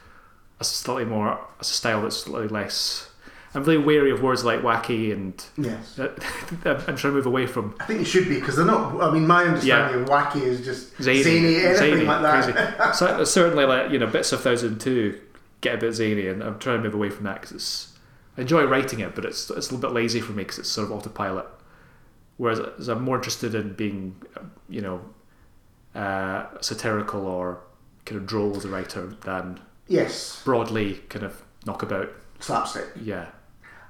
a 0.60 0.64
slightly 0.64 1.04
more 1.04 1.38
a 1.60 1.64
style 1.64 2.02
that's 2.02 2.16
slightly 2.18 2.48
less. 2.48 3.10
I'm 3.56 3.64
really 3.64 3.78
wary 3.82 4.10
of 4.10 4.22
words 4.22 4.44
like 4.44 4.60
wacky, 4.60 5.12
and 5.12 5.42
Yes, 5.56 5.98
I'm 6.64 6.76
trying 6.76 6.96
to 6.96 7.10
move 7.12 7.26
away 7.26 7.46
from 7.46 7.74
I 7.80 7.86
think 7.86 8.00
you 8.00 8.04
should 8.04 8.28
be 8.28 8.38
because 8.38 8.56
they're 8.56 8.64
not. 8.66 9.00
I 9.02 9.10
mean, 9.10 9.26
my 9.26 9.44
understanding 9.44 10.02
of 10.02 10.08
wacky 10.08 10.42
is 10.42 10.64
just 10.64 10.94
zany, 11.02 11.22
zany, 11.22 11.56
anything 11.56 11.76
zany, 11.76 12.04
like 12.04 12.22
that. 12.22 12.76
crazy. 12.76 12.92
so, 12.98 13.24
certainly, 13.24 13.64
like 13.64 13.90
you 13.90 13.98
know, 13.98 14.06
bits 14.06 14.30
of 14.32 14.42
Thousand 14.42 14.80
Two 14.80 15.20
get 15.62 15.74
a 15.76 15.78
bit 15.78 15.92
zany, 15.94 16.28
and 16.28 16.42
I'm 16.42 16.58
trying 16.58 16.76
to 16.78 16.82
move 16.84 16.94
away 16.94 17.10
from 17.10 17.24
that 17.24 17.40
because 17.40 17.52
it's. 17.52 17.92
I 18.36 18.42
enjoy 18.42 18.64
writing 18.64 19.00
it, 19.00 19.14
but 19.14 19.24
it's 19.24 19.48
it's 19.48 19.70
a 19.70 19.74
little 19.74 19.78
bit 19.88 19.92
lazy 19.92 20.20
for 20.20 20.32
me 20.32 20.42
because 20.42 20.58
it's 20.58 20.68
sort 20.68 20.86
of 20.86 20.92
autopilot. 20.92 21.46
Whereas 22.36 22.88
I'm 22.88 23.02
more 23.02 23.16
interested 23.16 23.54
in 23.54 23.72
being, 23.72 24.20
uh, 24.36 24.42
you 24.68 24.82
know, 24.82 25.00
uh, 25.94 26.44
satirical 26.60 27.26
or 27.26 27.60
kind 28.04 28.20
of 28.20 28.26
droll 28.26 28.54
as 28.56 28.66
a 28.66 28.68
writer 28.68 29.06
than 29.22 29.58
Yes, 29.88 30.42
broadly 30.44 30.96
kind 31.08 31.24
of 31.24 31.42
knockabout. 31.64 32.12
slapstick. 32.40 32.84
Yeah, 33.02 33.28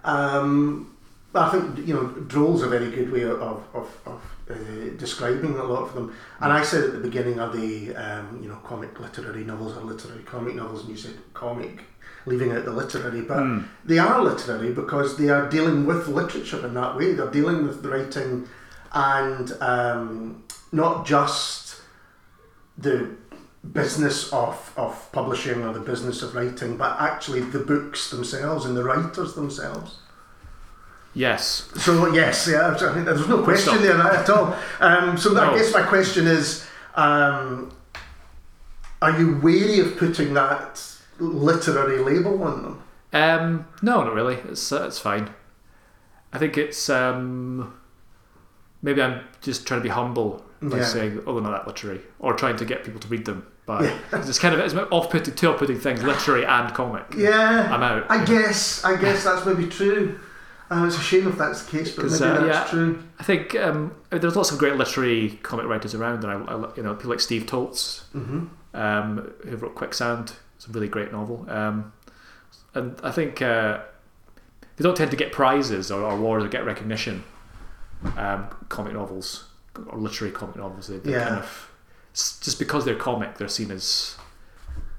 Um, 0.07 0.93
I 1.35 1.51
think 1.51 1.87
you 1.87 1.95
know, 1.95 2.07
droll's 2.07 2.63
are 2.63 2.67
a 2.67 2.69
very 2.71 2.91
good 2.91 3.13
way 3.13 3.23
of 3.25 3.41
of, 3.75 3.89
of 4.07 4.21
uh, 4.51 4.55
describing 4.97 5.55
a 5.57 5.65
lot 5.65 5.83
of 5.83 5.95
them. 5.95 6.15
And 6.41 6.53
I 6.53 6.63
said 6.63 6.85
at 6.85 6.93
the 6.93 6.99
beginning, 6.99 7.39
are 7.41 7.53
they 7.53 7.95
um, 7.95 8.41
you 8.43 8.49
know 8.49 8.57
comic 8.65 8.99
literary 9.01 9.45
novels 9.45 9.77
or 9.77 9.83
literary 9.83 10.23
comic 10.23 10.55
novels? 10.55 10.81
And 10.83 10.91
you 10.91 10.97
said 10.97 11.15
comic, 11.35 11.83
leaving 12.25 12.53
out 12.53 12.65
the 12.65 12.73
literary, 12.73 13.23
but 13.23 13.39
Hmm. 13.39 13.61
they 13.85 13.99
are 13.99 14.23
literary 14.23 14.73
because 14.73 15.17
they 15.19 15.29
are 15.29 15.49
dealing 15.51 15.85
with 15.85 16.09
literature 16.09 16.65
in 16.67 16.75
that 16.75 16.97
way. 16.97 17.13
They're 17.13 17.31
dealing 17.31 17.67
with 17.67 17.83
the 17.83 17.91
writing 17.91 18.49
and 18.93 19.53
um, 19.61 20.45
not 20.73 21.05
just 21.05 21.83
the 22.79 23.11
business 23.73 24.33
of, 24.33 24.73
of 24.77 25.11
publishing 25.13 25.63
or 25.65 25.73
the 25.73 25.81
business 25.81 26.23
of 26.23 26.35
writing, 26.35 26.77
but 26.77 27.01
actually 27.01 27.41
the 27.41 27.59
books 27.59 28.11
themselves 28.11 28.65
and 28.65 28.77
the 28.77 28.85
writers 28.85 29.35
themselves. 29.35 29.99
yes, 31.15 31.69
So 31.77 32.13
yes, 32.13 32.49
yeah, 32.51 32.71
there's 32.79 33.29
no 33.29 33.43
question 33.43 33.81
there 33.83 34.01
at 34.01 34.29
all. 34.31 34.57
Um, 34.81 35.17
so 35.17 35.37
I 35.39 35.57
guess 35.57 35.73
my 35.73 35.83
question 35.83 36.27
is, 36.27 36.67
um, 36.95 37.73
are 39.03 39.19
you 39.19 39.39
wary 39.43 39.81
of 39.81 39.97
putting 39.97 40.35
that 40.35 40.83
literary 41.19 41.99
label 41.99 42.43
on 42.43 42.63
them? 42.63 42.83
Um, 43.13 43.67
no, 43.83 44.05
not 44.05 44.15
really. 44.15 44.37
It's 44.49 44.71
uh, 44.73 44.85
it's 44.87 44.99
fine. 44.99 45.31
I 46.33 46.39
think 46.39 46.59
it's 46.59 46.91
um, 46.91 47.73
maybe 48.83 49.01
I'm 49.01 49.21
just 49.41 49.67
trying 49.67 49.81
to 49.81 49.83
be 49.85 49.89
humble 49.91 50.45
by 50.61 50.79
Yeah. 50.79 50.85
saying, 50.85 51.23
"Oh, 51.27 51.35
they're 51.35 51.43
not 51.43 51.53
that 51.53 51.67
literary," 51.67 52.01
or 52.19 52.35
trying 52.35 52.57
to 52.57 52.65
get 52.65 52.85
people 52.85 53.01
to 53.01 53.09
read 53.09 53.25
them. 53.25 53.47
But 53.67 53.93
it's 54.13 54.39
kind 54.39 54.55
of 54.55 54.61
it's 54.61 54.75
off-putting, 54.75 55.35
two 55.35 55.51
off-putting 55.51 55.81
things: 55.81 56.03
literary 56.03 56.47
and 56.47 56.73
comic. 56.73 57.05
Yeah, 57.17 57.69
I'm 57.73 57.83
out. 57.83 58.07
I 58.09 58.25
guess. 58.25 58.85
I 58.85 58.97
guess 59.01 59.25
that's 59.25 59.45
maybe 59.45 59.67
true. 59.67 60.21
Uh, 60.71 60.85
it's 60.87 60.97
a 60.97 61.01
shame 61.01 61.29
if 61.29 61.37
that's 61.37 61.65
the 61.65 61.79
case, 61.79 61.95
but 61.95 62.07
maybe 62.07 62.25
uh, 62.25 62.41
that's 62.47 62.47
yeah. 62.47 62.65
true. 62.71 63.03
I 63.19 63.23
think 63.23 63.55
um, 63.57 63.95
there's 64.11 64.35
lots 64.37 64.51
of 64.51 64.59
great 64.59 64.75
literary 64.77 65.39
comic 65.43 65.67
writers 65.67 65.95
around, 65.95 66.25
and 66.25 66.49
I, 66.49 66.55
I 66.55 66.77
you 66.77 66.83
know 66.83 66.95
people 66.95 67.11
like 67.11 67.21
Steve 67.21 67.47
Toltz, 67.47 68.05
hmm 68.13 68.47
um, 68.75 69.33
who 69.49 69.57
wrote 69.57 69.75
Quicksand. 69.75 70.33
It's 70.57 70.67
a 70.67 70.71
really 70.71 70.89
great 70.89 71.13
novel, 71.13 71.45
um, 71.49 71.93
and 72.75 72.99
I 73.03 73.11
think 73.11 73.43
uh, 73.43 73.81
they 74.77 74.83
don't 74.83 74.97
tend 74.97 75.11
to 75.11 75.17
get 75.17 75.33
prizes 75.33 75.91
or, 75.91 76.03
awards 76.11 76.45
or 76.45 76.49
get 76.49 76.65
recognition. 76.65 77.25
Um, 78.17 78.49
comic 78.69 78.93
novels 78.93 79.49
or 79.89 79.99
literary 79.99 80.33
comic 80.33 80.57
novels, 80.57 80.87
they, 80.89 80.99
they 80.99 81.13
Yeah. 81.13 81.25
kind 81.29 81.39
of 81.41 81.71
just 82.17 82.59
because 82.59 82.85
they're 82.85 82.97
comic, 82.97 83.37
they're 83.39 83.49
seen 83.49 83.71
as 83.71 84.17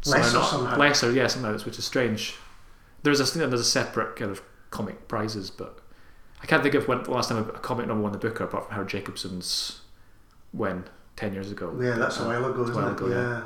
Lesser 0.05 0.37
not- 0.37 0.49
somehow. 0.49 0.77
lesser, 0.77 1.11
yeah, 1.11 1.27
somehow, 1.27 1.51
which 1.57 1.77
is 1.79 1.85
strange. 1.85 2.35
There's 3.03 3.19
a 3.19 3.37
there's 3.37 3.61
a 3.61 3.63
separate 3.63 4.15
kind 4.15 4.31
of 4.31 4.41
comic 4.69 5.07
prizes, 5.07 5.49
but 5.49 5.79
I 6.41 6.45
can't 6.45 6.61
think 6.63 6.75
of 6.75 6.87
when 6.87 7.03
the 7.03 7.11
last 7.11 7.29
time 7.29 7.37
a 7.39 7.43
comic 7.59 7.87
novel 7.87 8.03
won 8.03 8.11
the 8.11 8.17
Booker, 8.17 8.43
apart 8.43 8.65
from 8.67 8.75
Howard 8.75 8.89
Jacobson's 8.89 9.81
win 10.53 10.85
ten 11.15 11.33
years 11.33 11.51
ago. 11.51 11.75
Yeah, 11.81 11.95
that's 11.95 12.19
a 12.19 12.25
while 12.25 12.45
ago, 12.45 12.63
isn't 12.63 12.75
while 12.75 12.87
it? 12.89 12.91
ago, 12.93 13.07
yeah. 13.09 13.41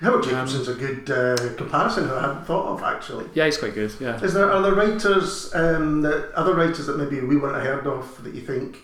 Howard 0.00 0.24
Um, 0.24 0.30
Jacobson's 0.30 0.68
a 0.68 0.74
good 0.74 1.10
uh, 1.10 1.54
comparison 1.56 2.08
that 2.08 2.16
I 2.18 2.20
hadn't 2.28 2.44
thought 2.44 2.66
of 2.74 2.82
actually. 2.82 3.26
Yeah, 3.34 3.44
he's 3.46 3.58
quite 3.58 3.74
good. 3.74 3.92
Yeah. 4.00 4.20
Is 4.22 4.34
there 4.34 4.50
other 4.50 4.74
writers, 4.74 5.54
um, 5.54 6.02
that 6.02 6.32
other 6.34 6.54
writers 6.54 6.86
that 6.86 6.98
maybe 6.98 7.20
we 7.20 7.36
wouldn't 7.36 7.54
have 7.62 7.64
heard 7.64 7.86
of 7.86 8.22
that 8.24 8.34
you 8.34 8.40
think, 8.42 8.78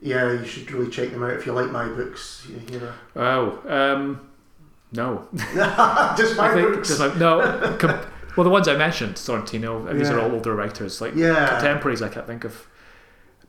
yeah, 0.00 0.32
you 0.32 0.44
should 0.44 0.70
really 0.70 0.90
check 0.90 1.10
them 1.10 1.22
out 1.22 1.32
if 1.32 1.46
you 1.46 1.52
like 1.52 1.70
my 1.70 1.86
books? 1.88 2.46
You, 2.70 2.80
know, 2.80 2.92
Oh, 3.16 3.62
um, 3.68 4.28
no. 4.92 5.26
just 6.16 6.36
my 6.36 6.52
think 6.54 6.74
books. 6.74 6.88
just 6.88 7.00
like, 7.00 7.16
no. 7.16 7.76
Com- 7.78 8.00
well, 8.36 8.44
the 8.44 8.50
ones 8.50 8.68
I 8.68 8.76
mentioned, 8.76 9.14
Sorrentino, 9.16 9.96
these 9.96 10.10
are 10.10 10.20
all 10.20 10.30
older 10.32 10.54
writers. 10.54 11.00
Like 11.00 11.14
yeah, 11.14 11.48
contemporaries, 11.48 12.02
I 12.02 12.08
can't 12.08 12.26
think 12.26 12.44
of 12.44 12.66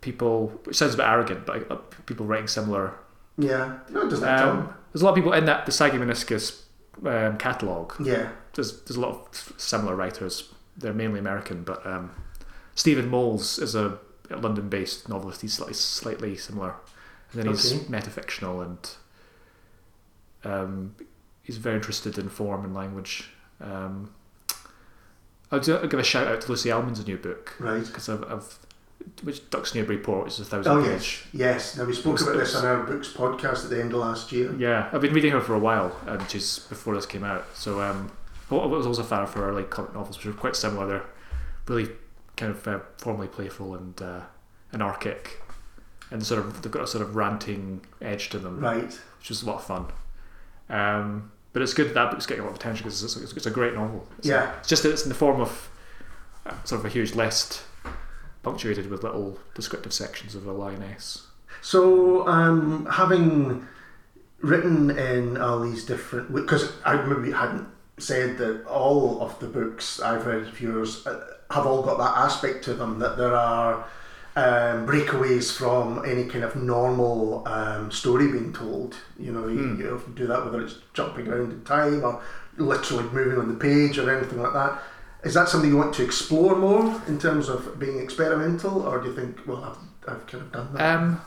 people. 0.01 0.47
Which 0.63 0.77
sounds 0.77 0.93
a 0.93 0.97
bit 0.97 1.05
arrogant, 1.05 1.45
but 1.45 1.69
uh, 1.69 1.75
people 2.05 2.25
writing 2.25 2.47
similar. 2.47 2.93
yeah. 3.37 3.79
No, 3.89 4.09
doesn't 4.09 4.27
um, 4.27 4.73
there's 4.93 5.01
a 5.01 5.05
lot 5.05 5.11
of 5.11 5.15
people 5.15 5.33
in 5.33 5.45
that 5.45 5.65
the 5.65 5.71
Sagging 5.73 5.99
Meniscus 5.99 6.61
um, 7.05 7.37
catalogue. 7.37 7.93
Yeah, 7.99 8.29
There's 8.53 8.81
there's 8.83 8.95
a 8.97 9.01
lot 9.01 9.09
of 9.27 9.53
similar 9.57 9.95
writers. 9.95 10.53
They're 10.77 10.93
mainly 10.93 11.19
American, 11.19 11.63
but 11.63 11.85
um, 11.85 12.11
Stephen 12.75 13.09
Moles 13.09 13.59
is 13.59 13.75
a 13.75 13.97
London-based 14.29 15.07
novelist. 15.09 15.41
He's 15.41 15.53
slightly, 15.53 15.73
slightly 15.73 16.35
similar, 16.37 16.75
and 17.31 17.41
then 17.41 17.47
he's 17.47 17.73
Okay. 17.73 17.83
metafictional 17.85 18.63
and 18.63 18.89
um, 20.43 20.95
he's 21.43 21.57
very 21.57 21.75
interested 21.75 22.17
in 22.17 22.29
form 22.29 22.63
and 22.65 22.73
language. 22.73 23.29
Um, 23.61 24.13
I'll, 25.51 25.59
do, 25.59 25.75
I'll 25.77 25.87
give 25.87 25.99
a 25.99 26.03
shout 26.03 26.27
out 26.27 26.41
to 26.41 26.49
Lucy 26.51 26.69
Ellmann's 26.69 27.05
new 27.07 27.17
book 27.17 27.55
right. 27.59 27.85
because 27.85 28.09
I've, 28.09 28.23
I've 28.31 28.59
which 29.23 29.41
Report 29.73 30.25
which 30.25 30.33
is 30.33 30.39
a 30.41 30.45
thousand 30.45 30.71
Oh 30.77 30.81
page. 30.83 30.91
yes, 30.91 31.27
yes. 31.33 31.77
Now 31.77 31.85
we 31.85 31.93
spoke 31.93 32.13
Books- 32.17 32.23
about 32.23 32.37
this 32.37 32.55
on 32.55 32.65
our 32.65 32.83
books 32.83 33.11
podcast 33.13 33.63
at 33.63 33.69
the 33.69 33.79
end 33.79 33.93
of 33.93 33.99
last 33.99 34.31
year. 34.33 34.53
Yeah, 34.57 34.89
I've 34.91 35.01
been 35.01 35.13
reading 35.13 35.31
her 35.31 35.39
for 35.41 35.53
a 35.55 35.59
while, 35.59 35.95
and 36.07 36.29
she's 36.29 36.59
before 36.59 36.93
this 36.95 37.05
came 37.05 37.23
out. 37.23 37.45
So 37.53 37.79
um, 37.81 38.11
I 38.51 38.55
was 38.55 38.85
also 38.85 39.01
a 39.01 39.05
fan 39.05 39.23
of 39.23 39.33
her 39.33 39.49
early 39.49 39.63
comic 39.63 39.93
novels, 39.93 40.17
which 40.17 40.25
are 40.27 40.33
quite 40.33 40.55
similar. 40.57 40.87
They're 40.87 41.03
really 41.67 41.89
kind 42.37 42.51
of 42.51 42.67
uh, 42.67 42.79
formally 42.97 43.27
playful 43.27 43.75
and 43.75 44.01
uh, 44.01 44.21
anarchic, 44.73 45.41
and 46.11 46.25
sort 46.25 46.39
of 46.39 46.61
they've 46.61 46.71
got 46.71 46.83
a 46.83 46.87
sort 46.87 47.01
of 47.03 47.15
ranting 47.15 47.81
edge 48.01 48.29
to 48.29 48.39
them, 48.39 48.59
Right. 48.59 48.97
which 49.19 49.29
is 49.31 49.43
a 49.43 49.45
lot 49.45 49.55
of 49.57 49.63
fun. 49.65 49.85
Um, 50.69 51.31
but 51.53 51.61
it's 51.61 51.73
good 51.73 51.87
that 51.89 51.93
that 51.95 52.11
book's 52.11 52.25
getting 52.25 52.41
a 52.43 52.45
lot 52.45 52.51
of 52.51 52.57
attention 52.57 52.83
because 52.83 53.01
it's, 53.03 53.15
it's, 53.17 53.33
it's 53.33 53.45
a 53.45 53.51
great 53.51 53.73
novel. 53.73 54.07
It's, 54.19 54.27
Yeah. 54.27 54.53
it's 54.59 54.67
just 54.69 54.83
that 54.83 54.91
it's 54.91 55.03
in 55.03 55.09
the 55.09 55.15
form 55.15 55.41
of 55.41 55.69
uh, 56.45 56.53
sort 56.63 56.79
of 56.79 56.85
a 56.85 56.89
huge 56.89 57.15
list, 57.15 57.63
punctuated 58.43 58.89
with 58.89 59.03
little 59.03 59.39
descriptive 59.55 59.91
sections 59.93 60.35
of 60.35 60.45
a 60.45 60.51
lioness. 60.51 61.25
So, 61.61 62.27
um, 62.27 62.85
having 62.91 63.67
written 64.41 64.91
in 64.91 65.37
all 65.37 65.59
these 65.61 65.83
different, 65.85 66.33
because 66.33 66.71
I 66.85 66.95
maybe 67.01 67.31
hadn't 67.31 67.67
said 67.97 68.37
that 68.37 68.65
all 68.65 69.21
of 69.21 69.39
the 69.39 69.47
books 69.47 69.99
I've 69.99 70.25
read 70.25 70.43
of 70.47 70.61
yours 70.61 71.05
have 71.49 71.65
all 71.65 71.81
got 71.81 71.97
that 71.97 72.17
aspect 72.17 72.63
to 72.65 72.73
them 72.73 72.99
that 72.99 73.17
there 73.17 73.35
are 73.35 73.85
um, 74.35 74.85
breakaways 74.85 75.51
from 75.51 76.05
any 76.05 76.25
kind 76.25 76.43
of 76.43 76.55
normal 76.55 77.47
um, 77.47 77.89
story 77.91 78.31
being 78.31 78.53
told. 78.53 78.95
You 79.17 79.31
know, 79.31 79.47
you, 79.47 79.57
Hmm. 79.59 79.81
you 79.81 79.95
often 79.95 80.13
do 80.13 80.27
that 80.27 80.45
whether 80.45 80.61
it's 80.61 80.75
jumping 80.93 81.27
around 81.27 81.51
in 81.51 81.63
time 81.63 82.03
or 82.03 82.21
literally 82.57 83.03
moving 83.11 83.39
on 83.39 83.47
the 83.47 83.55
page 83.55 83.97
or 83.97 84.15
anything 84.15 84.41
like 84.41 84.53
that. 84.53 84.79
Is 85.23 85.33
that 85.33 85.49
something 85.49 85.69
you 85.71 85.77
want 85.77 85.95
to 85.95 86.03
explore 86.03 86.55
more 86.55 87.01
in 87.07 87.17
terms 87.17 87.49
of 87.49 87.79
being 87.79 87.99
experimental, 87.99 88.83
or 88.83 89.01
do 89.01 89.09
you 89.09 89.15
think, 89.15 89.39
well, 89.47 89.63
I've, 90.07 90.13
I've 90.15 90.27
kind 90.27 90.43
of 90.43 90.51
done 90.51 90.73
that? 90.73 90.95
Um, 90.97 91.21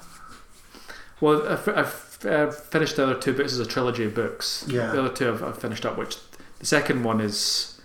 well, 1.20 1.46
I've, 1.48 1.68
I've 1.68 2.18
uh, 2.24 2.50
finished 2.52 2.96
the 2.96 3.02
other 3.02 3.16
two 3.16 3.32
books 3.32 3.52
as 3.52 3.58
a 3.58 3.66
trilogy 3.66 4.04
of 4.04 4.14
books. 4.14 4.64
Yeah. 4.68 4.92
The 4.92 5.00
other 5.04 5.12
two 5.14 5.28
I've, 5.28 5.42
I've 5.42 5.58
finished 5.58 5.84
up, 5.84 5.98
which 5.98 6.16
the 6.60 6.66
second 6.66 7.02
one 7.02 7.20
is 7.20 7.80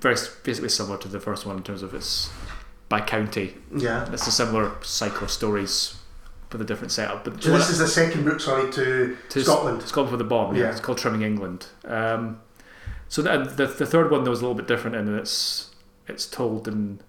very 0.00 0.16
basically 0.44 0.68
similar 0.68 0.98
to 0.98 1.08
the 1.08 1.20
first 1.20 1.46
one 1.46 1.56
in 1.56 1.62
terms 1.62 1.82
of 1.82 1.94
its 1.94 2.30
by 2.88 3.00
county. 3.00 3.54
yeah. 3.74 4.10
It's 4.12 4.26
a 4.26 4.32
similar 4.32 4.72
cycle 4.82 5.24
of 5.24 5.30
stories 5.30 5.96
with 6.50 6.60
a 6.60 6.64
different 6.64 6.90
setup. 6.92 7.22
But 7.24 7.42
So 7.42 7.52
this 7.56 7.70
is 7.70 7.78
the 7.78 7.86
second 7.86 8.24
book, 8.24 8.40
sorry, 8.40 8.70
to, 8.72 9.16
to 9.28 9.42
Scotland. 9.44 9.82
Scotland 9.82 10.06
Before 10.10 10.18
the 10.18 10.24
Bomb. 10.24 10.56
Yeah, 10.56 10.64
Yeah. 10.64 10.70
it's 10.72 10.80
called 10.80 10.98
Trimming 10.98 11.22
England. 11.22 11.66
Um, 11.84 12.40
so 13.08 13.22
the, 13.22 13.38
the 13.44 13.66
the 13.66 13.86
third 13.86 14.10
one 14.10 14.24
though 14.24 14.32
is 14.32 14.40
a 14.40 14.42
little 14.42 14.56
bit 14.56 14.66
different 14.68 14.96
in 14.96 15.06
that 15.06 15.18
it's 15.18 15.70
it's 16.08 16.26
told 16.26 16.66
in 16.68 17.00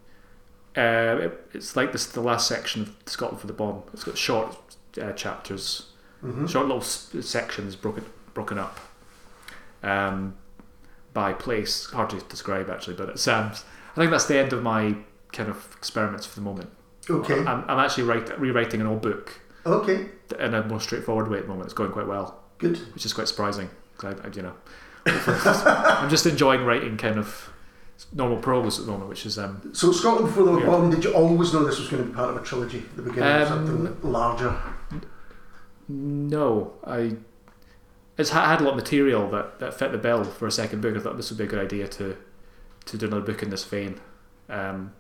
uh, 0.77 1.17
it, 1.25 1.47
it's 1.53 1.75
like 1.75 1.91
this 1.91 2.05
the 2.05 2.21
last 2.21 2.47
section 2.47 2.81
of 2.83 2.95
Scotland 3.07 3.37
Before 3.41 3.47
the 3.47 3.53
Bomb. 3.57 3.83
It's 3.93 4.03
got 4.03 4.17
short 4.17 4.55
uh, 5.01 5.13
chapters, 5.13 5.87
hmm 6.21 6.45
short 6.45 6.67
little 6.67 6.81
sections 6.83 7.75
broken 7.75 8.05
broken 8.35 8.57
up 8.59 8.79
um, 9.83 10.35
by 11.13 11.33
place. 11.33 11.89
Hard 11.91 12.09
to 12.11 12.19
describe 12.21 12.69
actually, 12.69 12.95
but 12.95 13.09
it's 13.09 13.27
um, 13.27 13.51
I 13.91 13.95
think 13.95 14.11
that's 14.11 14.25
the 14.25 14.37
end 14.37 14.53
of 14.53 14.63
my 14.63 14.95
kind 15.33 15.49
of 15.49 15.67
experiments 15.77 16.25
for 16.25 16.35
the 16.35 16.41
moment. 16.41 16.69
Okay. 17.09 17.39
I'm, 17.39 17.63
I'm 17.67 17.79
actually 17.79 18.03
write, 18.03 18.39
rewriting 18.39 18.79
an 18.81 18.87
old 18.87 19.01
book 19.01 19.39
Okay. 19.65 20.07
in 20.39 20.53
a 20.53 20.63
more 20.67 20.79
straightforward 20.79 21.27
way 21.29 21.37
at 21.39 21.43
the 21.43 21.49
moment. 21.49 21.65
It's 21.65 21.73
going 21.73 21.91
quite 21.91 22.07
well 22.07 22.39
Good. 22.59 22.77
which 22.93 23.05
is 23.05 23.13
quite 23.13 23.27
surprising. 23.27 23.69
I, 24.03 24.09
I, 24.09 24.27
you 24.33 24.41
know, 24.43 24.53
I'm 25.05 26.09
just 26.09 26.25
enjoying 26.25 26.63
writing 26.65 26.97
kind 26.97 27.17
of 27.17 27.49
normal 28.13 28.37
prose 28.37 28.79
at 28.79 28.85
the 28.85 28.91
moment, 28.91 29.09
which 29.09 29.25
is 29.25 29.37
um, 29.39 29.71
So 29.73 29.91
Scotland 29.91 30.27
Before 30.27 30.43
the. 30.59 30.65
Bomb, 30.65 30.89
did 30.91 31.03
you 31.03 31.13
always 31.13 31.53
know 31.53 31.63
this 31.65 31.79
was 31.79 31.87
going 31.89 32.03
to 32.03 32.09
be 32.09 32.15
part 32.15 32.29
of 32.29 32.37
a 32.37 32.45
trilogy 32.45 32.79
at 32.79 32.95
the 32.95 33.01
beginning, 33.03 33.29
Um, 33.43 33.47
something 33.47 34.11
larger? 34.11 34.55
no, 35.87 36.73
I. 36.85 37.15
It's 38.21 38.29
had 38.29 38.61
a 38.61 38.63
lot 38.63 38.71
of 38.71 38.75
material 38.77 39.29
that, 39.31 39.59
that 39.59 39.73
fit 39.73 39.91
the 39.91 39.97
bill 39.97 40.23
for 40.23 40.47
a 40.47 40.51
second 40.51 40.81
book. 40.81 40.95
I 40.95 40.99
thought 40.99 41.17
this 41.17 41.29
would 41.31 41.37
be 41.37 41.43
a 41.43 41.47
good 41.47 41.59
idea 41.63 41.87
to 41.87 42.15
to 42.85 42.97
do 42.97 43.05
another 43.07 43.21
book 43.21 43.43
in 43.43 43.49
this 43.49 43.63
vein. 43.63 43.99
Um, 44.49 44.93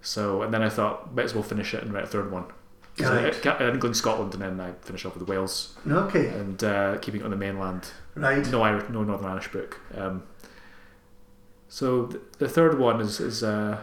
so 0.00 0.42
and 0.42 0.52
then 0.54 0.62
I 0.62 0.68
thought 0.68 1.14
might 1.14 1.24
as 1.26 1.34
well 1.34 1.42
finish 1.42 1.74
it 1.74 1.82
and 1.82 1.92
write 1.92 2.04
a 2.04 2.06
third 2.06 2.30
one. 2.30 2.44
I- 3.00 3.02
Right. 3.02 3.46
I- 3.46 3.68
England, 3.70 3.96
Scotland, 3.96 4.34
and 4.34 4.42
then 4.42 4.60
I 4.60 4.72
finish 4.82 5.04
off 5.04 5.16
with 5.16 5.28
Wales 5.28 5.74
Okay. 5.88 6.28
and 6.28 6.62
uh, 6.62 6.96
keeping 6.98 7.20
it 7.22 7.24
on 7.24 7.30
the 7.30 7.36
mainland. 7.36 7.88
Right. 8.14 8.46
no 8.52 8.62
Irish, 8.62 8.88
no 8.88 9.02
Northern 9.02 9.26
Irish 9.26 9.48
book. 9.50 9.80
Um, 9.96 10.22
so 11.68 12.06
th- 12.06 12.22
the 12.38 12.48
third 12.48 12.78
one 12.78 13.00
is 13.00 13.18
is 13.18 13.42
uh, 13.42 13.78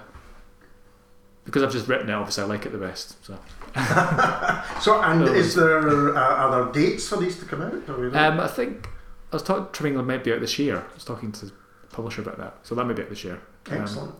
because 1.43 1.63
I've 1.63 1.71
just 1.73 1.87
written 1.89 2.09
it. 2.09 2.13
Obviously, 2.13 2.43
I 2.43 2.47
like 2.47 2.65
it 2.65 2.71
the 2.71 2.77
best. 2.77 3.21
So 3.25 3.37
So, 4.81 4.99
and 5.01 5.23
is 5.27 5.53
there 5.55 6.15
uh, 6.17 6.19
are 6.19 6.71
there 6.71 6.71
dates 6.73 7.07
for 7.07 7.17
these 7.17 7.37
to 7.39 7.45
come 7.45 7.61
out? 7.61 7.73
Or 7.87 7.99
we 7.99 8.09
don't- 8.09 8.15
um, 8.15 8.39
I 8.39 8.47
think 8.47 8.87
I 9.31 9.35
was 9.35 9.43
talking 9.43 9.67
Trimming 9.71 9.93
England 9.93 10.07
might 10.07 10.23
be 10.23 10.33
out 10.33 10.39
this 10.41 10.57
year. 10.57 10.77
I 10.89 10.93
was 10.93 11.05
talking 11.05 11.31
to 11.33 11.45
the 11.45 11.51
publisher 11.91 12.21
about 12.21 12.37
that, 12.39 12.57
so 12.63 12.73
that 12.75 12.85
may 12.85 12.93
be 12.93 13.03
out 13.03 13.09
this 13.09 13.23
year. 13.23 13.39
Um, 13.69 13.81
Excellent. 13.81 14.15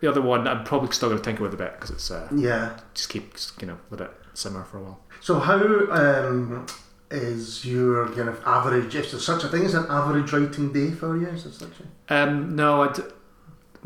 the 0.00 0.08
other 0.08 0.20
one, 0.20 0.48
I'm 0.48 0.64
probably 0.64 0.90
still 0.92 1.10
going 1.10 1.20
to 1.20 1.24
tinker 1.24 1.44
with 1.44 1.54
a 1.54 1.56
bit 1.56 1.74
because 1.74 1.90
it's 1.90 2.10
uh, 2.10 2.28
yeah. 2.34 2.76
just 2.94 3.08
keep 3.08 3.34
you 3.60 3.68
know 3.68 3.78
let 3.90 4.00
it 4.00 4.10
simmer 4.34 4.64
for 4.64 4.78
a 4.78 4.82
while. 4.82 5.00
So 5.20 5.38
how 5.38 5.56
um, 5.90 6.66
is 7.10 7.64
your 7.64 8.08
kind 8.08 8.28
of 8.28 8.42
average? 8.44 8.94
If 8.96 9.12
there's 9.12 9.24
such 9.24 9.44
a 9.44 9.48
thing 9.48 9.64
as 9.64 9.74
an 9.74 9.86
average 9.88 10.32
writing 10.32 10.72
day 10.72 10.90
for 10.90 11.16
you, 11.16 11.28
is 11.28 11.44
there 11.44 11.52
such 11.52 11.78
a? 12.08 12.14
Um, 12.22 12.56
no, 12.56 12.82
I 12.82 12.92
d- 12.92 13.02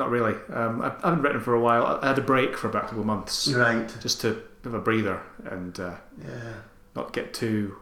not 0.00 0.10
really. 0.10 0.34
Um, 0.52 0.82
I, 0.82 0.88
I 1.04 1.10
haven't 1.10 1.22
written 1.22 1.40
for 1.40 1.54
a 1.54 1.60
while. 1.60 2.00
I, 2.02 2.08
had 2.08 2.18
a 2.18 2.22
break 2.22 2.56
for 2.56 2.68
about 2.68 2.84
a 2.84 2.86
couple 2.86 3.00
of 3.00 3.06
months 3.06 3.46
Right. 3.48 3.88
just 4.02 4.20
to 4.22 4.42
have 4.64 4.74
a 4.74 4.80
breather 4.80 5.20
and. 5.44 5.78
Uh, 5.78 5.94
Yeah. 6.20 6.54
not 6.96 7.12
get 7.12 7.32
too. 7.32 7.76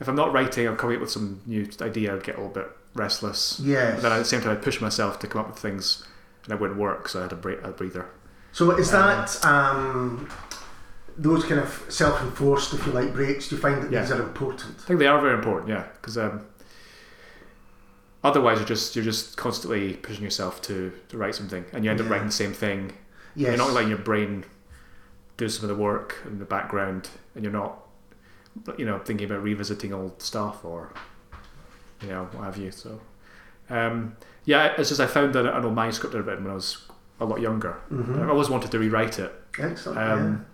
If 0.00 0.08
I'm 0.08 0.16
not 0.16 0.32
writing, 0.32 0.66
I'm 0.66 0.76
coming 0.76 0.96
up 0.96 1.02
with 1.02 1.10
some 1.10 1.42
new 1.46 1.68
idea. 1.82 2.14
I'd 2.14 2.24
get 2.24 2.36
a 2.36 2.38
little 2.38 2.54
bit 2.54 2.68
restless. 2.94 3.60
Yes. 3.62 4.00
Then 4.02 4.10
at 4.10 4.18
the 4.18 4.24
same 4.24 4.40
time, 4.40 4.52
I'd 4.52 4.62
push 4.62 4.80
myself 4.80 5.18
to 5.20 5.26
come 5.26 5.42
up 5.42 5.48
with 5.50 5.58
things, 5.58 6.04
and 6.44 6.52
it 6.54 6.58
wouldn't 6.60 6.78
work. 6.80 7.08
So 7.10 7.18
I 7.20 7.22
had 7.24 7.32
a, 7.32 7.36
break, 7.36 7.62
a 7.62 7.68
breather. 7.72 8.06
So 8.52 8.70
is 8.72 8.90
that 8.90 9.44
um, 9.44 10.28
those 11.16 11.44
kind 11.44 11.60
of 11.60 11.84
self-enforced, 11.88 12.72
if 12.74 12.86
you 12.86 12.92
like, 12.92 13.12
breaks? 13.12 13.48
Do 13.48 13.56
you 13.56 13.60
find 13.62 13.82
that 13.82 13.92
Yeah. 13.92 14.00
these 14.02 14.12
are 14.12 14.22
important? 14.22 14.74
I 14.80 14.82
think 14.86 14.98
they 14.98 15.06
are 15.06 15.20
very 15.20 15.34
important, 15.34 15.68
yeah, 15.68 15.84
because 16.00 16.16
um, 16.18 16.44
otherwise 18.24 18.58
you're 18.58 18.66
just 18.66 18.94
you're 18.96 19.04
just 19.04 19.36
constantly 19.36 19.94
pushing 19.94 20.22
yourself 20.24 20.60
to, 20.62 20.92
to 21.08 21.16
write 21.16 21.34
something, 21.34 21.64
and 21.72 21.84
you 21.84 21.90
end 21.90 22.00
up 22.00 22.08
writing 22.10 22.26
the 22.26 22.32
same 22.32 22.52
thing. 22.52 22.92
Yes. 23.34 23.48
You're 23.48 23.56
not 23.58 23.72
letting 23.72 23.88
your 23.88 23.98
brain 23.98 24.44
do 25.36 25.48
some 25.48 25.68
of 25.68 25.74
the 25.76 25.82
work 25.82 26.16
in 26.26 26.38
the 26.38 26.44
background, 26.44 27.08
and 27.34 27.42
you're 27.44 27.52
not, 27.52 27.78
you 28.76 28.84
know, 28.84 28.98
thinking 28.98 29.26
about 29.26 29.42
revisiting 29.42 29.92
old 29.94 30.20
stuff 30.20 30.64
or, 30.64 30.92
you 32.02 32.08
know, 32.08 32.24
what 32.32 32.44
have 32.44 32.56
you. 32.58 32.70
So, 32.70 33.00
um, 33.70 34.16
yeah, 34.44 34.74
it's 34.76 34.90
just 34.90 35.00
I 35.00 35.06
found 35.06 35.34
that 35.34 35.46
an 35.46 35.64
old 35.64 35.74
manuscript 35.74 36.14
I'd 36.14 36.26
written 36.26 36.44
when 36.44 36.50
I 36.52 36.56
was 36.56 36.86
a 37.20 37.24
lot 37.24 37.40
younger. 37.40 37.76
Mhm. 37.90 38.22
I 38.24 38.28
always 38.28 38.50
wanted 38.50 38.70
to 38.72 38.78
rewrite 38.78 39.18
it, 39.18 39.32
Excellent. 39.58 39.98
um, 39.98 40.46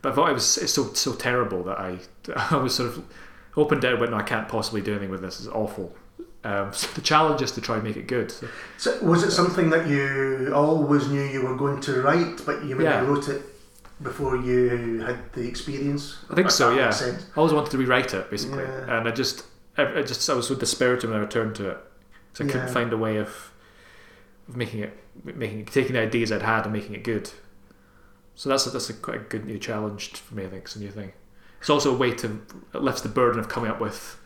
but 0.00 0.12
I 0.12 0.14
thought 0.14 0.30
it 0.30 0.34
was 0.34 0.56
it's 0.58 0.72
so 0.72 0.92
so 0.94 1.12
terrible 1.14 1.62
that 1.64 1.78
I 1.78 1.98
I 2.50 2.56
was 2.56 2.74
sort 2.76 2.90
of 2.90 3.04
opened 3.56 3.84
it 3.84 3.90
and 3.92 4.00
went, 4.00 4.12
no, 4.12 4.18
I 4.18 4.22
can't 4.22 4.48
possibly 4.48 4.80
do 4.80 4.92
anything 4.92 5.10
with 5.10 5.20
this. 5.22 5.38
It's 5.40 5.48
awful. 5.48 5.94
Um, 6.44 6.72
so 6.72 6.86
the 6.94 7.00
challenge 7.00 7.42
is 7.42 7.52
to 7.52 7.60
try 7.60 7.74
and 7.76 7.84
make 7.84 7.96
it 7.96 8.06
good. 8.06 8.30
So. 8.30 8.48
So 8.78 9.02
was 9.02 9.22
it 9.22 9.30
something 9.32 9.70
that 9.70 9.86
you 9.88 10.52
always 10.54 11.08
knew 11.08 11.22
you 11.22 11.42
were 11.42 11.56
going 11.56 11.80
to 11.82 12.02
write, 12.02 12.44
but 12.46 12.64
you 12.64 12.74
maybe 12.76 12.84
Yeah. 12.84 13.00
wrote 13.06 13.28
it 13.28 13.42
before 14.02 14.36
you 14.36 15.00
had 15.00 15.32
the 15.32 15.46
experience? 15.48 16.16
I 16.30 16.34
think 16.34 16.50
so, 16.50 16.74
yeah. 16.74 16.92
I 17.00 17.38
always 17.38 17.52
wanted 17.52 17.70
to 17.72 17.78
rewrite 17.78 18.14
it 18.14 18.30
basically, 18.30 18.62
Yeah. 18.64 18.98
and 18.98 19.08
I 19.08 19.10
just 19.10 19.44
I, 19.78 19.98
I 19.98 20.02
just 20.02 20.28
I 20.30 20.34
was 20.34 20.48
with 20.48 20.60
the 20.60 20.66
spirit 20.66 21.04
when 21.04 21.12
I 21.12 21.18
returned 21.18 21.54
to 21.56 21.70
it, 21.70 21.78
so 22.34 22.44
I 22.44 22.48
couldn't 22.48 22.68
find 22.68 22.92
a 22.92 22.96
way 22.96 23.16
of 23.16 23.52
of 24.48 24.56
making 24.56 24.80
it 24.80 24.96
making 25.24 25.64
taking 25.66 25.94
the 25.94 26.00
ideas 26.00 26.30
I'd 26.30 26.42
had 26.42 26.64
and 26.64 26.72
making 26.72 26.94
it 26.94 27.02
good. 27.04 27.30
So 28.36 28.48
that's 28.50 28.66
a, 28.66 28.70
that's 28.70 28.90
a 28.90 28.94
quite 28.94 29.16
a 29.16 29.24
good 29.24 29.46
new 29.46 29.58
challenge 29.58 30.12
for 30.12 30.34
me. 30.34 30.44
I 30.44 30.48
think 30.48 30.64
it's 30.64 30.76
a 30.76 30.78
new 30.78 30.90
thing. 30.90 31.12
It's 31.60 31.70
also 31.70 31.92
a 31.94 31.96
way 31.96 32.12
to 32.12 32.40
it 32.74 32.82
lifts 32.82 33.00
the 33.00 33.08
burden 33.08 33.40
of 33.40 33.48
coming 33.48 33.70
up 33.70 33.80
with 33.80 34.18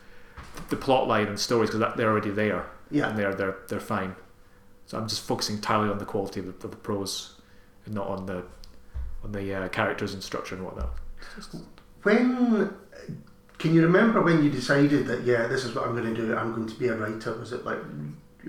the 0.69 0.75
plot 0.75 1.07
line 1.07 1.27
and 1.27 1.39
stories 1.39 1.69
because 1.69 1.95
they're 1.95 2.09
already 2.09 2.29
there 2.31 2.65
Yeah. 2.89 3.09
and 3.09 3.17
they're 3.17 3.33
they're 3.35 3.57
they're 3.67 3.79
fine. 3.79 4.15
So 4.85 4.97
I'm 4.97 5.07
just 5.07 5.23
focusing 5.25 5.55
entirely 5.57 5.89
on 5.89 5.97
the 5.99 6.05
quality 6.05 6.39
of 6.41 6.45
the, 6.47 6.67
of 6.67 6.71
the 6.71 6.77
prose 6.77 7.39
and 7.85 7.95
not 7.95 8.07
on 8.07 8.25
the 8.25 8.43
on 9.23 9.31
the 9.31 9.53
uh, 9.53 9.67
characters 9.69 10.13
and 10.13 10.23
structure 10.23 10.55
and 10.55 10.65
whatnot. 10.65 10.89
When 12.03 12.73
can 13.57 13.75
you 13.75 13.83
remember 13.83 14.21
when 14.21 14.43
you 14.43 14.49
decided 14.49 15.05
that 15.07 15.21
yeah, 15.23 15.47
this 15.47 15.63
is 15.63 15.75
what 15.75 15.85
I'm 15.87 15.95
going 15.95 16.13
to 16.13 16.19
do? 16.27 16.35
I'm 16.35 16.53
going 16.53 16.67
to 16.67 16.75
be 16.79 16.87
a 16.87 16.95
writer. 16.95 17.33
Was 17.37 17.53
it 17.53 17.63
like 17.63 17.77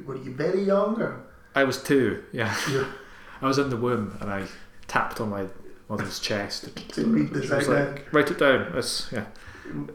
were 0.07 0.17
you 0.17 0.35
very 0.35 0.63
young 0.65 1.01
or? 1.01 1.25
I 1.55 1.65
was 1.65 1.83
two, 1.83 2.25
yeah. 2.33 2.55
Yeah. 2.71 2.87
I 3.43 3.47
was 3.47 3.59
in 3.59 3.69
the 3.69 3.77
womb 3.77 4.17
and 4.21 4.31
I 4.31 4.47
tapped 4.89 5.21
on 5.21 5.29
my 5.29 5.47
mother's 5.89 6.19
chest. 6.19 6.71
To 6.93 7.05
read 7.07 7.31
this 7.31 7.51
out 7.53 7.67
like, 7.69 8.13
write 8.13 8.31
it 8.31 8.39
down. 8.39 8.73
This, 8.73 9.13
yeah. 9.13 9.27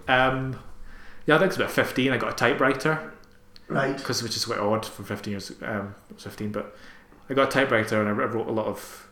Um, 0.08 0.60
yeah, 1.28 1.36
I 1.36 1.38
think 1.40 1.50
it's 1.50 1.58
about 1.58 1.70
15. 1.72 2.12
I 2.12 2.18
got 2.18 2.32
a 2.32 2.36
typewriter, 2.36 3.12
Right. 3.68 3.96
because 3.96 4.24
which 4.24 4.36
is 4.36 4.46
quite 4.46 4.60
odd 4.60 4.86
for 4.86 5.04
15 5.04 5.32
years. 5.32 5.52
Um, 5.62 5.94
I 6.10 6.14
was 6.14 6.24
15, 6.24 6.52
but 6.52 6.76
I 7.30 7.34
got 7.36 7.50
a 7.50 7.52
typewriter 7.52 8.00
and 8.00 8.10
I 8.10 8.14
wrote 8.14 8.48
a 8.48 8.52
lot 8.52 8.66
of, 8.66 9.08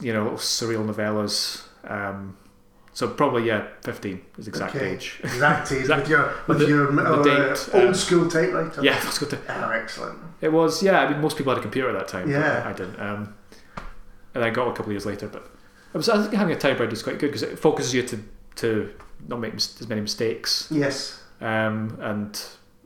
you 0.00 0.12
know, 0.12 0.30
surreal 0.32 0.86
novellas. 0.86 1.62
Um, 1.90 2.36
so 2.94 3.08
probably, 3.08 3.46
yeah, 3.46 3.66
15 3.82 4.20
is 4.38 4.44
the 4.44 4.50
exact 4.50 4.76
Okay. 4.76 4.90
age. 4.90 5.18
Exact 5.24 5.72
age 5.72 5.80
Exact- 5.80 6.02
with 6.02 6.10
your 6.10 6.34
with 6.46 6.58
the- 6.60 6.66
your 6.66 7.00
uh, 7.00 7.22
date, 7.22 7.68
old 7.74 7.84
uh, 7.86 7.92
school 7.94 8.28
typewriter. 8.28 8.82
Yeah, 8.82 8.98
that's 9.02 9.18
good. 9.18 9.30
To, 9.30 9.38
Oh, 9.48 9.70
excellent. 9.70 10.18
it 10.40 10.52
was, 10.52 10.82
yeah, 10.82 11.00
I 11.00 11.10
mean, 11.10 11.20
most 11.20 11.36
people 11.36 11.52
had 11.52 11.58
a 11.58 11.62
computer 11.62 11.88
at 11.88 11.94
that 11.98 12.08
time. 12.08 12.26
but 12.30 12.32
Yeah. 12.38 12.62
I 12.66 12.72
didn't. 12.72 13.00
Um, 13.00 13.34
and 14.34 14.44
I 14.44 14.50
got 14.50 14.68
a 14.68 14.70
couple 14.72 14.86
of 14.86 14.92
years 14.92 15.06
later, 15.06 15.26
but 15.26 15.50
I 15.94 15.96
was, 15.98 16.08
I 16.08 16.20
think 16.22 16.34
having 16.34 16.54
a 16.54 16.58
typewriter 16.58 16.92
is 16.92 17.02
quite 17.02 17.18
good 17.18 17.28
because 17.32 17.42
it 17.42 17.58
focuses 17.58 17.92
you 17.94 18.02
to, 18.04 18.18
to 18.56 18.90
not 19.28 19.40
make 19.40 19.54
as 19.54 19.88
many 19.88 20.00
mistakes. 20.00 20.68
Yes. 20.70 21.18
um, 21.40 21.98
and 22.00 22.40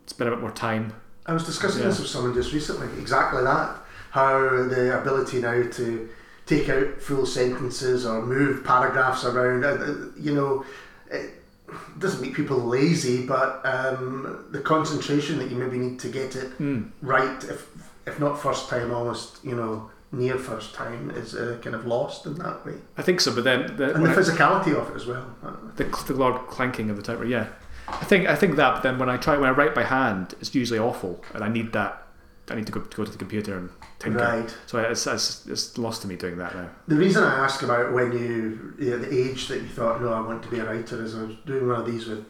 spend 0.06 0.28
a 0.28 0.32
bit 0.32 0.40
more 0.40 0.50
time. 0.50 0.92
I 1.26 1.32
was 1.34 1.44
discussing 1.44 1.82
Yeah. 1.82 1.88
this 1.88 1.98
with 1.98 2.08
someone 2.08 2.32
just 2.34 2.52
recently. 2.54 2.88
Exactly 2.98 3.42
that. 3.42 3.76
How 4.12 4.38
the 4.68 4.98
ability 4.98 5.40
now 5.42 5.62
to 5.72 6.08
take 6.46 6.68
out 6.70 7.00
full 7.02 7.26
sentences 7.26 8.06
or 8.06 8.24
move 8.24 8.64
paragraphs 8.64 9.24
around, 9.24 9.64
uh, 9.64 9.68
uh, 9.68 9.94
you 10.18 10.34
know, 10.34 10.64
it 11.10 11.42
doesn't 11.98 12.22
make 12.22 12.34
people 12.34 12.58
lazy, 12.60 13.26
but 13.26 13.60
um, 13.66 14.46
the 14.52 14.60
concentration 14.60 15.38
that 15.38 15.50
you 15.50 15.56
maybe 15.56 15.76
need 15.78 15.98
to 16.00 16.08
get 16.08 16.34
it 16.36 16.56
Mm. 16.58 16.90
right, 17.02 17.44
if 17.44 17.66
if 18.06 18.20
not 18.20 18.40
first 18.40 18.68
time, 18.70 18.90
almost 18.94 19.44
you 19.44 19.56
know 19.56 19.90
near 20.16 20.36
first 20.38 20.74
time, 20.74 21.10
is 21.10 21.34
uh, 21.34 21.58
kind 21.62 21.74
of 21.76 21.86
lost 21.86 22.26
in 22.26 22.34
that 22.34 22.64
way. 22.66 22.74
I 22.96 23.02
think 23.02 23.20
so, 23.20 23.34
but 23.34 23.44
then 23.44 23.76
the, 23.76 23.94
And 23.94 23.96
the 23.96 24.00
when 24.02 24.10
I- 24.10 24.14
physicality 24.14 24.74
of 24.74 24.90
it 24.90 24.96
as 24.96 25.06
well. 25.06 25.26
The, 25.76 25.84
the 26.06 26.14
loud 26.14 26.46
clanking 26.48 26.90
of 26.90 26.96
the 26.96 27.02
typewriter, 27.02 27.30
yeah. 27.30 27.46
I 27.88 28.04
think 28.04 28.26
I 28.28 28.34
think 28.34 28.56
that. 28.56 28.74
But 28.74 28.82
then 28.82 28.98
when 28.98 29.08
I 29.08 29.16
try 29.16 29.36
when 29.36 29.48
I 29.48 29.52
write 29.52 29.74
by 29.74 29.84
hand, 29.84 30.34
it's 30.40 30.54
usually 30.54 30.80
awful, 30.80 31.22
and 31.34 31.44
I 31.44 31.48
need 31.48 31.72
that. 31.72 32.02
I 32.48 32.54
need 32.54 32.66
to 32.66 32.72
go, 32.72 32.80
go 32.80 33.04
to 33.04 33.10
the 33.10 33.18
computer 33.18 33.58
and 33.58 33.70
tinker. 33.98 34.18
Right. 34.18 34.56
So 34.66 34.78
it's, 34.78 35.04
it's, 35.08 35.46
it's 35.48 35.76
lost 35.78 36.02
to 36.02 36.08
me 36.08 36.14
doing 36.14 36.38
that 36.38 36.54
now. 36.54 36.68
The 36.86 36.94
reason 36.94 37.24
I 37.24 37.44
ask 37.44 37.62
about 37.62 37.92
when 37.92 38.12
you, 38.12 38.72
you 38.78 38.90
know, 38.90 38.98
the 38.98 39.12
age 39.12 39.48
that 39.48 39.62
you 39.62 39.68
thought, 39.68 40.00
no, 40.00 40.12
I 40.12 40.20
want 40.20 40.44
to 40.44 40.48
be 40.48 40.60
a 40.60 40.64
writer, 40.64 41.02
is 41.04 41.16
I 41.16 41.24
was 41.24 41.34
doing 41.44 41.66
one 41.66 41.80
of 41.80 41.86
these 41.86 42.06
with 42.06 42.24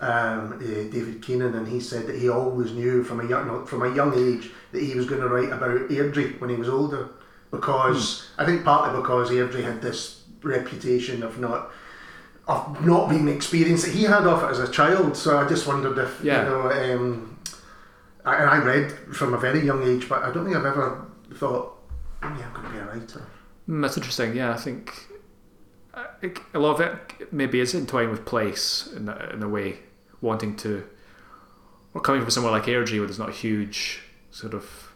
um, 0.00 0.52
uh, 0.54 0.58
David 0.58 1.22
Keenan, 1.22 1.54
and 1.54 1.66
he 1.66 1.80
said 1.80 2.06
that 2.08 2.16
he 2.18 2.28
always 2.28 2.72
knew 2.72 3.02
from 3.04 3.20
a 3.20 3.26
young 3.28 3.64
from 3.66 3.82
a 3.82 3.94
young 3.94 4.12
age 4.14 4.50
that 4.72 4.82
he 4.82 4.94
was 4.94 5.06
going 5.06 5.22
to 5.22 5.28
write 5.28 5.50
about 5.50 5.88
Airdrie 5.88 6.38
when 6.40 6.50
he 6.50 6.56
was 6.56 6.68
older, 6.68 7.08
because 7.54 8.28
I 8.38 8.44
think 8.44 8.64
partly 8.64 9.00
because 9.00 9.30
Airdrie 9.30 9.64
had 9.64 9.80
this 9.82 10.22
reputation 10.42 11.22
of 11.22 11.38
not 11.38 11.70
of 12.46 12.84
not 12.84 13.08
being 13.08 13.28
experienced 13.28 13.86
that 13.86 13.92
he 13.94 14.02
had 14.04 14.26
of 14.26 14.42
it 14.42 14.50
as 14.50 14.58
a 14.58 14.70
child. 14.70 15.16
So 15.16 15.38
I 15.38 15.48
just 15.48 15.66
wondered 15.66 15.96
if 15.98 16.22
Yeah. 16.22 16.42
you 16.44 16.48
know. 16.50 16.70
Um, 16.70 17.38
I, 18.26 18.36
and 18.36 18.50
I 18.50 18.56
read 18.58 18.90
from 19.14 19.34
a 19.34 19.38
very 19.38 19.64
young 19.64 19.82
age, 19.82 20.08
but 20.08 20.22
I 20.22 20.32
don't 20.32 20.44
think 20.44 20.56
I've 20.56 20.64
ever 20.64 21.06
thought, 21.34 21.76
oh, 22.22 22.36
yeah, 22.38 22.46
I'm 22.46 22.52
going 22.54 22.66
to 22.66 22.72
be 22.72 22.78
a 22.78 22.84
writer. 22.86 23.22
Mm, 23.68 23.82
that's 23.82 23.96
interesting. 23.98 24.34
Yeah, 24.34 24.50
I 24.52 24.56
think 24.56 24.92
uh, 25.94 26.04
a 26.54 26.58
lot 26.58 26.74
of 26.74 26.80
it 26.80 27.32
maybe 27.32 27.60
is 27.60 27.74
entwined 27.74 28.10
with 28.10 28.24
place 28.24 28.88
in 28.96 29.08
a, 29.10 29.30
in 29.34 29.42
a 29.42 29.48
way, 29.48 29.78
wanting 30.22 30.56
to, 30.56 30.84
or 31.92 32.00
coming 32.00 32.22
from 32.22 32.30
somewhere 32.30 32.52
like 32.52 32.64
Airdrie 32.64 32.98
where 32.98 33.06
there's 33.06 33.18
not 33.18 33.28
a 33.28 33.32
huge 33.32 34.00
sort 34.30 34.54
of, 34.54 34.90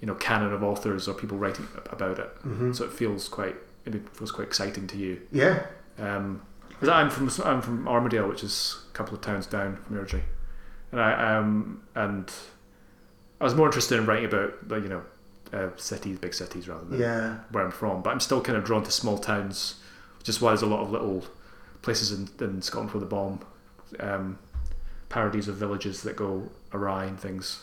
you 0.00 0.06
know, 0.06 0.14
canon 0.14 0.52
of 0.52 0.62
authors 0.62 1.08
or 1.08 1.14
people 1.14 1.38
writing 1.38 1.66
about 1.90 2.18
it. 2.18 2.28
hmm 2.42 2.72
So 2.72 2.84
it 2.84 2.92
feels 2.92 3.28
quite 3.28 3.56
it 3.84 3.94
feels 4.16 4.32
quite 4.32 4.46
exciting 4.48 4.86
to 4.88 4.96
you. 4.96 5.20
Yeah. 5.32 5.66
Um, 5.98 6.42
'cause 6.80 6.88
I'm 6.88 7.08
from 7.10 7.30
I'm 7.44 7.62
from 7.62 7.88
Armadale, 7.88 8.28
which 8.28 8.44
is 8.44 8.84
a 8.90 8.92
couple 8.92 9.14
of 9.14 9.20
towns 9.22 9.46
down 9.46 9.76
from 9.76 9.96
Airdrie, 9.96 10.22
and 10.92 11.00
I 11.00 11.36
um 11.38 11.82
and 11.94 12.30
I 13.40 13.44
was 13.44 13.54
more 13.54 13.66
interested 13.66 13.98
in 13.98 14.06
writing 14.06 14.26
about 14.26 14.82
you 14.82 14.88
know 14.88 15.02
uh, 15.52 15.68
cities, 15.76 16.18
big 16.18 16.34
cities 16.34 16.68
rather 16.68 16.84
than 16.84 16.98
Yeah. 17.00 17.38
where 17.52 17.64
I'm 17.64 17.70
from. 17.70 18.02
But 18.02 18.10
I'm 18.10 18.20
still 18.20 18.40
kind 18.40 18.58
of 18.58 18.64
drawn 18.64 18.82
to 18.82 18.90
small 18.90 19.16
towns, 19.18 19.76
which 20.18 20.28
is 20.28 20.40
why 20.40 20.50
there's 20.50 20.62
a 20.62 20.66
lot 20.66 20.80
of 20.80 20.90
little 20.90 21.24
places 21.82 22.10
in, 22.10 22.28
in 22.44 22.60
Scotland 22.62 22.88
Before 22.88 23.00
the 23.00 23.06
Bomb, 23.06 23.40
um, 24.00 24.38
parodies 25.08 25.46
of 25.46 25.54
villages 25.54 26.02
that 26.02 26.16
go 26.16 26.50
awry 26.72 27.04
and 27.04 27.18
things. 27.18 27.62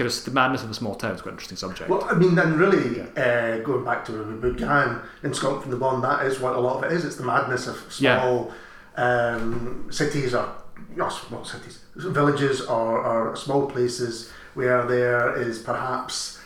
Of 0.00 0.24
the 0.24 0.30
madness 0.32 0.62
of 0.62 0.70
a 0.70 0.74
small 0.74 0.94
town 0.94 1.12
is 1.12 1.22
quite 1.22 1.32
an 1.32 1.36
interesting 1.36 1.56
subject. 1.56 1.88
Well, 1.88 2.04
I 2.04 2.14
mean, 2.14 2.34
then 2.34 2.58
really, 2.58 3.00
uh, 3.00 3.58
going 3.58 3.84
back 3.84 4.04
to 4.06 4.12
where 4.12 4.22
we 4.22 4.52
began 4.52 5.00
in 5.22 5.32
Scotland 5.34 5.64
Before 5.64 5.70
the 5.72 5.78
Bomb, 5.78 6.02
that 6.02 6.26
is 6.26 6.40
what 6.40 6.54
a 6.54 6.60
lot 6.60 6.78
of 6.82 6.90
it 6.90 6.96
is. 6.96 7.04
It's 7.04 7.16
the 7.16 7.24
madness 7.24 7.66
of 7.66 7.76
small 7.92 8.52
um, 8.96 9.88
cities 9.90 10.34
or 10.34 10.48
not 10.96 11.08
small 11.10 11.44
cities, 11.44 11.80
villages 11.94 12.62
or, 12.62 12.98
or 13.00 13.36
small 13.36 13.66
places 13.66 14.32
where 14.54 14.86
there 14.86 15.36
is 15.40 15.58
perhaps. 15.58 16.40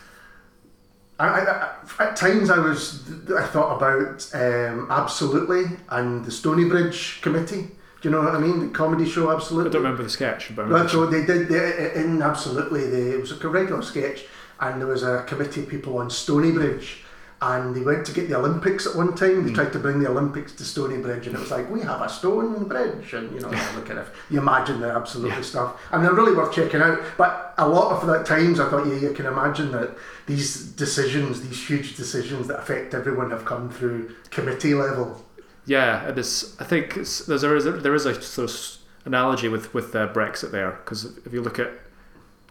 I, 1.18 1.26
I, 1.26 1.74
at 1.99 2.16
times, 2.16 2.49
I 2.49 2.59
was 2.59 3.03
I 3.30 3.44
thought 3.46 3.76
about 3.76 4.30
um, 4.34 4.86
absolutely 4.90 5.64
and 5.88 6.24
the 6.24 6.30
Stoneybridge 6.30 7.20
Committee. 7.22 7.72
Do 8.01 8.09
you 8.09 8.14
know 8.14 8.22
what 8.22 8.34
I 8.34 8.38
mean? 8.38 8.61
The 8.61 8.68
comedy 8.68 9.09
show, 9.09 9.30
absolutely. 9.32 9.70
I 9.70 9.72
don't 9.72 9.82
remember 9.82 10.05
the 10.05 10.11
sketch, 10.11 10.55
but 10.55 10.66
remember 10.66 10.88
so 10.88 11.07
they 11.07 11.24
did 11.26 11.49
they, 11.49 11.94
in 11.94 12.22
absolutely. 12.22 12.86
They, 12.86 13.11
it 13.11 13.20
was 13.20 13.32
a 13.32 13.49
regular 13.49 13.82
sketch, 13.82 14.24
and 14.61 14.80
there 14.80 14.88
was 14.88 15.03
a 15.03 15.24
committee 15.26 15.62
of 15.62 15.68
people 15.68 15.99
on 15.99 16.09
Stoneybridge, 16.09 16.99
and 17.42 17.74
they 17.74 17.80
went 17.80 18.07
to 18.07 18.12
get 18.12 18.28
the 18.28 18.36
Olympics 18.36 18.86
at 18.86 18.94
one 18.94 19.16
time. 19.16 19.42
They 19.42 19.51
hmm. 19.51 19.55
tried 19.55 19.72
to 19.72 19.80
bring 19.80 19.99
the 19.99 20.09
Olympics 20.09 20.53
to 20.55 20.62
Stoneybridge, 20.62 21.26
and 21.26 21.34
it 21.34 21.40
was 21.40 21.51
like 21.51 21.68
we 21.70 21.80
have 21.80 22.01
a 22.01 22.09
stone 22.09 22.68
bridge, 22.68 23.14
and 23.14 23.32
you 23.32 23.40
know, 23.40 23.51
the 23.51 23.82
kind 23.82 23.99
of 23.99 24.11
you 24.30 24.38
imagine 24.38 24.80
the 24.80 24.90
absolutely 24.90 25.36
Yeah. 25.36 25.42
stuff, 25.42 25.80
and 25.90 26.05
they're 26.05 26.14
really 26.14 26.36
worth 26.36 26.53
checking 26.55 26.80
out. 26.80 27.01
But 27.16 27.55
a 27.59 27.68
lot 27.68 27.92
of 27.92 28.07
that 28.07 28.26
times, 28.26 28.61
I 28.61 28.68
thought, 28.68 28.86
yeah, 28.86 28.94
you 28.94 29.12
can 29.12 29.26
imagine 29.26 29.72
that 29.72 29.90
these 30.26 30.66
decisions, 30.66 31.40
these 31.40 31.66
huge 31.66 31.96
decisions 31.96 32.46
that 32.46 32.61
affect 32.61 32.94
everyone, 32.94 33.30
have 33.30 33.44
come 33.44 33.70
through 33.70 34.14
committee 34.30 34.74
level. 34.74 35.24
Yeah, 35.68 36.08
it 36.08 36.18
is. 36.18 36.56
I 36.58 36.64
think 36.64 36.96
it's, 36.96 37.26
there's 37.26 37.42
there 37.42 37.54
is 37.54 37.66
a, 37.66 37.72
there 37.72 37.94
is 37.94 38.06
a 38.06 38.20
sort 38.22 38.50
of 38.50 38.76
analogy 39.04 39.48
with 39.48 39.74
with 39.74 39.94
uh, 39.94 40.08
Brexit 40.12 40.50
there 40.50 40.72
because 40.72 41.04
if 41.26 41.32
you 41.32 41.42
look 41.42 41.58
at 41.58 41.70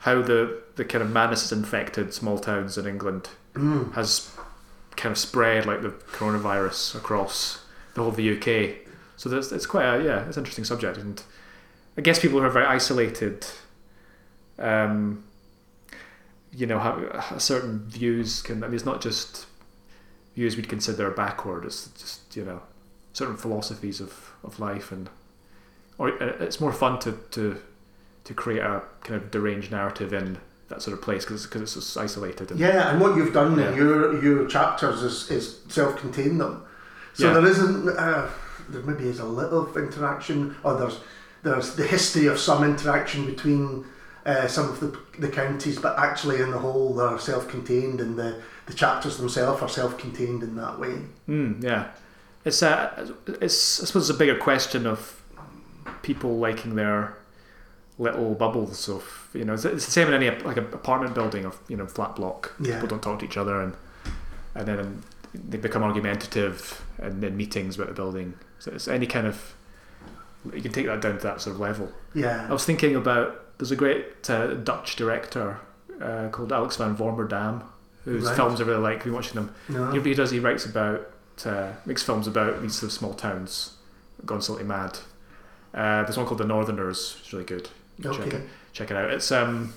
how 0.01 0.21
the 0.21 0.61
the 0.75 0.85
kind 0.85 1.01
of 1.03 1.09
madness 1.11 1.41
has 1.41 1.51
infected 1.51 2.13
small 2.13 2.37
towns 2.39 2.77
in 2.77 2.85
England 2.87 3.29
Mm. 3.55 3.93
has 3.93 4.29
kind 4.95 5.11
of 5.11 5.17
spread 5.17 5.65
like 5.65 5.81
the 5.81 5.89
coronavirus 5.89 6.93
across 6.95 7.65
the 7.95 8.01
whole 8.01 8.11
of 8.11 8.15
the 8.15 8.37
UK. 8.37 8.87
So 9.15 9.29
there's, 9.29 9.51
it's 9.51 9.65
quite 9.65 9.85
a 9.95 10.03
yeah, 10.03 10.27
it's 10.27 10.37
an 10.37 10.41
interesting 10.41 10.63
subject, 10.63 10.97
and 10.99 11.23
I 11.97 12.01
guess 12.01 12.19
people 12.19 12.39
who 12.39 12.45
are 12.45 12.51
very 12.51 12.67
isolated, 12.67 13.47
um, 14.59 15.23
you 16.53 16.67
know, 16.67 16.77
have 16.77 17.41
certain 17.41 17.79
views 17.87 18.43
can. 18.43 18.63
I 18.63 18.67
mean, 18.67 18.75
it's 18.75 18.85
not 18.85 19.01
just 19.01 19.47
views 20.35 20.55
we'd 20.55 20.69
consider 20.69 21.09
backward. 21.09 21.65
It's 21.65 21.87
just 21.99 22.35
you 22.35 22.45
know, 22.45 22.61
certain 23.17 23.37
philosophies 23.37 23.99
of, 24.01 24.13
of 24.43 24.59
life, 24.59 24.91
and 24.91 25.09
or 25.97 26.05
uh, 26.23 26.45
it's 26.45 26.59
more 26.59 26.73
fun 26.73 26.99
to 26.99 27.11
to 27.31 27.43
to 28.23 28.33
create 28.33 28.61
a 28.61 28.81
kind 29.05 29.15
of 29.21 29.31
deranged 29.31 29.71
narrative 29.71 30.13
in 30.13 30.37
that 30.69 30.81
sort 30.81 30.93
of 30.97 31.01
place 31.01 31.23
because 31.25 31.43
because 31.45 31.61
it's 31.61 31.73
just 31.73 31.97
isolated. 31.97 32.51
And, 32.51 32.59
yeah, 32.59 32.91
and 32.91 33.01
what 33.01 33.15
you've 33.17 33.33
done 33.33 33.57
Yeah. 33.57 33.69
in 33.71 33.77
your 33.77 34.23
your 34.23 34.47
chapters 34.47 35.01
is, 35.01 35.31
is 35.31 35.45
self-contain 35.69 36.37
them, 36.37 36.63
so 37.13 37.27
Yeah. 37.27 37.33
there 37.35 37.45
isn't. 37.53 37.89
Uh, 37.89 38.27
there 38.69 38.81
maybe 38.81 39.07
is 39.07 39.19
a 39.19 39.25
little 39.25 39.61
of 39.69 39.77
interaction, 39.77 40.55
or 40.63 40.77
there's 40.77 40.99
there's 41.43 41.75
the 41.75 41.87
history 41.95 42.27
of 42.27 42.37
some 42.37 42.63
interaction 42.65 43.25
between 43.25 43.85
uh, 44.25 44.47
some 44.47 44.67
of 44.69 44.79
the 44.81 44.89
the 45.19 45.29
counties, 45.41 45.79
but 45.79 45.97
actually 45.97 46.41
in 46.41 46.51
the 46.51 46.59
whole 46.59 46.93
they're 46.93 47.17
self-contained, 47.17 48.01
and 48.01 48.17
the 48.21 48.31
the 48.65 48.73
chapters 48.73 49.15
themselves 49.17 49.61
are 49.63 49.69
self-contained 49.69 50.43
in 50.43 50.55
that 50.57 50.77
way. 50.79 50.95
Mm, 51.29 51.63
yeah, 51.63 51.83
it's 52.45 52.61
a, 52.61 53.13
it's 53.41 53.81
I 53.81 53.85
suppose 53.85 54.09
it's 54.09 54.15
a 54.15 54.19
bigger 54.19 54.35
question 54.37 54.85
of 54.87 55.21
people 56.01 56.37
liking 56.37 56.75
their 56.75 57.15
little 57.99 58.35
bubbles 58.35 58.87
of 58.87 59.29
you 59.33 59.43
know 59.43 59.53
it's, 59.53 59.63
the 59.63 59.79
same 59.79 60.07
in 60.07 60.13
any 60.13 60.29
like 60.43 60.57
apartment 60.57 61.15
building 61.15 61.45
of 61.45 61.59
you 61.67 61.75
know 61.77 61.85
flat 61.87 62.15
block. 62.15 62.53
Yeah. 62.59 62.73
People 62.75 62.87
don't 62.89 63.01
talk 63.03 63.19
to 63.19 63.25
each 63.25 63.37
other 63.37 63.61
and 63.61 63.73
and 64.55 64.67
then 64.67 65.03
they 65.33 65.57
become 65.57 65.83
argumentative 65.83 66.83
and 66.99 67.23
in 67.23 67.35
meetings 67.37 67.75
about 67.75 67.87
the 67.89 67.93
building. 67.93 68.33
So 68.59 68.71
it's 68.71 68.87
any 68.87 69.05
kind 69.07 69.27
of 69.27 69.55
you 70.53 70.61
can 70.61 70.71
take 70.71 70.85
that 70.85 71.01
down 71.01 71.17
to 71.17 71.23
that 71.23 71.41
sort 71.41 71.55
of 71.55 71.59
level. 71.59 71.91
Yeah 72.13 72.47
I 72.49 72.53
was 72.53 72.65
thinking 72.65 72.95
about 72.95 73.57
there's 73.57 73.71
a 73.71 73.75
great 73.75 74.29
uh, 74.29 74.53
Dutch 74.53 74.95
director 74.95 75.59
uh, 76.01 76.29
called 76.29 76.53
Alex 76.53 76.77
van 76.77 76.95
Warmerdam 76.95 77.63
whose 78.03 78.23
Right. 78.25 78.35
films 78.37 78.61
I 78.61 78.63
really 78.63 78.79
like. 78.79 79.03
Been 79.03 79.13
watching 79.13 79.33
them. 79.35 79.53
no, 79.67 79.91
he 79.91 80.13
does? 80.13 80.31
He 80.31 80.39
writes 80.39 80.65
about, 80.65 81.09
uh, 81.45 81.73
makes 81.85 82.03
films 82.03 82.27
about 82.27 82.61
these 82.61 82.75
sort 82.75 82.91
of 82.91 82.93
small 82.93 83.13
towns 83.13 83.77
gone 84.25 84.41
slightly 84.41 84.65
mad. 84.65 84.97
Uh, 85.73 86.03
there's 86.03 86.17
one 86.17 86.25
called 86.25 86.39
The 86.39 86.45
Northerners. 86.45 87.17
It's 87.19 87.31
really 87.33 87.45
good. 87.45 87.69
Can 88.01 88.13
Check 88.13 88.33
it. 88.33 88.41
Check 88.73 88.91
it 88.91 88.97
out. 88.97 89.11
It's 89.11 89.31
um, 89.31 89.73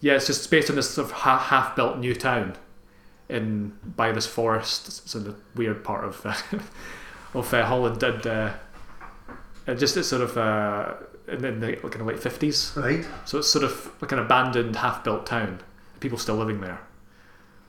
yeah, 0.00 0.14
it's 0.14 0.26
just 0.26 0.50
based 0.50 0.70
on 0.70 0.76
this 0.76 0.90
sort 0.90 1.06
of 1.06 1.12
ha- 1.12 1.38
half-built 1.38 1.98
new 1.98 2.14
town 2.14 2.56
in 3.28 3.76
by 3.84 4.12
this 4.12 4.26
forest. 4.26 4.86
It's 4.88 5.14
in 5.14 5.24
the 5.24 5.34
weird 5.54 5.82
part 5.84 6.04
of 6.04 6.24
uh, 6.24 6.34
of 7.38 7.52
uh, 7.52 7.64
Holland, 7.66 8.02
and 8.02 8.26
uh, 8.26 8.52
and 9.66 9.78
just 9.78 9.96
it's 9.96 10.08
sort 10.08 10.22
of 10.22 10.36
uh, 10.36 10.94
in 11.28 11.42
the, 11.42 11.48
in 11.48 11.60
the 11.60 11.76
kind 11.76 12.00
of 12.00 12.06
late 12.06 12.20
fifties. 12.20 12.72
right, 12.76 13.06
So 13.24 13.38
it's 13.38 13.48
sort 13.50 13.64
of 13.64 13.90
like 14.00 14.12
an 14.12 14.18
abandoned, 14.18 14.76
half-built 14.76 15.26
town. 15.26 15.60
People 16.00 16.18
still 16.18 16.36
living 16.36 16.60
there. 16.60 16.80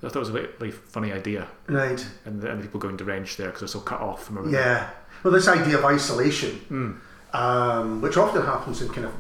I 0.03 0.09
thought 0.09 0.15
it 0.17 0.19
was 0.19 0.29
a 0.29 0.33
really, 0.59 0.71
funny 0.71 1.11
idea, 1.11 1.47
right, 1.67 2.05
and 2.25 2.39
the, 2.41 2.51
and 2.51 2.59
the 2.59 2.63
people 2.65 2.79
going 2.79 2.97
deranged 2.97 3.37
there 3.37 3.47
because 3.47 3.61
they're 3.61 3.67
so 3.67 3.79
cut 3.79 3.99
off 3.99 4.25
from 4.25 4.37
everything. 4.37 4.59
yeah. 4.59 4.89
Well, 5.23 5.33
this 5.33 5.47
idea 5.47 5.77
of 5.79 5.85
isolation. 5.85 6.61
Mm. 6.69 6.97
um, 7.35 8.01
which 8.01 8.15
often 8.17 8.43
happens 8.43 8.81
in 8.81 8.89
kind 8.89 9.05
of 9.05 9.13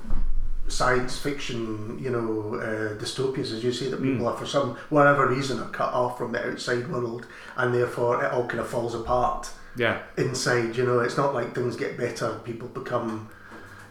science 0.67 1.17
fiction, 1.17 1.97
you 1.99 2.09
know, 2.09 2.55
uh, 2.59 2.93
dystopias, 3.01 3.51
as 3.53 3.63
you 3.63 3.71
say, 3.71 3.89
that 3.89 4.01
people 4.01 4.25
Mm. 4.25 4.31
are 4.33 4.37
for 4.37 4.45
some 4.45 4.75
whatever 4.89 5.27
reason 5.27 5.59
are 5.59 5.69
cut 5.69 5.93
off 5.93 6.17
from 6.17 6.31
the 6.33 6.45
outside 6.51 6.87
world, 6.91 7.25
and 7.55 7.73
therefore 7.73 8.23
it 8.23 8.31
all 8.31 8.45
kind 8.47 8.59
of 8.59 8.67
falls 8.67 8.93
apart 8.93 9.49
Yeah, 9.75 9.99
inside. 10.17 10.75
You 10.75 10.85
know, 10.85 10.99
it's 10.99 11.17
not 11.17 11.33
like 11.33 11.53
things 11.55 11.75
get 11.75 11.97
better; 11.97 12.39
people 12.43 12.67
become, 12.67 13.29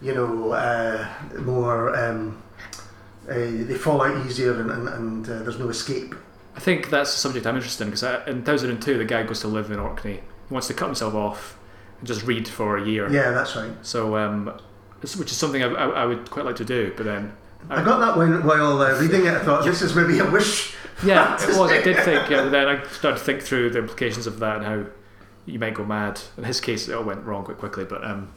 you 0.02 0.14
know, 0.14 0.52
uh, 0.52 1.06
more. 1.40 1.96
Um, 1.96 2.42
uh, 3.28 3.34
they 3.34 3.74
fall 3.74 4.02
out 4.02 4.24
easier, 4.26 4.60
and, 4.60 4.70
and, 4.70 4.88
and 4.88 5.28
uh, 5.28 5.42
there's 5.42 5.58
no 5.58 5.68
escape. 5.68 6.14
I 6.56 6.58
think 6.60 6.88
that's 6.90 7.14
a 7.14 7.18
subject 7.18 7.46
I'm 7.46 7.54
interested 7.56 7.84
in 7.84 7.90
because 7.90 8.02
in 8.26 8.44
2002 8.44 8.98
the 8.98 9.04
guy 9.04 9.22
goes 9.24 9.40
to 9.40 9.48
live 9.48 9.70
in 9.70 9.78
Orkney. 9.78 10.20
He 10.48 10.54
wants 10.54 10.66
to 10.68 10.74
cut 10.74 10.86
himself 10.86 11.14
off 11.14 11.58
and 11.98 12.06
just 12.06 12.22
read 12.26 12.48
for 12.48 12.78
a 12.78 12.84
year. 12.86 13.12
Yeah, 13.12 13.30
that's 13.32 13.54
right. 13.54 13.72
So, 13.82 14.16
um, 14.16 14.58
which 15.00 15.30
is 15.30 15.36
something 15.36 15.62
I, 15.62 15.66
I, 15.66 15.88
I 15.88 16.06
would 16.06 16.30
quite 16.30 16.46
like 16.46 16.56
to 16.56 16.64
do, 16.64 16.92
but 16.96 17.04
then 17.04 17.36
I 17.68 17.84
got 17.84 17.98
that 17.98 18.16
when, 18.16 18.44
while 18.44 18.80
uh, 18.80 18.98
reading 18.98 19.26
it. 19.26 19.34
I 19.34 19.40
thought 19.44 19.64
this 19.64 19.82
is 19.82 19.94
maybe 19.94 20.18
a 20.18 20.30
wish. 20.30 20.74
Yeah, 21.04 21.34
it 21.42 21.58
was. 21.58 21.70
I 21.70 21.82
did 21.82 21.96
think. 22.04 22.30
Yeah, 22.30 22.44
but 22.44 22.50
then 22.50 22.68
I 22.68 22.82
started 22.86 23.18
to 23.18 23.24
think 23.24 23.42
through 23.42 23.70
the 23.70 23.80
implications 23.80 24.26
of 24.26 24.38
that 24.38 24.56
and 24.58 24.64
how 24.64 24.86
you 25.44 25.58
might 25.58 25.74
go 25.74 25.84
mad. 25.84 26.20
In 26.38 26.44
his 26.44 26.60
case, 26.60 26.88
it 26.88 26.94
all 26.94 27.04
went 27.04 27.24
wrong 27.24 27.44
quite 27.44 27.58
quickly. 27.58 27.84
But 27.84 28.04
um, 28.04 28.32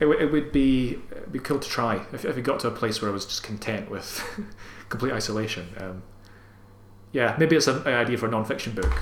it, 0.00 0.04
w- 0.06 0.20
it 0.20 0.30
would 0.32 0.52
be 0.52 0.98
it'd 1.10 1.32
be 1.32 1.38
cool 1.38 1.58
to 1.58 1.68
try 1.68 2.04
if 2.12 2.24
if 2.24 2.36
it 2.36 2.42
got 2.42 2.60
to 2.60 2.68
a 2.68 2.72
place 2.72 3.00
where 3.00 3.10
I 3.10 3.14
was 3.14 3.24
just 3.24 3.42
content 3.42 3.90
with 3.90 4.22
complete 4.88 5.12
isolation. 5.12 5.68
Um, 5.78 6.02
yeah, 7.12 7.36
maybe 7.38 7.56
it's 7.56 7.66
an 7.68 7.86
idea 7.86 8.16
for 8.18 8.26
a 8.26 8.30
non-fiction 8.30 8.74
book. 8.74 8.92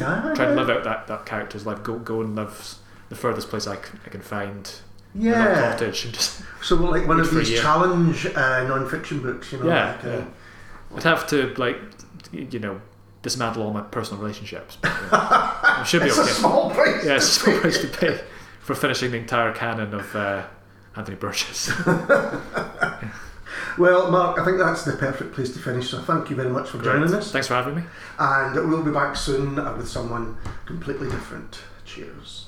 Ah, 0.00 0.32
Try 0.34 0.46
to 0.46 0.54
live 0.54 0.68
out 0.70 0.84
that, 0.84 1.06
that 1.06 1.24
character's 1.26 1.64
life. 1.66 1.82
Go 1.82 1.98
go 1.98 2.20
and 2.20 2.34
live 2.36 2.74
the 3.08 3.14
furthest 3.14 3.48
place 3.48 3.66
I 3.66 3.76
can, 3.76 4.00
I 4.04 4.08
can 4.08 4.20
find. 4.22 4.70
in 5.14 5.22
Yeah. 5.22 5.70
cottage 5.70 6.04
and 6.04 6.14
just 6.14 6.42
So 6.62 6.74
like 6.76 7.06
one 7.06 7.20
of 7.20 7.30
these 7.32 7.60
challenge 7.60 8.26
uh, 8.26 8.64
non-fiction 8.66 9.20
books, 9.22 9.52
you 9.52 9.58
know. 9.60 9.66
Yeah, 9.68 9.92
like, 9.96 10.04
uh, 10.04 10.08
yeah. 10.08 10.24
I'd 10.96 11.02
have 11.04 11.26
to 11.28 11.54
like 11.56 11.76
you 12.32 12.58
know 12.58 12.80
dismantle 13.22 13.62
all 13.62 13.72
my 13.72 13.82
personal 13.82 14.20
relationships. 14.20 14.76
But, 14.82 14.92
yeah, 15.12 15.80
it 15.82 15.86
should 15.86 16.02
be 16.02 16.08
It's 16.08 16.18
okay. 16.18 16.30
a 16.30 16.34
small 16.34 16.70
price. 16.70 17.04
Yeah, 17.04 17.16
it's 17.16 17.26
a 17.26 17.40
small 17.40 17.58
price 17.60 17.78
to 17.80 17.86
pay 17.88 18.20
for 18.60 18.74
finishing 18.74 19.12
the 19.12 19.18
entire 19.18 19.52
canon 19.52 19.94
of 19.94 20.14
uh, 20.16 20.42
Anthony 20.96 21.16
Burgess. 21.16 21.70
Well, 23.78 24.10
Mark, 24.10 24.38
I 24.38 24.44
think 24.44 24.58
that's 24.58 24.84
the 24.84 24.92
perfect 24.92 25.34
place 25.34 25.52
to 25.54 25.58
finish. 25.58 25.90
So 25.90 26.00
thank 26.02 26.30
you 26.30 26.36
very 26.36 26.50
much 26.50 26.68
for 26.70 26.78
joining 26.82 27.12
us, 27.14 27.30
Thanks 27.32 27.48
for 27.48 27.54
having 27.54 27.76
me. 27.76 27.82
and 28.18 28.54
we'll 28.68 28.82
be 28.84 28.90
back 28.92 29.16
soon 29.16 29.58
uh, 29.58 29.74
with 29.76 29.88
someone 29.88 30.36
completely 30.66 31.08
different. 31.10 31.60
Cheers. 31.84 32.46